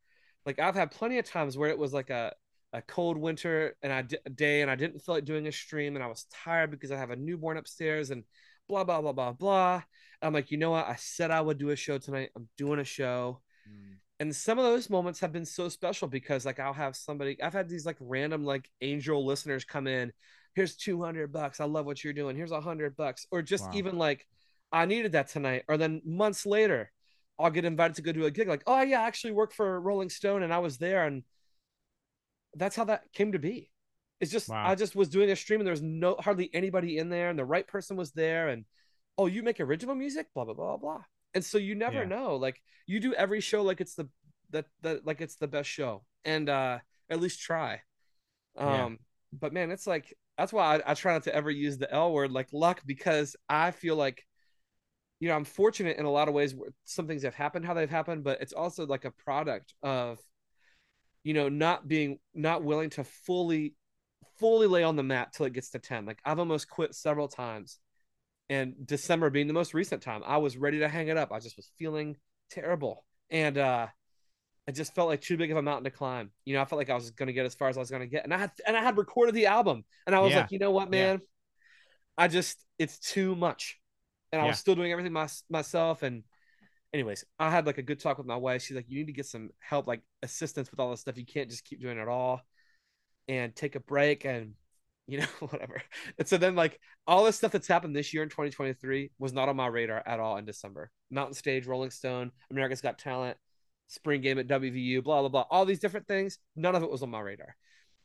like 0.46 0.58
I've 0.58 0.74
had 0.74 0.90
plenty 0.90 1.18
of 1.18 1.24
times 1.24 1.56
where 1.56 1.70
it 1.70 1.78
was 1.78 1.92
like 1.92 2.10
a 2.10 2.32
a 2.72 2.82
cold 2.82 3.16
winter 3.16 3.76
and 3.82 3.92
I 3.92 4.02
di- 4.02 4.18
day 4.34 4.60
and 4.62 4.70
I 4.70 4.74
didn't 4.74 4.98
feel 5.00 5.14
like 5.14 5.24
doing 5.24 5.46
a 5.46 5.52
stream 5.52 5.94
and 5.94 6.02
I 6.04 6.08
was 6.08 6.26
tired 6.44 6.70
because 6.72 6.90
I 6.90 6.96
have 6.98 7.10
a 7.10 7.16
newborn 7.16 7.56
upstairs 7.56 8.10
and 8.10 8.24
blah 8.68 8.84
blah 8.84 9.00
blah 9.00 9.12
blah 9.12 9.32
blah. 9.32 9.82
I'm 10.20 10.32
like, 10.34 10.50
you 10.50 10.58
know 10.58 10.72
what? 10.72 10.86
I 10.88 10.96
said 10.96 11.30
I 11.30 11.40
would 11.40 11.58
do 11.58 11.70
a 11.70 11.76
show 11.76 11.98
tonight. 11.98 12.30
I'm 12.36 12.48
doing 12.58 12.80
a 12.80 12.84
show 12.84 13.40
and 14.20 14.34
some 14.34 14.58
of 14.58 14.64
those 14.64 14.90
moments 14.90 15.20
have 15.20 15.32
been 15.32 15.44
so 15.44 15.68
special 15.68 16.06
because 16.08 16.44
like 16.46 16.60
i'll 16.60 16.72
have 16.72 16.94
somebody 16.94 17.40
i've 17.42 17.52
had 17.52 17.68
these 17.68 17.84
like 17.86 17.96
random 18.00 18.44
like 18.44 18.70
angel 18.80 19.24
listeners 19.26 19.64
come 19.64 19.86
in 19.86 20.12
here's 20.54 20.76
200 20.76 21.32
bucks. 21.32 21.60
I 21.60 21.64
love 21.64 21.86
what 21.86 22.02
you're 22.04 22.12
doing. 22.12 22.36
Here's 22.36 22.52
a 22.52 22.54
100 22.54 22.96
bucks. 22.96 23.26
Or 23.30 23.42
just 23.42 23.64
Wow. 23.64 23.72
even 23.74 23.98
like 23.98 24.26
i 24.72 24.86
needed 24.86 25.12
that 25.12 25.28
tonight. 25.28 25.64
Or 25.68 25.76
then 25.76 26.02
months 26.04 26.46
later 26.46 26.90
i'll 27.38 27.50
get 27.50 27.64
invited 27.64 27.96
to 27.96 28.02
go 28.02 28.12
do 28.12 28.26
a 28.26 28.30
gig 28.30 28.46
like 28.46 28.62
oh 28.66 28.80
yeah 28.82 29.00
i 29.00 29.06
actually 29.06 29.32
work 29.32 29.52
for 29.52 29.80
rolling 29.80 30.08
stone 30.08 30.42
and 30.42 30.52
i 30.54 30.58
was 30.58 30.78
there. 30.78 31.04
And 31.06 31.24
that's 32.54 32.76
how 32.76 32.84
that 32.84 33.12
came 33.12 33.32
to 33.32 33.38
be. 33.38 33.70
It's 34.20 34.30
just 34.30 34.48
Wow. 34.48 34.64
i 34.64 34.74
just 34.74 34.94
was 34.96 35.08
doing 35.08 35.30
a 35.30 35.36
stream 35.36 35.60
and 35.60 35.66
there 35.66 35.72
was 35.72 35.82
no 35.82 36.16
hardly 36.18 36.48
anybody 36.54 36.98
in 36.98 37.08
there 37.08 37.28
and 37.30 37.38
the 37.38 37.44
right 37.44 37.66
person 37.66 37.96
was 37.96 38.12
there 38.12 38.48
and 38.48 38.64
oh 39.18 39.26
you 39.26 39.42
make 39.42 39.60
original 39.60 39.94
music? 39.94 40.26
Blah 40.34 40.44
blah 40.44 40.54
blah 40.54 40.76
blah. 40.76 41.02
And 41.34 41.44
so 41.44 41.58
you 41.58 41.74
never 41.74 42.02
Yeah. 42.02 42.08
know. 42.08 42.36
Like 42.36 42.62
you 42.86 43.00
do 43.00 43.12
every 43.14 43.40
show 43.40 43.62
like 43.62 43.80
it's 43.80 43.94
the 43.94 44.08
that 44.50 44.66
that 44.82 45.04
like 45.06 45.20
it's 45.20 45.36
the 45.36 45.48
best 45.48 45.68
show. 45.68 46.04
And 46.24 46.48
uh 46.48 46.78
at 47.10 47.20
least 47.20 47.40
try. 47.40 47.80
Um 48.56 48.70
Yeah. 48.72 48.88
but 49.40 49.52
man 49.52 49.70
it's 49.72 49.86
like 49.86 50.14
that's 50.38 50.52
why 50.52 50.76
I, 50.76 50.92
I 50.92 50.94
try 50.94 51.12
not 51.12 51.24
to 51.24 51.34
ever 51.34 51.50
use 51.50 51.78
the 51.78 51.92
l 51.92 52.12
word 52.12 52.30
like 52.32 52.48
luck 52.52 52.82
because 52.86 53.36
i 53.48 53.70
feel 53.70 53.96
like 53.96 54.24
you 55.20 55.28
know 55.28 55.34
i'm 55.34 55.44
fortunate 55.44 55.96
in 55.96 56.04
a 56.04 56.10
lot 56.10 56.28
of 56.28 56.34
ways 56.34 56.54
where 56.54 56.70
some 56.84 57.06
things 57.06 57.22
have 57.22 57.34
happened 57.34 57.64
how 57.64 57.74
they've 57.74 57.90
happened 57.90 58.24
but 58.24 58.40
it's 58.40 58.52
also 58.52 58.86
like 58.86 59.04
a 59.04 59.10
product 59.10 59.74
of 59.82 60.18
you 61.22 61.34
know 61.34 61.48
not 61.48 61.86
being 61.88 62.18
not 62.34 62.62
willing 62.62 62.90
to 62.90 63.04
fully 63.04 63.74
fully 64.38 64.66
lay 64.66 64.82
on 64.82 64.96
the 64.96 65.02
mat 65.02 65.32
till 65.32 65.46
it 65.46 65.52
gets 65.52 65.70
to 65.70 65.78
10 65.78 66.06
like 66.06 66.18
i've 66.24 66.38
almost 66.38 66.68
quit 66.68 66.94
several 66.94 67.28
times 67.28 67.78
and 68.50 68.74
december 68.84 69.30
being 69.30 69.46
the 69.46 69.52
most 69.52 69.74
recent 69.74 70.02
time 70.02 70.22
i 70.26 70.36
was 70.36 70.56
ready 70.56 70.80
to 70.80 70.88
hang 70.88 71.08
it 71.08 71.16
up. 71.16 71.32
I 71.32 71.38
just 71.38 71.56
was 71.56 71.70
feeling 71.78 72.16
terrible. 72.50 73.04
And 73.30 73.58
uh 73.58 73.86
it 74.66 74.72
just 74.72 74.94
felt 74.94 75.08
like 75.08 75.20
too 75.20 75.36
big 75.36 75.50
of 75.50 75.56
a 75.58 75.62
mountain 75.62 75.84
to 75.84 75.90
climb. 75.90 76.30
You 76.44 76.54
know 76.54 76.62
i 76.62 76.64
felt 76.64 76.78
like 76.78 76.90
i 76.90 76.94
was 76.94 77.10
going 77.10 77.26
to 77.26 77.32
get 77.32 77.46
as 77.46 77.54
far 77.54 77.68
as 77.68 77.76
i 77.76 77.80
was 77.80 77.90
going 77.90 78.02
to 78.02 78.08
get. 78.08 78.24
And 78.24 78.32
i 78.32 78.38
had 78.38 78.50
and 78.66 78.76
i 78.76 78.82
had 78.82 78.96
recorded 78.96 79.34
the 79.34 79.46
album. 79.46 79.84
And 80.06 80.14
i 80.14 80.20
was 80.20 80.32
Yeah. 80.32 80.40
like 80.40 80.50
you 80.52 80.58
know 80.58 80.70
what 80.70 80.92
Yeah. 80.92 81.12
man? 81.12 81.20
I 82.16 82.28
just 82.28 82.64
it's 82.78 82.98
too 82.98 83.34
much. 83.36 83.78
And 84.32 84.40
i 84.40 84.44
Yeah. 84.44 84.50
was 84.50 84.58
still 84.58 84.74
doing 84.74 84.90
everything 84.92 85.12
my, 85.12 85.28
myself. 85.50 86.02
And 86.02 86.24
anyways 86.92 87.24
i 87.40 87.50
had 87.50 87.66
like 87.66 87.78
a 87.78 87.82
good 87.82 88.00
talk 88.00 88.18
with 88.18 88.26
my 88.26 88.36
wife. 88.36 88.62
She's 88.62 88.76
like 88.76 88.88
you 88.88 88.98
need 88.98 89.06
to 89.06 89.12
get 89.12 89.26
some 89.26 89.50
help 89.58 89.86
like 89.86 90.02
assistance 90.22 90.70
with 90.70 90.80
all 90.80 90.90
this 90.90 91.00
stuff. 91.00 91.18
You 91.18 91.26
can't 91.26 91.50
just 91.50 91.64
keep 91.64 91.80
doing 91.80 91.98
it 91.98 92.08
all 92.08 92.40
and 93.28 93.54
take 93.54 93.74
a 93.74 93.80
break 93.80 94.24
and 94.24 94.54
you 95.06 95.18
know 95.18 95.26
whatever. 95.40 95.82
And 96.18 96.26
so 96.26 96.38
then 96.38 96.54
like 96.54 96.80
all 97.06 97.24
this 97.24 97.36
stuff 97.36 97.52
that's 97.52 97.68
happened 97.68 97.94
this 97.94 98.14
year 98.14 98.22
in 98.22 98.28
2023 98.30 99.10
was 99.18 99.32
not 99.32 99.48
on 99.48 99.56
my 99.56 99.66
radar 99.66 100.02
at 100.06 100.20
all 100.20 100.36
in 100.38 100.44
december. 100.46 100.90
Mountain 101.10 101.34
stage 101.34 101.66
rolling 101.66 101.90
stone 101.90 102.30
america's 102.50 102.80
got 102.80 102.98
talent 102.98 103.36
spring 103.88 104.20
game 104.20 104.38
at 104.38 104.46
wvu 104.48 105.02
blah 105.04 105.20
blah 105.20 105.28
blah 105.28 105.44
all 105.50 105.64
these 105.64 105.78
different 105.80 106.06
things 106.08 106.38
none 106.56 106.74
of 106.74 106.82
it 106.82 106.90
was 106.90 107.02
on 107.02 107.10
my 107.10 107.20
radar 107.20 107.54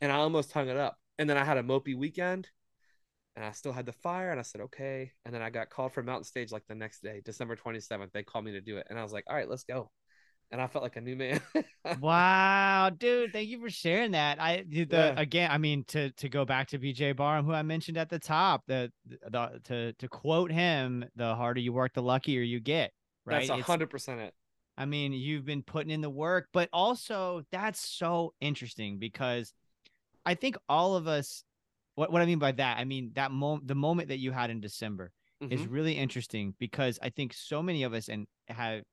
and 0.02 0.12
i 0.12 0.16
almost 0.16 0.52
hung 0.52 0.68
it 0.70 0.78
up 0.78 0.96
and 1.18 1.30
then 1.30 1.38
i 1.38 1.44
had 1.44 1.58
a 1.58 1.64
mopey 1.64 1.98
weekend 1.98 2.50
and 3.36 3.46
i 3.46 3.52
still 3.52 3.72
had 3.72 3.86
the 3.86 3.94
fire 3.94 4.32
and 4.32 4.40
i 4.40 4.44
said 4.44 4.62
okay 4.62 5.12
and 5.26 5.34
then 5.34 5.42
i 5.42 5.50
got 5.50 5.70
called 5.70 5.94
for 5.94 6.04
mountain 6.04 6.24
stage 6.26 6.52
like 6.52 6.64
the 6.68 6.76
next 6.76 7.02
day 7.02 7.22
december 7.24 7.56
27th 7.56 8.12
they 8.14 8.24
called 8.24 8.44
me 8.46 8.52
to 8.52 8.62
do 8.62 8.78
it 8.78 8.88
and 8.90 9.00
i 9.00 9.04
was 9.04 9.14
like 9.14 9.24
all 9.30 9.36
right 9.36 9.50
let's 9.50 9.64
go 9.64 9.90
and 10.52 10.62
i 10.62 10.68
felt 10.68 10.84
like 10.84 10.96
a 10.98 11.02
new 11.02 11.16
man 11.16 11.40
wow, 12.02 12.90
dude, 12.90 13.32
thank 13.34 13.50
you 13.50 13.60
for 13.60 13.70
sharing 13.70 14.12
that. 14.12 14.40
I 14.42 14.64
the 14.68 14.86
Yeah. 14.92 15.14
again, 15.18 15.52
I 15.52 15.58
mean 15.58 15.84
to 15.90 16.12
to 16.12 16.30
go 16.30 16.46
back 16.46 16.68
to 16.70 16.80
BJ 16.80 17.16
Barham, 17.16 17.46
who 17.46 17.54
I 17.54 17.62
mentioned 17.64 17.98
at 17.98 18.10
the 18.10 18.20
top, 18.20 18.64
the, 18.68 18.92
the 19.08 19.60
to 19.66 19.94
to 19.94 20.08
quote 20.08 20.52
him, 20.52 21.06
the 21.16 21.36
harder 21.36 21.60
you 21.62 21.74
work, 21.74 21.94
the 21.94 22.02
luckier 22.02 22.42
you 22.42 22.60
get. 22.60 22.92
Right. 23.26 23.48
that's 23.48 23.60
It's- 23.60 23.66
100% 23.68 24.20
it 24.20 24.34
I 24.80 24.86
mean, 24.86 25.14
you've 25.14 25.46
been 25.46 25.62
putting 25.62 25.92
in 25.92 26.02
the 26.02 26.10
work, 26.10 26.48
but 26.54 26.70
also 26.74 27.44
that's 27.52 27.82
so 27.88 28.34
interesting 28.40 28.98
because 28.98 29.54
I 30.26 30.36
think 30.36 30.58
all 30.70 30.96
of 30.96 31.08
us 31.08 31.44
what, 31.96 32.14
what 32.14 32.22
I 32.22 32.26
mean 32.26 32.40
by 32.40 32.54
that, 32.54 32.78
I 32.78 32.86
mean 32.86 33.12
that 33.16 33.30
moment 33.32 33.68
the 33.68 33.76
moment 33.76 34.08
that 34.08 34.20
you 34.20 34.32
had 34.32 34.50
in 34.50 34.62
December 34.62 35.12
is 35.50 35.66
Mhm. 35.66 35.72
really 35.72 35.94
interesting 35.98 36.56
because 36.60 36.98
I 37.02 37.10
think 37.10 37.34
so 37.34 37.62
many 37.62 37.84
of 37.84 37.94
us 37.94 38.08
and 38.08 38.26
have 38.48 38.84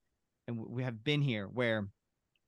and 0.48 0.58
we 0.58 0.82
have 0.82 1.04
been 1.04 1.22
here 1.22 1.46
where 1.46 1.86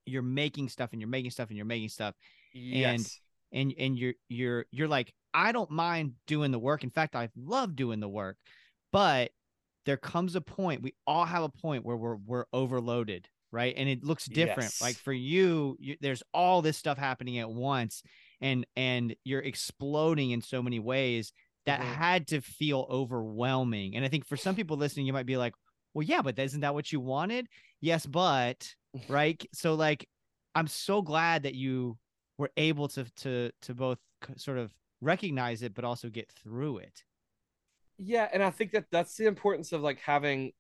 you're 0.05 0.23
making 0.23 0.69
stuff 0.69 0.91
and 0.93 1.01
you're 1.01 1.09
making 1.09 1.31
stuff 1.31 1.49
and 1.49 1.57
you're 1.57 1.67
making 1.67 1.91
stuff 1.91 2.15
yes 2.53 3.21
and 3.53 3.73
and 3.79 3.99
you're 3.99 4.15
you're 4.29 4.67
you're 4.73 4.89
like 4.89 5.15
I 5.33 5.53
don't 5.53 5.71
mind 5.71 6.15
doing 6.27 6.51
the 6.51 6.59
work. 6.59 6.83
In 6.83 6.91
fact, 6.91 7.15
I 7.15 7.29
love 7.37 7.77
doing 7.77 8.01
the 8.01 8.09
work. 8.09 8.37
But 8.93 9.31
there 9.89 9.99
comes 9.99 10.37
a 10.37 10.43
point, 10.43 10.83
we 10.83 10.95
all 11.09 11.27
have 11.27 11.45
a 11.45 11.51
point 11.51 11.85
where 11.85 11.97
we're 11.97 12.17
we're 12.17 12.47
overloaded, 12.53 13.29
right? 13.53 13.75
And 13.77 13.89
it 13.89 14.05
looks 14.05 14.27
different. 14.29 14.75
Like 14.81 14.99
for 15.01 15.15
you, 15.15 15.77
you 15.81 15.97
there's 16.01 16.23
all 16.35 16.63
this 16.63 16.79
stuff 16.79 16.99
happening 16.99 17.39
at 17.39 17.51
once 17.51 18.03
and 18.41 18.67
and 18.77 19.17
you're 19.25 19.41
exploding 19.43 20.31
in 20.33 20.43
so 20.43 20.63
many 20.63 20.81
ways 20.81 21.33
that 21.67 21.81
Mhm. 21.81 21.83
had 21.83 22.29
to 22.29 22.41
feel 22.43 22.87
overwhelming. 22.91 23.97
And 23.97 24.05
I 24.05 24.09
think 24.09 24.27
for 24.27 24.37
some 24.37 24.55
people 24.57 24.77
listening, 24.77 25.07
you 25.07 25.13
might 25.13 25.27
be 25.27 25.37
like, 25.37 25.55
well, 25.95 26.05
yeah, 26.05 26.23
but 26.23 26.39
isn't 26.39 26.61
that 26.61 26.75
what 26.75 26.93
you 26.93 27.01
wanted? 27.01 27.49
Yes, 27.81 28.07
but 28.07 28.75
right. 29.09 29.45
So 29.53 29.75
like, 29.75 30.09
I'm 30.55 30.67
so 30.67 31.03
glad 31.03 31.43
that 31.45 31.55
you 31.55 31.99
were 32.39 32.51
able 32.57 32.89
to 32.89 33.05
to 33.05 33.51
to 33.63 33.75
both 33.75 33.99
sort 34.37 34.59
of 34.59 34.75
recognize 35.01 35.63
it, 35.63 35.75
but 35.75 35.85
also 35.85 36.09
get 36.11 36.31
through 36.31 36.79
it. 36.79 37.05
Yeah 37.99 38.29
and 38.33 38.43
i 38.43 38.51
think 38.51 38.73
that 38.73 38.85
that's 38.91 39.17
the 39.17 39.27
importance 39.27 39.73
of 39.73 39.83
like 39.83 39.99
having 39.99 40.53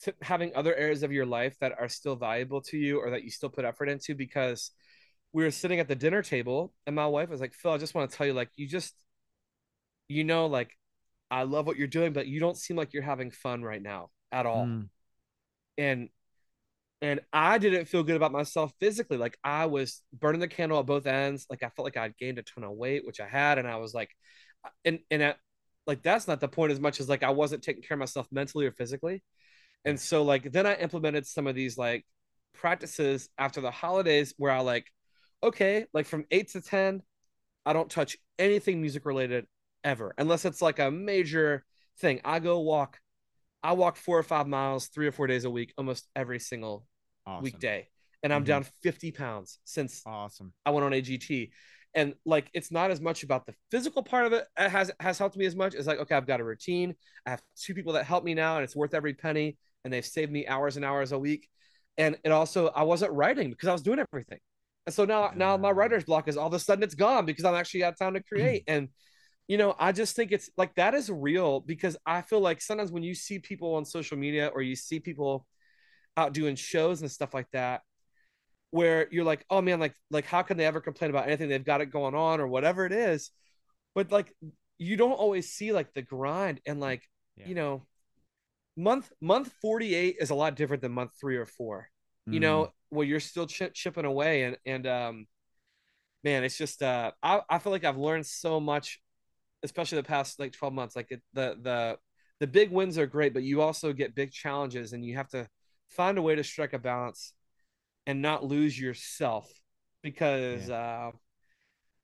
to 0.00 0.14
having 0.22 0.52
other 0.54 0.74
areas 0.74 1.02
of 1.02 1.12
your 1.12 1.26
life 1.26 1.56
that 1.60 1.72
are 1.78 1.88
still 1.88 2.14
valuable 2.14 2.60
to 2.60 2.76
you 2.76 3.00
or 3.00 3.10
that 3.10 3.24
you 3.24 3.30
still 3.30 3.48
put 3.48 3.64
effort 3.64 3.88
into 3.88 4.14
because 4.14 4.70
we 5.32 5.44
were 5.44 5.50
sitting 5.50 5.80
at 5.80 5.88
the 5.88 5.94
dinner 5.94 6.22
table, 6.22 6.72
and 6.86 6.96
my 6.96 7.06
wife 7.06 7.28
was 7.28 7.40
like, 7.40 7.52
"Phil, 7.52 7.72
I 7.72 7.78
just 7.78 7.94
want 7.94 8.10
to 8.10 8.16
tell 8.16 8.26
you, 8.26 8.32
like, 8.32 8.50
you 8.56 8.66
just, 8.66 8.94
you 10.08 10.24
know, 10.24 10.46
like, 10.46 10.70
I 11.30 11.42
love 11.42 11.66
what 11.66 11.76
you're 11.76 11.86
doing, 11.86 12.12
but 12.12 12.26
you 12.26 12.40
don't 12.40 12.56
seem 12.56 12.76
like 12.76 12.92
you're 12.92 13.02
having 13.02 13.30
fun 13.30 13.62
right 13.62 13.82
now 13.82 14.10
at 14.32 14.46
all." 14.46 14.66
Mm. 14.66 14.88
And 15.76 16.08
and 17.00 17.20
I 17.32 17.58
didn't 17.58 17.84
feel 17.86 18.02
good 18.02 18.16
about 18.16 18.32
myself 18.32 18.72
physically. 18.80 19.18
Like 19.18 19.38
I 19.44 19.66
was 19.66 20.02
burning 20.12 20.40
the 20.40 20.48
candle 20.48 20.80
at 20.80 20.86
both 20.86 21.06
ends. 21.06 21.46
Like 21.48 21.62
I 21.62 21.68
felt 21.68 21.84
like 21.84 21.96
I'd 21.96 22.16
gained 22.18 22.38
a 22.38 22.42
ton 22.42 22.64
of 22.64 22.72
weight, 22.72 23.06
which 23.06 23.20
I 23.20 23.28
had, 23.28 23.58
and 23.58 23.68
I 23.68 23.76
was 23.76 23.94
like, 23.94 24.10
and 24.84 25.00
and 25.10 25.22
at, 25.22 25.38
like 25.88 26.02
that's 26.02 26.28
not 26.28 26.40
the 26.40 26.48
point 26.48 26.70
as 26.72 26.80
much 26.80 27.00
as 27.00 27.08
like 27.08 27.24
I 27.24 27.30
wasn't 27.30 27.64
taking 27.64 27.82
care 27.82 27.96
of 27.96 27.98
myself 28.00 28.28
mentally 28.30 28.66
or 28.66 28.72
physically. 28.72 29.24
And 29.84 29.98
so 29.98 30.22
like 30.22 30.52
then 30.52 30.66
I 30.66 30.74
implemented 30.76 31.26
some 31.26 31.46
of 31.48 31.56
these 31.56 31.78
like 31.78 32.06
practices 32.54 33.28
after 33.38 33.60
the 33.60 33.70
holidays 33.70 34.34
where 34.36 34.52
I 34.52 34.60
like, 34.60 34.86
okay, 35.42 35.86
like 35.94 36.06
from 36.06 36.26
eight 36.30 36.50
to 36.52 36.60
ten, 36.60 37.02
I 37.66 37.72
don't 37.72 37.90
touch 37.90 38.16
anything 38.38 38.80
music 38.80 39.06
related 39.06 39.46
ever 39.84 40.14
unless 40.18 40.44
it's 40.44 40.62
like 40.62 40.78
a 40.78 40.90
major 40.90 41.64
thing. 41.98 42.20
I 42.24 42.38
go 42.38 42.60
walk 42.60 43.00
I 43.62 43.72
walk 43.72 43.96
four 43.96 44.18
or 44.18 44.22
five 44.22 44.46
miles, 44.46 44.86
three 44.86 45.06
or 45.08 45.12
four 45.12 45.26
days 45.26 45.44
a 45.44 45.50
week, 45.50 45.74
almost 45.76 46.06
every 46.14 46.38
single 46.38 46.86
Awesome. 47.26 47.42
weekday, 47.44 47.88
and 48.22 48.32
I'm 48.32 48.42
Mhm. 48.42 48.46
down 48.46 48.64
50 48.82 49.10
pounds 49.10 49.58
since 49.64 50.02
Awesome. 50.06 50.52
I 50.64 50.70
went 50.70 50.84
on 50.84 50.92
AGT. 50.92 51.50
And 51.94 52.14
like, 52.24 52.50
it's 52.52 52.70
not 52.70 52.90
as 52.90 53.00
much 53.00 53.22
about 53.22 53.46
the 53.46 53.54
physical 53.70 54.02
part 54.02 54.26
of 54.26 54.32
it 54.32 54.44
it 54.58 54.68
has 54.68 54.90
has 55.00 55.18
helped 55.18 55.36
me 55.36 55.46
as 55.46 55.56
much 55.56 55.74
as 55.74 55.86
like, 55.86 55.98
okay, 55.98 56.14
I've 56.14 56.26
got 56.26 56.40
a 56.40 56.44
routine. 56.44 56.94
I 57.26 57.30
have 57.30 57.42
two 57.56 57.74
people 57.74 57.94
that 57.94 58.04
help 58.04 58.24
me 58.24 58.34
now, 58.34 58.56
and 58.56 58.64
it's 58.64 58.76
worth 58.76 58.94
every 58.94 59.14
penny. 59.14 59.56
And 59.84 59.92
they've 59.92 60.04
saved 60.04 60.30
me 60.30 60.46
hours 60.46 60.76
and 60.76 60.84
hours 60.84 61.12
a 61.12 61.18
week. 61.18 61.48
And 61.96 62.16
it 62.24 62.30
also, 62.30 62.68
I 62.68 62.82
wasn't 62.82 63.12
writing 63.12 63.50
because 63.50 63.68
I 63.68 63.72
was 63.72 63.82
doing 63.82 63.98
everything. 63.98 64.38
And 64.86 64.94
so 64.94 65.04
now, 65.04 65.32
now 65.34 65.56
my 65.56 65.70
writer's 65.70 66.04
block 66.04 66.28
is 66.28 66.36
all 66.36 66.46
of 66.46 66.54
a 66.54 66.58
sudden 66.58 66.82
it's 66.82 66.94
gone 66.94 67.26
because 67.26 67.44
I'm 67.44 67.54
actually 67.54 67.84
out 67.84 67.92
of 67.92 67.98
time 67.98 68.14
to 68.14 68.22
create. 68.22 68.64
and 68.68 68.88
you 69.48 69.56
know, 69.56 69.74
I 69.78 69.92
just 69.92 70.14
think 70.14 70.30
it's 70.30 70.50
like 70.56 70.74
that 70.74 70.94
is 70.94 71.10
real 71.10 71.60
because 71.60 71.96
I 72.04 72.20
feel 72.20 72.40
like 72.40 72.60
sometimes 72.60 72.92
when 72.92 73.02
you 73.02 73.14
see 73.14 73.38
people 73.38 73.74
on 73.74 73.84
social 73.86 74.18
media 74.18 74.48
or 74.54 74.60
you 74.60 74.76
see 74.76 75.00
people 75.00 75.46
out 76.18 76.34
doing 76.34 76.54
shows 76.54 77.00
and 77.00 77.10
stuff 77.10 77.32
like 77.32 77.50
that, 77.52 77.80
where 78.70 79.08
you're 79.10 79.24
like, 79.24 79.44
oh 79.50 79.60
man, 79.62 79.80
like 79.80 79.94
like 80.10 80.26
how 80.26 80.42
can 80.42 80.56
they 80.56 80.66
ever 80.66 80.80
complain 80.80 81.10
about 81.10 81.26
anything? 81.26 81.48
They've 81.48 81.64
got 81.64 81.80
it 81.80 81.86
going 81.86 82.14
on 82.14 82.40
or 82.40 82.46
whatever 82.48 82.84
it 82.86 82.92
is. 82.92 83.30
But 83.94 84.12
like 84.12 84.34
you 84.78 84.96
don't 84.96 85.12
always 85.12 85.50
see 85.52 85.72
like 85.72 85.92
the 85.94 86.02
grind 86.02 86.60
and 86.66 86.80
like, 86.80 87.02
Yeah. 87.36 87.48
you 87.48 87.54
know, 87.54 87.86
month 88.76 89.12
month 89.20 89.52
48 89.60 90.16
is 90.20 90.30
a 90.30 90.34
lot 90.34 90.54
different 90.54 90.82
than 90.82 90.92
month 90.92 91.12
three 91.20 91.36
or 91.36 91.46
four 91.46 91.88
you 92.30 92.38
Mm. 92.38 92.42
know 92.42 92.72
where 92.90 93.06
you're 93.06 93.20
still 93.20 93.46
chip, 93.46 93.74
chipping 93.74 94.04
away 94.04 94.44
and 94.44 94.56
and 94.64 94.86
um 94.86 95.26
man 96.24 96.44
it's 96.44 96.56
just 96.56 96.82
uh 96.82 97.10
I, 97.22 97.40
I 97.48 97.58
feel 97.58 97.72
like 97.72 97.84
i've 97.84 97.98
learned 97.98 98.26
so 98.26 98.60
much 98.60 99.00
especially 99.62 99.96
the 99.96 100.04
past 100.04 100.38
like 100.38 100.52
12 100.52 100.74
months 100.74 100.94
like 100.96 101.10
it, 101.10 101.22
the 101.32 101.56
the 101.60 101.98
the 102.40 102.46
big 102.46 102.70
wins 102.70 102.98
are 102.98 103.06
great 103.06 103.34
but 103.34 103.42
you 103.42 103.62
also 103.62 103.92
get 103.92 104.14
big 104.14 104.30
challenges 104.30 104.92
and 104.92 105.04
you 105.04 105.16
have 105.16 105.28
to 105.30 105.48
find 105.88 106.18
a 106.18 106.22
way 106.22 106.34
to 106.36 106.44
strike 106.44 106.72
a 106.72 106.78
balance 106.78 107.32
and 108.08 108.20
not 108.20 108.44
lose 108.44 108.78
yourself 108.80 109.48
because 110.02 110.68
uh 110.70 111.10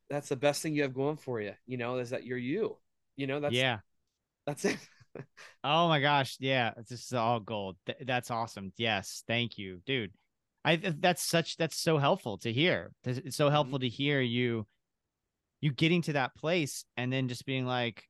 that's 0.08 0.28
the 0.28 0.36
best 0.36 0.62
thing 0.62 0.74
you 0.74 0.82
have 0.82 0.94
going 0.94 1.16
for 1.16 1.40
you 1.40 1.52
you 1.66 1.76
know 1.76 1.98
is 1.98 2.10
that 2.10 2.24
you're 2.24 2.38
you 2.38 2.76
you 3.16 3.26
know 3.26 3.40
that's 3.40 3.54
yeah. 3.54 3.78
that's 4.46 4.64
it 4.64 4.78
Oh 5.62 5.88
my 5.88 6.00
gosh, 6.00 6.36
yeah, 6.40 6.72
this 6.88 7.06
is 7.06 7.12
all 7.12 7.40
gold. 7.40 7.76
Th- 7.86 7.98
that's 8.04 8.30
awesome. 8.30 8.72
Yes, 8.76 9.22
thank 9.26 9.56
you, 9.56 9.80
dude. 9.86 10.10
I 10.64 10.76
that's 10.76 11.22
such 11.22 11.56
that's 11.56 11.76
so 11.76 11.98
helpful 11.98 12.38
to 12.38 12.52
hear. 12.52 12.92
It's 13.04 13.36
so 13.36 13.48
helpful 13.48 13.78
to 13.78 13.88
hear 13.88 14.20
you 14.20 14.66
you 15.60 15.72
getting 15.72 16.02
to 16.02 16.14
that 16.14 16.34
place 16.34 16.84
and 16.96 17.12
then 17.12 17.28
just 17.28 17.46
being 17.46 17.64
like, 17.64 18.04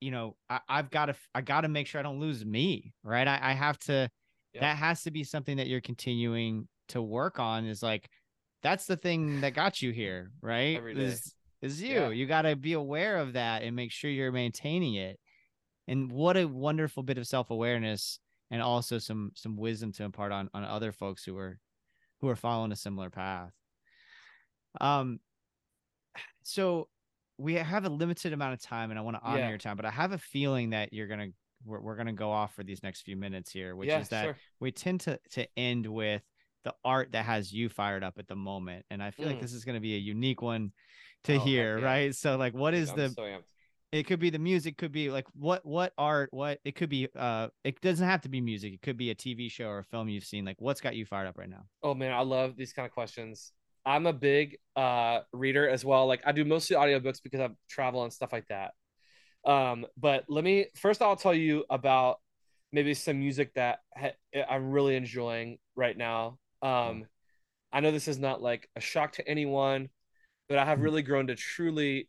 you 0.00 0.10
know, 0.10 0.36
I, 0.50 0.60
I've 0.68 0.90
got 0.90 1.06
to 1.06 1.14
I 1.34 1.40
got 1.40 1.62
to 1.62 1.68
make 1.68 1.86
sure 1.86 2.00
I 2.00 2.02
don't 2.02 2.20
lose 2.20 2.44
me, 2.44 2.92
right? 3.02 3.26
I, 3.26 3.38
I 3.42 3.52
have 3.52 3.78
to. 3.80 4.08
Yeah. 4.52 4.60
That 4.60 4.76
has 4.76 5.04
to 5.04 5.10
be 5.10 5.24
something 5.24 5.56
that 5.56 5.66
you're 5.66 5.80
continuing 5.80 6.68
to 6.88 7.02
work 7.02 7.38
on. 7.38 7.66
Is 7.66 7.82
like, 7.82 8.08
that's 8.62 8.86
the 8.86 8.96
thing 8.96 9.40
that 9.40 9.54
got 9.54 9.82
you 9.82 9.92
here, 9.92 10.30
right? 10.40 10.82
Is 10.86 11.34
is 11.60 11.82
you. 11.82 11.94
Yeah. 11.94 12.08
You 12.10 12.26
got 12.26 12.42
to 12.42 12.56
be 12.56 12.72
aware 12.72 13.18
of 13.18 13.34
that 13.34 13.62
and 13.62 13.76
make 13.76 13.92
sure 13.92 14.10
you're 14.10 14.32
maintaining 14.32 14.94
it 14.94 15.18
and 15.88 16.10
what 16.10 16.36
a 16.36 16.44
wonderful 16.44 17.02
bit 17.02 17.18
of 17.18 17.26
self-awareness 17.26 18.18
and 18.50 18.62
also 18.62 18.98
some 18.98 19.32
some 19.34 19.56
wisdom 19.56 19.92
to 19.92 20.04
impart 20.04 20.32
on 20.32 20.48
on 20.54 20.64
other 20.64 20.92
folks 20.92 21.24
who 21.24 21.36
are 21.36 21.58
who 22.20 22.28
are 22.28 22.36
following 22.36 22.72
a 22.72 22.76
similar 22.76 23.10
path 23.10 23.52
um 24.80 25.18
so 26.42 26.88
we 27.38 27.54
have 27.54 27.84
a 27.84 27.88
limited 27.88 28.32
amount 28.32 28.52
of 28.54 28.62
time 28.62 28.90
and 28.90 28.98
i 28.98 29.02
want 29.02 29.16
to 29.16 29.22
honor 29.22 29.38
Yeah. 29.40 29.48
your 29.48 29.58
time 29.58 29.76
but 29.76 29.84
i 29.86 29.90
have 29.90 30.12
a 30.12 30.18
feeling 30.18 30.70
that 30.70 30.92
you're 30.92 31.08
gonna 31.08 31.28
we're, 31.64 31.80
we're 31.80 31.96
gonna 31.96 32.12
go 32.12 32.30
off 32.30 32.54
for 32.54 32.62
these 32.62 32.82
next 32.82 33.02
few 33.02 33.16
minutes 33.16 33.50
here 33.50 33.74
which 33.74 33.88
yeah 33.88 34.00
is 34.00 34.08
that 34.10 34.24
sure. 34.24 34.36
we 34.60 34.70
tend 34.70 35.00
to 35.00 35.18
to 35.32 35.46
end 35.56 35.86
with 35.86 36.22
the 36.64 36.74
art 36.84 37.12
that 37.12 37.24
has 37.24 37.52
you 37.52 37.68
fired 37.68 38.04
up 38.04 38.18
at 38.18 38.28
the 38.28 38.36
moment 38.36 38.84
and 38.90 39.02
i 39.02 39.10
feel 39.10 39.26
like 39.26 39.36
Mm. 39.36 39.42
this 39.42 39.52
is 39.52 39.64
going 39.64 39.74
to 39.74 39.80
be 39.80 39.94
a 39.94 39.98
unique 39.98 40.42
one 40.42 40.72
to 41.24 41.38
Oh, 41.38 41.44
hear 41.44 41.78
yeah. 41.78 41.84
right 41.84 42.14
so 42.14 42.36
like 42.36 42.54
what 42.54 42.74
is 42.74 42.90
I'm 42.90 42.96
the 42.96 43.08
so 43.08 43.38
it 43.92 44.06
could 44.06 44.18
be 44.20 44.30
the 44.30 44.38
music 44.38 44.76
could 44.78 44.92
be 44.92 45.10
like 45.10 45.26
what 45.34 45.64
what 45.66 45.92
art 45.98 46.30
what 46.32 46.58
it 46.64 46.74
could 46.74 46.88
be 46.88 47.08
uh 47.16 47.48
it 47.64 47.80
doesn't 47.80 48.06
have 48.06 48.22
to 48.22 48.28
be 48.28 48.40
music 48.40 48.72
it 48.72 48.82
could 48.82 48.96
be 48.96 49.10
a 49.10 49.14
tv 49.14 49.50
show 49.50 49.66
or 49.66 49.78
a 49.80 49.84
film 49.84 50.08
you've 50.08 50.24
seen 50.24 50.44
like 50.44 50.56
what's 50.60 50.80
got 50.80 50.96
you 50.96 51.04
fired 51.04 51.26
up 51.26 51.38
right 51.38 51.50
now 51.50 51.64
Oh 51.82 51.94
man, 51.94 52.12
I 52.12 52.20
love 52.20 52.56
these 52.56 52.72
kind 52.72 52.86
of 52.86 52.92
questions. 52.92 53.52
I'm 53.84 54.06
a 54.06 54.12
big 54.12 54.58
uh 54.76 55.20
reader 55.32 55.68
as 55.68 55.84
well. 55.84 56.06
Like 56.06 56.22
I 56.24 56.32
do 56.32 56.44
mostly 56.44 56.76
audiobooks 56.76 57.20
because 57.22 57.40
I 57.40 57.48
travel 57.68 58.04
and 58.04 58.12
stuff 58.12 58.32
like 58.32 58.46
that. 58.48 58.72
Um, 59.44 59.86
but 59.96 60.24
let 60.28 60.44
me 60.44 60.66
first 60.76 61.02
I'll 61.02 61.16
tell 61.16 61.34
you 61.34 61.64
about 61.68 62.18
maybe 62.72 62.94
some 62.94 63.18
music 63.18 63.52
that 63.54 63.80
ha- 63.96 64.14
I'm 64.48 64.70
really 64.70 64.94
enjoying 64.96 65.58
right 65.74 65.96
now. 65.96 66.38
Um, 66.62 67.06
I 67.72 67.80
know 67.80 67.90
this 67.92 68.08
is 68.08 68.18
not 68.18 68.42
like 68.42 68.68
a 68.76 68.80
shock 68.80 69.12
to 69.14 69.28
anyone, 69.28 69.90
but 70.48 70.58
I 70.58 70.64
have 70.64 70.80
Mhm. 70.80 70.82
really 70.82 71.02
grown 71.02 71.28
to 71.28 71.36
truly 71.36 72.08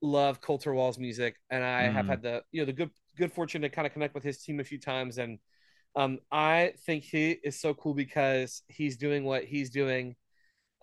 love 0.00 0.40
Colter 0.40 0.74
Wall's 0.74 0.98
music, 0.98 1.36
and 1.50 1.62
I 1.64 1.82
have 1.90 2.06
Mm. 2.06 2.08
had 2.08 2.22
the 2.22 2.42
you 2.50 2.60
know 2.60 2.66
the 2.66 2.72
good 2.72 2.90
good 3.16 3.32
fortune 3.32 3.62
to 3.62 3.68
kind 3.68 3.86
of 3.86 3.92
connect 3.92 4.14
with 4.14 4.24
his 4.24 4.38
team 4.42 4.60
a 4.60 4.64
few 4.64 4.78
times, 4.78 5.18
and 5.18 5.38
um, 5.96 6.18
I 6.30 6.74
think 6.86 7.04
he 7.04 7.32
is 7.44 7.60
so 7.60 7.74
cool 7.74 7.94
because 7.94 8.62
he's 8.68 8.96
doing 8.96 9.24
what 9.24 9.44
he's 9.44 9.70
doing, 9.70 10.16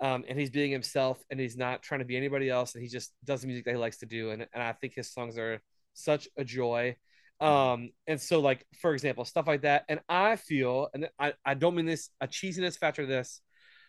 um, 0.01 0.25
and 0.29 0.39
he's 0.39 0.51
being 0.51 0.71
himself, 0.71 1.23
and 1.31 1.39
he's 1.39 1.57
not 1.57 1.83
trying 1.83 1.99
to 1.99 2.05
be 2.05 2.17
anybody 2.17 2.49
else, 2.49 2.75
and 2.75 2.83
he 2.83 2.89
just 2.89 3.13
does 3.25 3.41
the 3.41 3.47
music 3.47 3.65
that 3.65 3.71
he 3.71 3.77
likes 3.77 3.97
to 3.99 4.05
do, 4.05 4.31
and 4.31 4.47
and 4.53 4.63
I 4.63 4.73
think 4.73 4.93
his 4.95 5.11
songs 5.11 5.37
are 5.37 5.61
such 5.93 6.27
a 6.37 6.43
joy. 6.45 6.95
Um, 7.39 7.91
and 8.05 8.19
so 8.19 8.39
like 8.41 8.65
for 8.81 8.93
example, 8.93 9.23
stuff 9.25 9.47
like 9.47 9.61
that, 9.61 9.85
and 9.87 9.99
I 10.09 10.35
feel, 10.35 10.89
and 10.93 11.09
I 11.17 11.33
I 11.45 11.53
don't 11.53 11.75
mean 11.75 11.85
this 11.85 12.09
a 12.19 12.27
cheesiness 12.27 12.77
factor 12.77 13.05
this, 13.05 13.41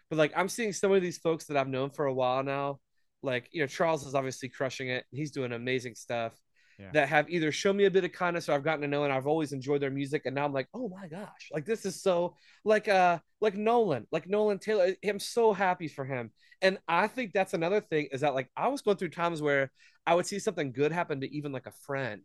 but 0.08 0.18
like 0.18 0.32
I'm 0.36 0.48
seeing 0.48 0.72
some 0.72 0.92
of 0.92 1.02
these 1.02 1.18
folks 1.18 1.46
that 1.46 1.56
I've 1.56 1.68
known 1.68 1.90
for 1.90 2.06
a 2.06 2.14
while 2.14 2.42
now, 2.44 2.78
like 3.22 3.48
you 3.52 3.60
know 3.60 3.66
Charles 3.66 4.06
is 4.06 4.14
obviously 4.14 4.48
crushing 4.48 4.88
it, 4.88 5.04
he's 5.10 5.32
doing 5.32 5.52
amazing 5.52 5.94
stuff. 5.94 6.32
Yeah. 6.78 6.92
That 6.94 7.08
have 7.10 7.28
either 7.28 7.52
shown 7.52 7.76
me 7.76 7.84
a 7.84 7.90
bit 7.90 8.04
of 8.04 8.12
kindness 8.12 8.48
or 8.48 8.52
I've 8.52 8.64
gotten 8.64 8.80
to 8.80 8.88
know 8.88 9.04
and 9.04 9.12
I've 9.12 9.26
always 9.26 9.52
enjoyed 9.52 9.82
their 9.82 9.90
music. 9.90 10.22
And 10.24 10.34
now 10.34 10.46
I'm 10.46 10.52
like 10.54 10.66
oh 10.72 10.88
my 10.88 11.08
gosh. 11.08 11.50
Like 11.52 11.66
this 11.66 11.84
is 11.84 12.00
so 12.02 12.36
like 12.64 12.88
uh 12.88 13.18
like 13.42 13.54
Nolan 13.54 14.06
like 14.10 14.26
Nolan 14.26 14.58
Taylor. 14.58 14.94
I'm 15.04 15.18
so 15.18 15.52
happy 15.52 15.88
for 15.88 16.06
him. 16.06 16.30
And 16.62 16.78
I 16.88 17.06
think 17.06 17.32
that's 17.34 17.52
another 17.52 17.82
thing 17.82 18.08
is 18.12 18.22
that 18.22 18.34
like 18.34 18.48
I 18.56 18.68
was 18.68 18.80
going 18.80 18.96
through 18.96 19.10
times 19.10 19.42
where 19.42 19.70
I 20.06 20.14
would 20.14 20.24
see 20.24 20.38
something 20.38 20.72
good 20.72 20.90
happen 20.90 21.20
to 21.20 21.30
even 21.36 21.52
like 21.52 21.66
a 21.66 21.72
friend 21.84 22.22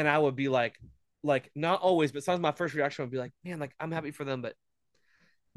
and 0.00 0.08
I 0.08 0.18
would 0.18 0.36
be 0.36 0.48
like 0.48 0.76
like 1.24 1.50
not 1.54 1.82
always 1.82 2.12
but 2.12 2.24
sometimes 2.24 2.42
my 2.42 2.52
first 2.52 2.74
reaction 2.74 3.04
would 3.04 3.12
be 3.12 3.18
like 3.18 3.32
man 3.44 3.60
like 3.60 3.74
I'm 3.80 3.92
happy 3.92 4.12
for 4.12 4.24
them 4.24 4.42
but 4.42 4.56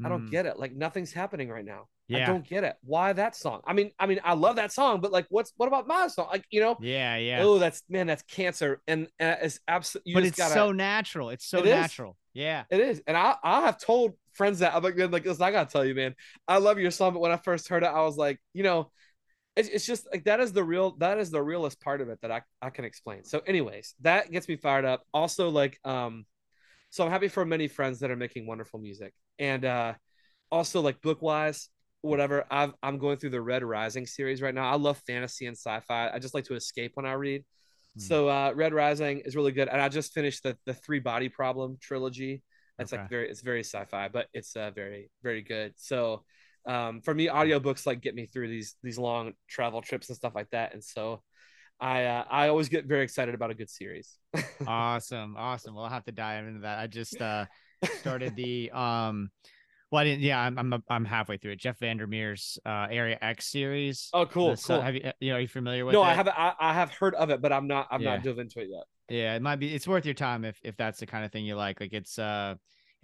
I 0.04 0.08
don't 0.08 0.24
Mm, 0.24 0.30
get 0.30 0.46
it. 0.46 0.58
Like 0.58 0.74
nothing's 0.74 1.12
happening 1.12 1.48
right 1.48 1.64
now. 1.64 1.88
Yeah. 2.08 2.18
I 2.18 2.32
don't 2.32 2.46
get 2.46 2.64
it. 2.64 2.76
Why 2.82 3.12
that 3.14 3.34
song? 3.36 3.62
I 3.66 3.72
mean, 3.72 3.90
I 3.98 4.06
mean, 4.06 4.20
I 4.24 4.34
love 4.34 4.56
that 4.56 4.72
song, 4.72 5.00
but 5.00 5.12
like, 5.12 5.26
what's 5.30 5.52
what 5.56 5.66
about 5.66 5.86
my 5.86 6.08
song? 6.08 6.28
Like, 6.30 6.44
you 6.50 6.60
know, 6.60 6.78
yeah 6.78 7.16
yeah 7.16 7.40
oh, 7.44 7.58
that's 7.58 7.82
man, 7.88 8.06
that's 8.06 8.22
cancer, 8.24 8.82
and, 8.86 9.08
and 9.18 9.38
it's 9.42 9.60
absolutely. 9.68 10.12
but 10.14 10.24
it's 10.24 10.40
so 10.40 10.72
natural 10.72 11.30
it's 11.30 11.46
so 11.46 11.60
It 11.60 11.66
is. 11.66 11.74
natural 11.76 12.16
yeah 12.34 12.64
It 12.70 12.80
is, 12.80 13.02
and 13.06 13.16
I 13.16 13.36
I 13.44 13.62
have 13.62 13.78
told 13.80 14.14
friends 14.34 14.60
that 14.60 14.74
I'm 14.74 14.82
like, 14.82 14.96
man, 14.96 15.10
like, 15.10 15.26
listen, 15.26 15.42
I 15.44 15.52
gotta 15.52 15.70
tell 15.70 15.84
you, 15.84 15.94
man, 15.94 16.14
I 16.48 16.58
love 16.58 16.78
your 16.78 16.90
song, 16.90 17.12
but 17.14 17.20
when 17.20 17.32
I 17.32 17.36
first 17.38 17.68
heard 17.68 17.84
it, 17.84 17.86
I 17.88 18.02
was 18.02 18.16
like, 18.16 18.40
you 18.54 18.62
know, 18.64 18.90
it's, 19.56 19.68
it's 19.68 19.86
just 19.86 20.06
like 20.10 20.24
that 20.24 20.40
is 20.40 20.52
the 20.52 20.64
real 20.64 20.96
that 20.98 21.18
is 21.18 21.30
the 21.30 21.42
realest 21.42 21.80
part 21.80 22.00
of 22.00 22.08
it 22.08 22.18
that 22.22 22.30
I 22.30 22.42
I 22.60 22.70
can 22.70 22.84
explain. 22.84 23.24
So, 23.24 23.40
anyways, 23.46 23.94
that 24.00 24.30
gets 24.30 24.48
me 24.48 24.56
fired 24.56 24.84
up. 24.84 25.02
Also, 25.12 25.48
like, 25.48 25.78
um, 25.84 26.26
so 26.90 27.04
I'm 27.04 27.10
happy 27.10 27.28
for 27.28 27.44
many 27.44 27.68
friends 27.68 28.00
that 28.00 28.10
are 28.10 28.16
making 28.16 28.46
wonderful 28.46 28.80
music, 28.80 29.14
and 29.38 29.64
uh, 29.64 29.94
also 30.50 30.80
like 30.80 31.00
book 31.00 31.22
wise, 31.22 31.68
whatever. 32.02 32.44
I've 32.50 32.72
I'm 32.82 32.98
going 32.98 33.18
through 33.18 33.30
the 33.30 33.40
Red 33.42 33.62
Rising 33.62 34.06
series 34.06 34.42
right 34.42 34.54
now. 34.54 34.70
I 34.70 34.76
love 34.76 35.00
fantasy 35.06 35.46
and 35.46 35.56
sci-fi. 35.56 36.10
I 36.12 36.18
just 36.18 36.34
like 36.34 36.44
to 36.46 36.54
escape 36.54 36.92
when 36.94 37.06
I 37.06 37.12
read. 37.12 37.44
Hmm. 37.96 38.00
So 38.00 38.28
uh, 38.28 38.52
Red 38.56 38.74
Rising 38.74 39.20
is 39.20 39.36
really 39.36 39.52
good, 39.52 39.68
and 39.68 39.80
I 39.80 39.88
just 39.88 40.12
finished 40.12 40.42
the 40.42 40.56
the 40.66 40.74
Three 40.74 41.00
Body 41.00 41.28
Problem 41.28 41.78
trilogy. 41.80 42.42
It's 42.78 42.92
Okay. 42.92 43.02
like 43.02 43.10
very 43.10 43.30
it's 43.30 43.40
very 43.40 43.62
sci-fi, 43.62 44.08
but 44.08 44.26
it's 44.34 44.56
uh, 44.56 44.72
very 44.72 45.10
very 45.22 45.42
good. 45.42 45.74
So 45.76 46.24
Um, 46.66 47.00
for 47.02 47.14
me, 47.14 47.26
audiobooks 47.28 47.86
like 47.86 48.00
get 48.00 48.14
me 48.14 48.26
through 48.26 48.48
these 48.48 48.74
these 48.82 48.98
long 48.98 49.32
travel 49.48 49.82
trips 49.82 50.08
and 50.08 50.16
stuff 50.16 50.34
like 50.34 50.50
that. 50.50 50.72
And 50.74 50.82
so 50.82 51.22
I 51.80 52.04
uh, 52.04 52.24
I 52.30 52.48
always 52.48 52.68
get 52.68 52.86
very 52.86 53.04
excited 53.04 53.34
about 53.34 53.50
a 53.50 53.54
good 53.54 53.70
series. 53.70 54.18
awesome, 54.66 55.36
awesome. 55.36 55.74
Well, 55.74 55.84
I'll 55.84 55.90
have 55.90 56.04
to 56.04 56.12
dive 56.12 56.46
into 56.46 56.60
that. 56.60 56.78
I 56.78 56.86
just 56.86 57.20
uh 57.20 57.46
started 58.00 58.36
the 58.36 58.70
um 58.72 59.30
well, 59.90 60.00
I 60.00 60.04
didn't. 60.04 60.22
Yeah, 60.22 60.40
I'm 60.40 60.58
I'm 60.58 60.82
I'm 60.88 61.04
halfway 61.04 61.36
through 61.36 61.52
it. 61.52 61.60
Jeff 61.60 61.78
Vandermeer's 61.78 62.58
uh, 62.66 62.88
Area 62.90 63.18
X 63.22 63.46
series. 63.46 64.10
Oh, 64.12 64.26
cool, 64.26 64.56
The 64.56 64.62
cool. 64.66 64.80
Have 64.80 64.94
you 64.94 65.12
you 65.20 65.30
know? 65.30 65.36
Are 65.36 65.40
you 65.40 65.48
familiar 65.48 65.84
with? 65.84 65.94
No, 65.94 66.02
it? 66.02 66.04
I 66.04 66.14
haven't. 66.14 66.38
I, 66.38 66.54
I 66.58 66.72
have 66.74 66.90
heard 66.92 67.14
of 67.14 67.30
it, 67.30 67.40
but 67.40 67.52
I'm 67.52 67.66
not. 67.68 67.88
I'm 67.90 68.02
Yeah. 68.02 68.14
not 68.16 68.24
dove 68.24 68.38
into 68.38 68.60
it 68.60 68.68
yet. 68.70 68.84
Yeah, 69.08 69.36
it 69.36 69.42
might 69.42 69.56
be. 69.56 69.74
It's 69.74 69.86
worth 69.86 70.04
your 70.06 70.14
time 70.14 70.44
if 70.44 70.58
if 70.64 70.76
that's 70.76 70.98
the 71.00 71.06
kind 71.06 71.24
of 71.24 71.30
thing 71.32 71.44
you 71.44 71.56
like. 71.56 71.80
Like 71.80 71.92
it's 71.92 72.18
uh, 72.18 72.54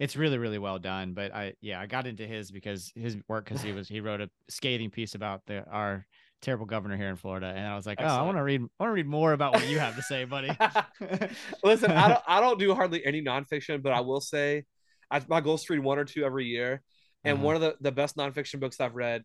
it's 0.01 0.15
really 0.15 0.39
really 0.39 0.57
well 0.57 0.79
done. 0.79 1.13
But 1.13 1.33
I 1.33 1.53
yeah, 1.61 1.79
I 1.79 1.85
got 1.85 2.07
into 2.07 2.25
his 2.25 2.49
because 2.49 2.91
his 2.95 3.17
work 3.27 3.45
because 3.45 3.61
he 3.61 3.71
was 3.77 3.87
he 3.87 4.01
wrote 4.01 4.19
a 4.19 4.29
scathing 4.49 4.89
piece 4.89 5.13
about 5.13 5.45
the 5.45 5.63
our 5.69 6.07
terrible 6.41 6.65
governor 6.65 6.97
here 6.97 7.09
in 7.09 7.15
Florida, 7.15 7.53
and 7.55 7.67
I 7.67 7.75
was 7.75 7.85
like, 7.85 7.99
oh, 8.01 8.05
I 8.05 8.23
want 8.23 8.37
to 8.37 8.43
read. 8.43 8.61
I 8.61 8.83
want 8.83 8.89
to 8.89 8.95
read 8.95 9.07
more 9.07 9.33
about 9.33 9.53
what 9.53 9.67
you 9.67 9.77
have 9.77 9.95
to 9.95 10.01
say, 10.01 10.23
buddy. 10.23 10.49
Listen, 11.63 11.91
I 11.91 12.07
don't. 12.09 12.21
I 12.27 12.41
don't 12.41 12.59
do 12.59 12.73
hardly 12.73 13.05
any 13.05 13.21
nonfiction, 13.21 13.83
but 13.83 13.93
I 13.93 14.01
will 14.01 14.21
say, 14.21 14.65
I, 15.11 15.21
my 15.27 15.39
goal 15.39 15.55
is 15.55 15.63
to 15.65 15.73
read 15.73 15.83
one 15.83 15.99
or 15.99 16.05
two 16.05 16.23
every 16.25 16.45
year. 16.45 16.81
And 17.23 17.37
Uh-huh. 17.37 17.45
one 17.45 17.55
of 17.55 17.61
the 17.61 17.75
the 17.79 17.91
best 17.91 18.17
nonfiction 18.17 18.59
books 18.59 18.81
I've 18.81 18.95
read, 18.95 19.23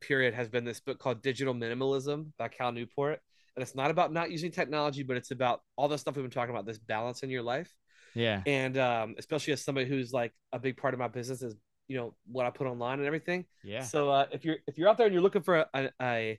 period, 0.00 0.34
has 0.34 0.48
been 0.48 0.64
this 0.64 0.80
book 0.80 0.98
called 0.98 1.22
Digital 1.22 1.54
Minimalism 1.54 2.32
by 2.36 2.48
Cal 2.48 2.72
Newport. 2.72 3.20
And 3.54 3.62
it's 3.62 3.76
not 3.76 3.92
about 3.92 4.12
not 4.12 4.32
using 4.32 4.50
technology, 4.50 5.04
but 5.04 5.16
it's 5.16 5.30
about 5.30 5.60
all 5.76 5.86
the 5.86 5.96
stuff 5.96 6.16
we've 6.16 6.24
been 6.24 6.32
talking 6.32 6.54
about. 6.54 6.66
This 6.66 6.78
balance 6.78 7.22
in 7.22 7.30
your 7.30 7.42
life, 7.42 7.72
yeah, 8.14 8.42
and 8.46 8.76
um, 8.78 9.14
especially 9.18 9.52
as 9.52 9.62
somebody 9.62 9.86
who's 9.88 10.12
like 10.12 10.32
a 10.52 10.58
big 10.58 10.76
part 10.76 10.94
of 10.94 11.00
my 11.00 11.08
business 11.08 11.42
is 11.42 11.54
you 11.88 11.96
know 11.96 12.14
what 12.30 12.44
I 12.46 12.50
put 12.50 12.66
online 12.66 12.98
and 12.98 13.06
everything. 13.06 13.46
yeah. 13.64 13.82
So 13.82 14.10
uh, 14.10 14.26
if 14.32 14.44
you're 14.44 14.56
if 14.66 14.76
you're 14.78 14.88
out 14.88 14.96
there 14.98 15.06
and 15.06 15.12
you're 15.14 15.22
looking 15.22 15.42
for 15.42 15.66
a 15.74 15.90
a, 16.00 16.38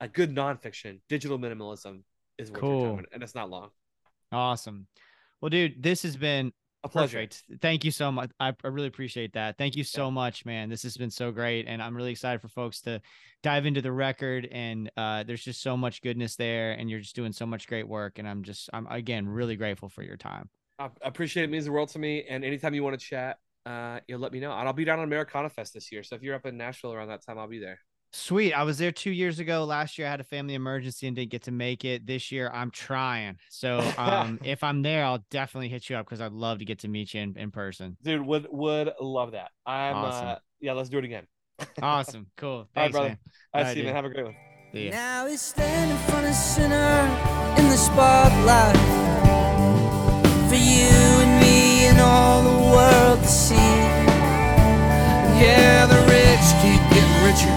a 0.00 0.08
good 0.08 0.34
nonfiction, 0.34 1.00
digital 1.08 1.38
minimalism 1.38 2.02
is 2.38 2.50
your 2.50 2.58
Cool. 2.58 2.96
time, 2.96 3.06
and 3.12 3.22
it's 3.22 3.34
not 3.34 3.50
long. 3.50 3.70
Awesome. 4.30 4.86
Well, 5.40 5.48
dude, 5.50 5.82
this 5.82 6.02
has 6.02 6.16
been 6.16 6.52
A 6.84 6.88
pleasure. 6.88 7.18
perfect. 7.18 7.44
Thank 7.62 7.84
you 7.84 7.90
so 7.90 8.12
much. 8.12 8.30
I, 8.38 8.52
I 8.62 8.68
really 8.68 8.88
appreciate 8.88 9.32
that. 9.34 9.56
Thank 9.56 9.74
you 9.76 9.84
so 9.84 10.10
much, 10.10 10.44
man. 10.44 10.68
This 10.68 10.82
has 10.82 10.96
been 10.96 11.10
so 11.10 11.30
great. 11.32 11.66
And 11.66 11.82
I'm 11.82 11.96
really 11.96 12.10
excited 12.12 12.40
for 12.42 12.48
folks 12.48 12.80
to 12.82 13.00
dive 13.42 13.64
into 13.66 13.80
the 13.80 13.90
record. 13.92 14.46
And 14.52 14.90
uh, 14.96 15.22
there's 15.22 15.42
just 15.42 15.62
so 15.62 15.76
much 15.76 16.02
goodness 16.02 16.36
there. 16.36 16.72
And 16.72 16.90
you're 16.90 17.00
just 17.00 17.16
doing 17.16 17.32
so 17.32 17.46
much 17.46 17.66
great 17.68 17.88
work. 17.88 18.18
And 18.18 18.28
I'm 18.28 18.42
just, 18.42 18.68
I'm 18.72 18.86
again 18.88 19.28
really 19.28 19.56
grateful 19.56 19.88
for 19.88 20.02
your 20.02 20.16
time. 20.16 20.50
I 20.78 20.84
I 20.86 20.88
appreciate 21.02 21.42
it. 21.42 21.46
It 21.46 21.50
means 21.50 21.64
the 21.64 21.72
world 21.72 21.88
to 21.90 21.98
me. 21.98 22.24
And 22.28 22.44
anytime 22.44 22.74
you 22.74 22.82
want 22.82 22.98
to 22.98 23.04
chat, 23.04 23.38
uh, 23.66 24.00
you'll 24.08 24.20
let 24.20 24.32
me 24.32 24.40
know. 24.40 24.52
And 24.52 24.66
I'll 24.66 24.72
be 24.74 24.84
down 24.84 24.98
on 24.98 25.04
Americana 25.04 25.50
Fest 25.50 25.74
this 25.74 25.90
year. 25.92 26.02
So 26.02 26.14
if 26.16 26.22
you're 26.22 26.34
up 26.34 26.46
in 26.46 26.56
Nashville 26.56 26.92
around 26.92 27.08
that 27.08 27.24
time, 27.24 27.38
I'll 27.38 27.48
be 27.48 27.58
there. 27.58 27.78
Sweet. 28.12 28.54
I 28.54 28.62
was 28.62 28.78
there 28.78 28.90
two 28.90 29.10
years 29.10 29.38
ago. 29.38 29.64
Last 29.64 29.98
year 29.98 30.06
I 30.06 30.10
had 30.10 30.20
a 30.20 30.24
family 30.24 30.54
emergency 30.54 31.06
and 31.06 31.14
didn't 31.14 31.30
get 31.30 31.42
to 31.42 31.50
make 31.52 31.84
it. 31.84 32.06
This 32.06 32.32
year 32.32 32.50
I'm 32.52 32.70
trying. 32.70 33.36
So 33.50 33.80
um, 33.98 34.38
if 34.44 34.64
I'm 34.64 34.80
there, 34.80 35.04
I'll 35.04 35.22
definitely 35.30 35.68
hit 35.68 35.90
you 35.90 35.96
up 35.96 36.06
because 36.06 36.22
I'd 36.22 36.32
love 36.32 36.60
to 36.60 36.64
get 36.64 36.78
to 36.80 36.88
meet 36.88 37.12
you 37.12 37.20
in, 37.20 37.36
in 37.36 37.50
person. 37.50 37.98
Dude, 38.02 38.22
would 38.24 38.46
would 38.50 38.92
love 38.98 39.32
that. 39.32 39.50
I'm 39.66 39.96
Awesome. 39.96 40.28
uh 40.28 40.36
yeah, 40.60 40.72
let's 40.72 40.88
do 40.88 40.98
it 40.98 41.04
again. 41.04 41.26
Awesome. 41.82 42.28
Cool. 42.38 42.50
All 42.50 42.58
right, 42.60 42.68
Thanks, 42.74 42.92
brother. 42.92 43.08
man. 43.10 43.18
I 43.52 43.58
All 43.58 43.64
right, 43.64 43.72
see 43.74 43.80
you, 43.80 43.86
man. 43.86 43.94
Have 43.94 44.04
a 44.06 44.08
great 44.10 44.24
one. 44.24 44.36
See 44.72 44.84
ya. 44.86 44.90
Now 44.92 45.26
he's 45.26 45.42
standing 45.42 45.90
in 45.94 46.02
front 46.04 46.26
of 46.26 46.34
sinner 46.34 47.54
in 47.58 47.68
the 47.68 47.76
spotlight 47.76 49.17
for 50.48 50.54
you 50.54 50.88
and 51.22 51.40
me 51.42 51.86
and 51.86 52.00
all 52.00 52.42
the 52.42 52.58
world 52.72 53.20
to 53.20 53.28
see. 53.28 53.54
Yeah, 55.38 55.86
the 55.86 56.00
rich 56.08 56.46
keep 56.62 56.80
getting 56.90 57.18
richer 57.22 57.54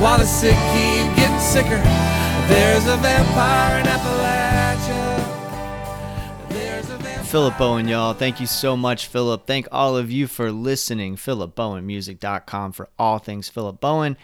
while 0.00 0.18
the 0.18 0.24
sick 0.24 0.56
keep 0.72 1.06
getting 1.16 1.38
sicker. 1.38 1.80
There's 2.48 2.86
a 2.86 2.96
vampire 2.96 3.80
in 3.80 3.86
Appalachia. 3.86 5.18
Philip 7.24 7.58
Bowen, 7.58 7.86
y'all. 7.86 8.14
Thank 8.14 8.40
you 8.40 8.46
so 8.46 8.74
much, 8.74 9.06
Philip. 9.06 9.46
Thank 9.46 9.68
all 9.70 9.98
of 9.98 10.10
you 10.10 10.26
for 10.26 10.50
listening. 10.50 11.16
PhilipBowenMusic.com 11.16 12.72
for 12.72 12.88
all 12.98 13.18
things 13.18 13.50
Philip 13.50 13.80
Bowen. 13.80 14.16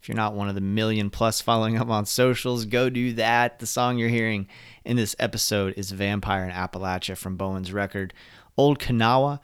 If 0.00 0.08
you're 0.08 0.16
not 0.16 0.34
one 0.34 0.48
of 0.48 0.54
the 0.54 0.60
million 0.60 1.10
plus 1.10 1.40
following 1.40 1.76
up 1.76 1.88
on 1.88 2.06
socials, 2.06 2.64
go 2.64 2.88
do 2.88 3.12
that. 3.14 3.58
The 3.58 3.66
song 3.66 3.98
you're 3.98 4.08
hearing 4.08 4.46
in 4.84 4.96
this 4.96 5.16
episode 5.18 5.74
is 5.76 5.90
Vampire 5.90 6.44
in 6.44 6.50
Appalachia 6.50 7.16
from 7.16 7.36
Bowen's 7.36 7.72
record, 7.72 8.14
Old 8.56 8.78
Kanawha. 8.78 9.40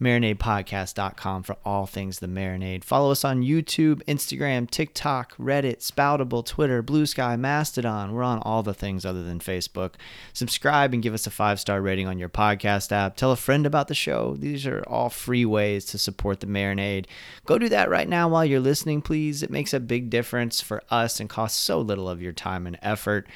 MarinadePodcast.com 0.00 1.42
for 1.42 1.56
all 1.64 1.86
things 1.86 2.18
the 2.18 2.26
marinade. 2.26 2.84
Follow 2.84 3.10
us 3.10 3.24
on 3.24 3.42
YouTube, 3.42 4.02
Instagram, 4.04 4.70
TikTok, 4.70 5.34
Reddit, 5.38 5.80
Spoutible, 5.80 6.44
Twitter, 6.44 6.82
Blue 6.82 7.06
Sky, 7.06 7.36
Mastodon. 7.36 8.12
We're 8.12 8.22
on 8.22 8.40
all 8.40 8.62
the 8.62 8.74
things 8.74 9.06
other 9.06 9.22
than 9.22 9.38
Facebook. 9.38 9.94
Subscribe 10.34 10.92
and 10.92 11.02
give 11.02 11.14
us 11.14 11.26
a 11.26 11.30
five 11.30 11.58
star 11.58 11.80
rating 11.80 12.06
on 12.06 12.18
your 12.18 12.28
podcast 12.28 12.92
app. 12.92 13.16
Tell 13.16 13.32
a 13.32 13.36
friend 13.36 13.64
about 13.64 13.88
the 13.88 13.94
show. 13.94 14.36
These 14.38 14.66
are 14.66 14.84
all 14.86 15.08
free 15.08 15.46
ways 15.46 15.86
to 15.86 15.98
support 15.98 16.40
the 16.40 16.46
marinade. 16.46 17.06
Go 17.46 17.58
do 17.58 17.70
that 17.70 17.88
right 17.88 18.08
now 18.08 18.28
while 18.28 18.44
you're 18.44 18.60
listening, 18.60 19.00
please. 19.00 19.42
It 19.42 19.50
makes 19.50 19.72
a 19.72 19.80
big 19.80 20.10
difference 20.10 20.60
for 20.60 20.82
us 20.90 21.20
and 21.20 21.30
costs 21.30 21.58
so 21.58 21.80
little 21.80 22.08
of 22.08 22.20
your 22.20 22.32
time 22.32 22.66
and 22.66 22.78
effort. 22.82 23.26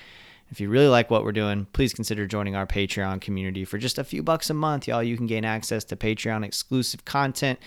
If 0.51 0.61
you 0.61 0.69
really 0.69 0.89
like 0.89 1.11
what 1.11 1.23
we're 1.23 1.31
doing, 1.31 1.67
please 1.73 1.95
consider 1.95 2.27
joining 2.27 2.57
our 2.57 2.67
Patreon 2.67 3.21
community. 3.21 3.65
For 3.65 3.79
just 3.79 3.99
a 3.99 4.05
few 4.05 4.23
bucks 4.23 4.51
a 4.51 4.55
month, 4.55 4.89
y'all, 4.89 5.03
you 5.03 5.17
can 5.17 5.27
gain 5.27 5.45
access 5.45 5.85
to 5.85 5.97
Patreon 5.97 6.45
exclusive 6.45 7.05
content 7.05 7.61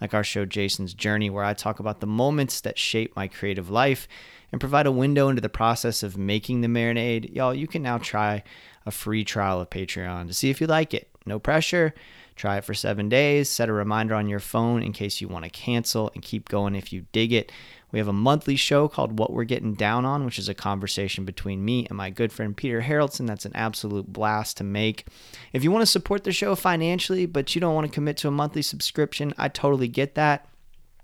like 0.00 0.14
our 0.14 0.22
show 0.22 0.44
Jason's 0.44 0.94
Journey, 0.94 1.30
where 1.30 1.42
I 1.42 1.52
talk 1.52 1.80
about 1.80 1.98
the 1.98 2.06
moments 2.06 2.60
that 2.60 2.78
shape 2.78 3.16
my 3.16 3.26
creative 3.26 3.70
life 3.70 4.06
and 4.52 4.60
provide 4.60 4.86
a 4.86 4.92
window 4.92 5.28
into 5.28 5.42
the 5.42 5.48
process 5.48 6.04
of 6.04 6.16
making 6.16 6.60
the 6.60 6.68
marinade. 6.68 7.34
Y'all, 7.34 7.52
you 7.52 7.66
can 7.66 7.82
now 7.82 7.98
try 7.98 8.44
a 8.86 8.92
free 8.92 9.24
trial 9.24 9.60
of 9.60 9.70
Patreon 9.70 10.28
to 10.28 10.34
see 10.34 10.48
if 10.48 10.60
you 10.60 10.68
like 10.68 10.94
it. 10.94 11.10
No 11.26 11.40
pressure. 11.40 11.92
Try 12.36 12.58
it 12.58 12.64
for 12.64 12.72
seven 12.72 13.08
days. 13.08 13.50
Set 13.50 13.68
a 13.68 13.72
reminder 13.72 14.14
on 14.14 14.28
your 14.28 14.38
phone 14.38 14.80
in 14.84 14.92
case 14.92 15.20
you 15.20 15.26
want 15.26 15.44
to 15.44 15.50
cancel 15.50 16.12
and 16.14 16.22
keep 16.22 16.48
going 16.48 16.76
if 16.76 16.92
you 16.92 17.04
dig 17.10 17.32
it. 17.32 17.50
We 17.90 17.98
have 17.98 18.08
a 18.08 18.12
monthly 18.12 18.56
show 18.56 18.86
called 18.86 19.18
What 19.18 19.32
We're 19.32 19.44
Getting 19.44 19.74
Down 19.74 20.04
On, 20.04 20.24
which 20.24 20.38
is 20.38 20.48
a 20.48 20.54
conversation 20.54 21.24
between 21.24 21.64
me 21.64 21.86
and 21.86 21.96
my 21.96 22.10
good 22.10 22.32
friend 22.32 22.56
Peter 22.56 22.82
Harrelson. 22.82 23.26
That's 23.26 23.46
an 23.46 23.54
absolute 23.54 24.12
blast 24.12 24.58
to 24.58 24.64
make. 24.64 25.06
If 25.54 25.64
you 25.64 25.70
want 25.70 25.82
to 25.82 25.86
support 25.86 26.24
the 26.24 26.32
show 26.32 26.54
financially, 26.54 27.24
but 27.24 27.54
you 27.54 27.60
don't 27.60 27.74
want 27.74 27.86
to 27.86 27.92
commit 27.92 28.18
to 28.18 28.28
a 28.28 28.32
monthly 28.32 28.62
subscription, 28.62 29.32
I 29.38 29.48
totally 29.48 29.88
get 29.88 30.16
that. 30.16 30.46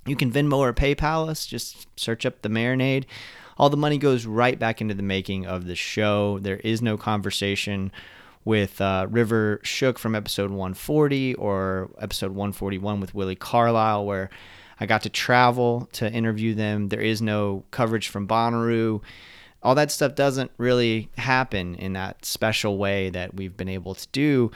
You 0.06 0.16
can 0.16 0.30
Venmo 0.30 0.58
or 0.58 0.74
PayPal 0.74 1.28
us. 1.28 1.46
Just 1.46 1.88
search 1.98 2.26
up 2.26 2.42
the 2.42 2.50
marinade. 2.50 3.04
All 3.56 3.70
the 3.70 3.76
money 3.76 3.96
goes 3.96 4.26
right 4.26 4.58
back 4.58 4.80
into 4.82 4.94
the 4.94 5.02
making 5.02 5.46
of 5.46 5.66
the 5.66 5.76
show. 5.76 6.38
There 6.40 6.58
is 6.58 6.82
no 6.82 6.98
conversation 6.98 7.92
with 8.44 8.80
uh, 8.80 9.06
River 9.08 9.60
Shook 9.62 9.98
from 9.98 10.14
episode 10.14 10.50
140 10.50 11.34
or 11.36 11.90
episode 11.98 12.32
141 12.32 13.00
with 13.00 13.14
Willi 13.14 13.36
Carlisle, 13.36 14.04
where 14.04 14.28
I 14.78 14.86
got 14.86 15.02
to 15.02 15.08
travel 15.08 15.88
to 15.92 16.10
interview 16.10 16.54
them. 16.54 16.88
There 16.88 17.00
is 17.00 17.22
no 17.22 17.64
coverage 17.70 18.08
from 18.08 18.26
Bonnaroo. 18.26 19.02
All 19.62 19.74
that 19.74 19.90
stuff 19.90 20.14
doesn't 20.14 20.50
really 20.58 21.10
happen 21.16 21.74
in 21.76 21.94
that 21.94 22.24
special 22.24 22.76
way 22.76 23.10
that 23.10 23.34
we've 23.34 23.56
been 23.56 23.68
able 23.68 23.94
to 23.94 24.06
do 24.12 24.50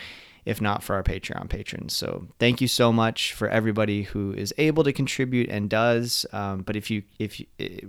if 0.49 0.62
not 0.62 0.83
for 0.83 0.95
our 0.95 1.03
Patreon 1.03 1.51
patrons. 1.51 1.93
So 1.93 2.27
thank 2.39 2.62
you 2.62 2.69
so 2.69 2.91
much 2.91 3.35
for 3.35 3.51
everybody 3.51 4.05
who 4.05 4.33
is 4.33 4.55
able 4.57 4.83
to 4.85 4.95
contribute 4.95 5.51
and 5.51 5.69
does. 5.69 6.25
Um, 6.33 6.62
but 6.62 6.75
if 6.75 6.91
you, 6.91 7.03
if 7.19 7.39
you, 7.39 7.47
eh, 7.61 7.81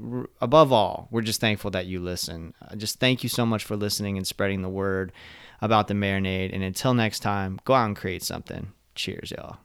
above 0.41 0.73
all, 0.73 1.07
we're 1.09 1.21
just 1.21 1.39
thankful 1.39 1.71
that 1.71 1.85
you 1.85 2.01
listen. 2.01 2.53
Uh, 2.61 2.75
just 2.75 2.99
thank 2.99 3.23
you 3.23 3.29
so 3.29 3.45
much 3.45 3.63
for 3.63 3.77
listening 3.77 4.17
and 4.17 4.27
spreading 4.27 4.61
the 4.61 4.67
word 4.67 5.13
about 5.61 5.87
the 5.87 5.93
marinade. 5.93 6.53
And 6.53 6.61
until 6.61 6.93
next 6.93 7.19
time, 7.19 7.61
go 7.63 7.75
out 7.75 7.85
and 7.85 7.95
create 7.95 8.23
something. 8.23 8.73
Cheers, 8.93 9.31
y'all. 9.31 9.59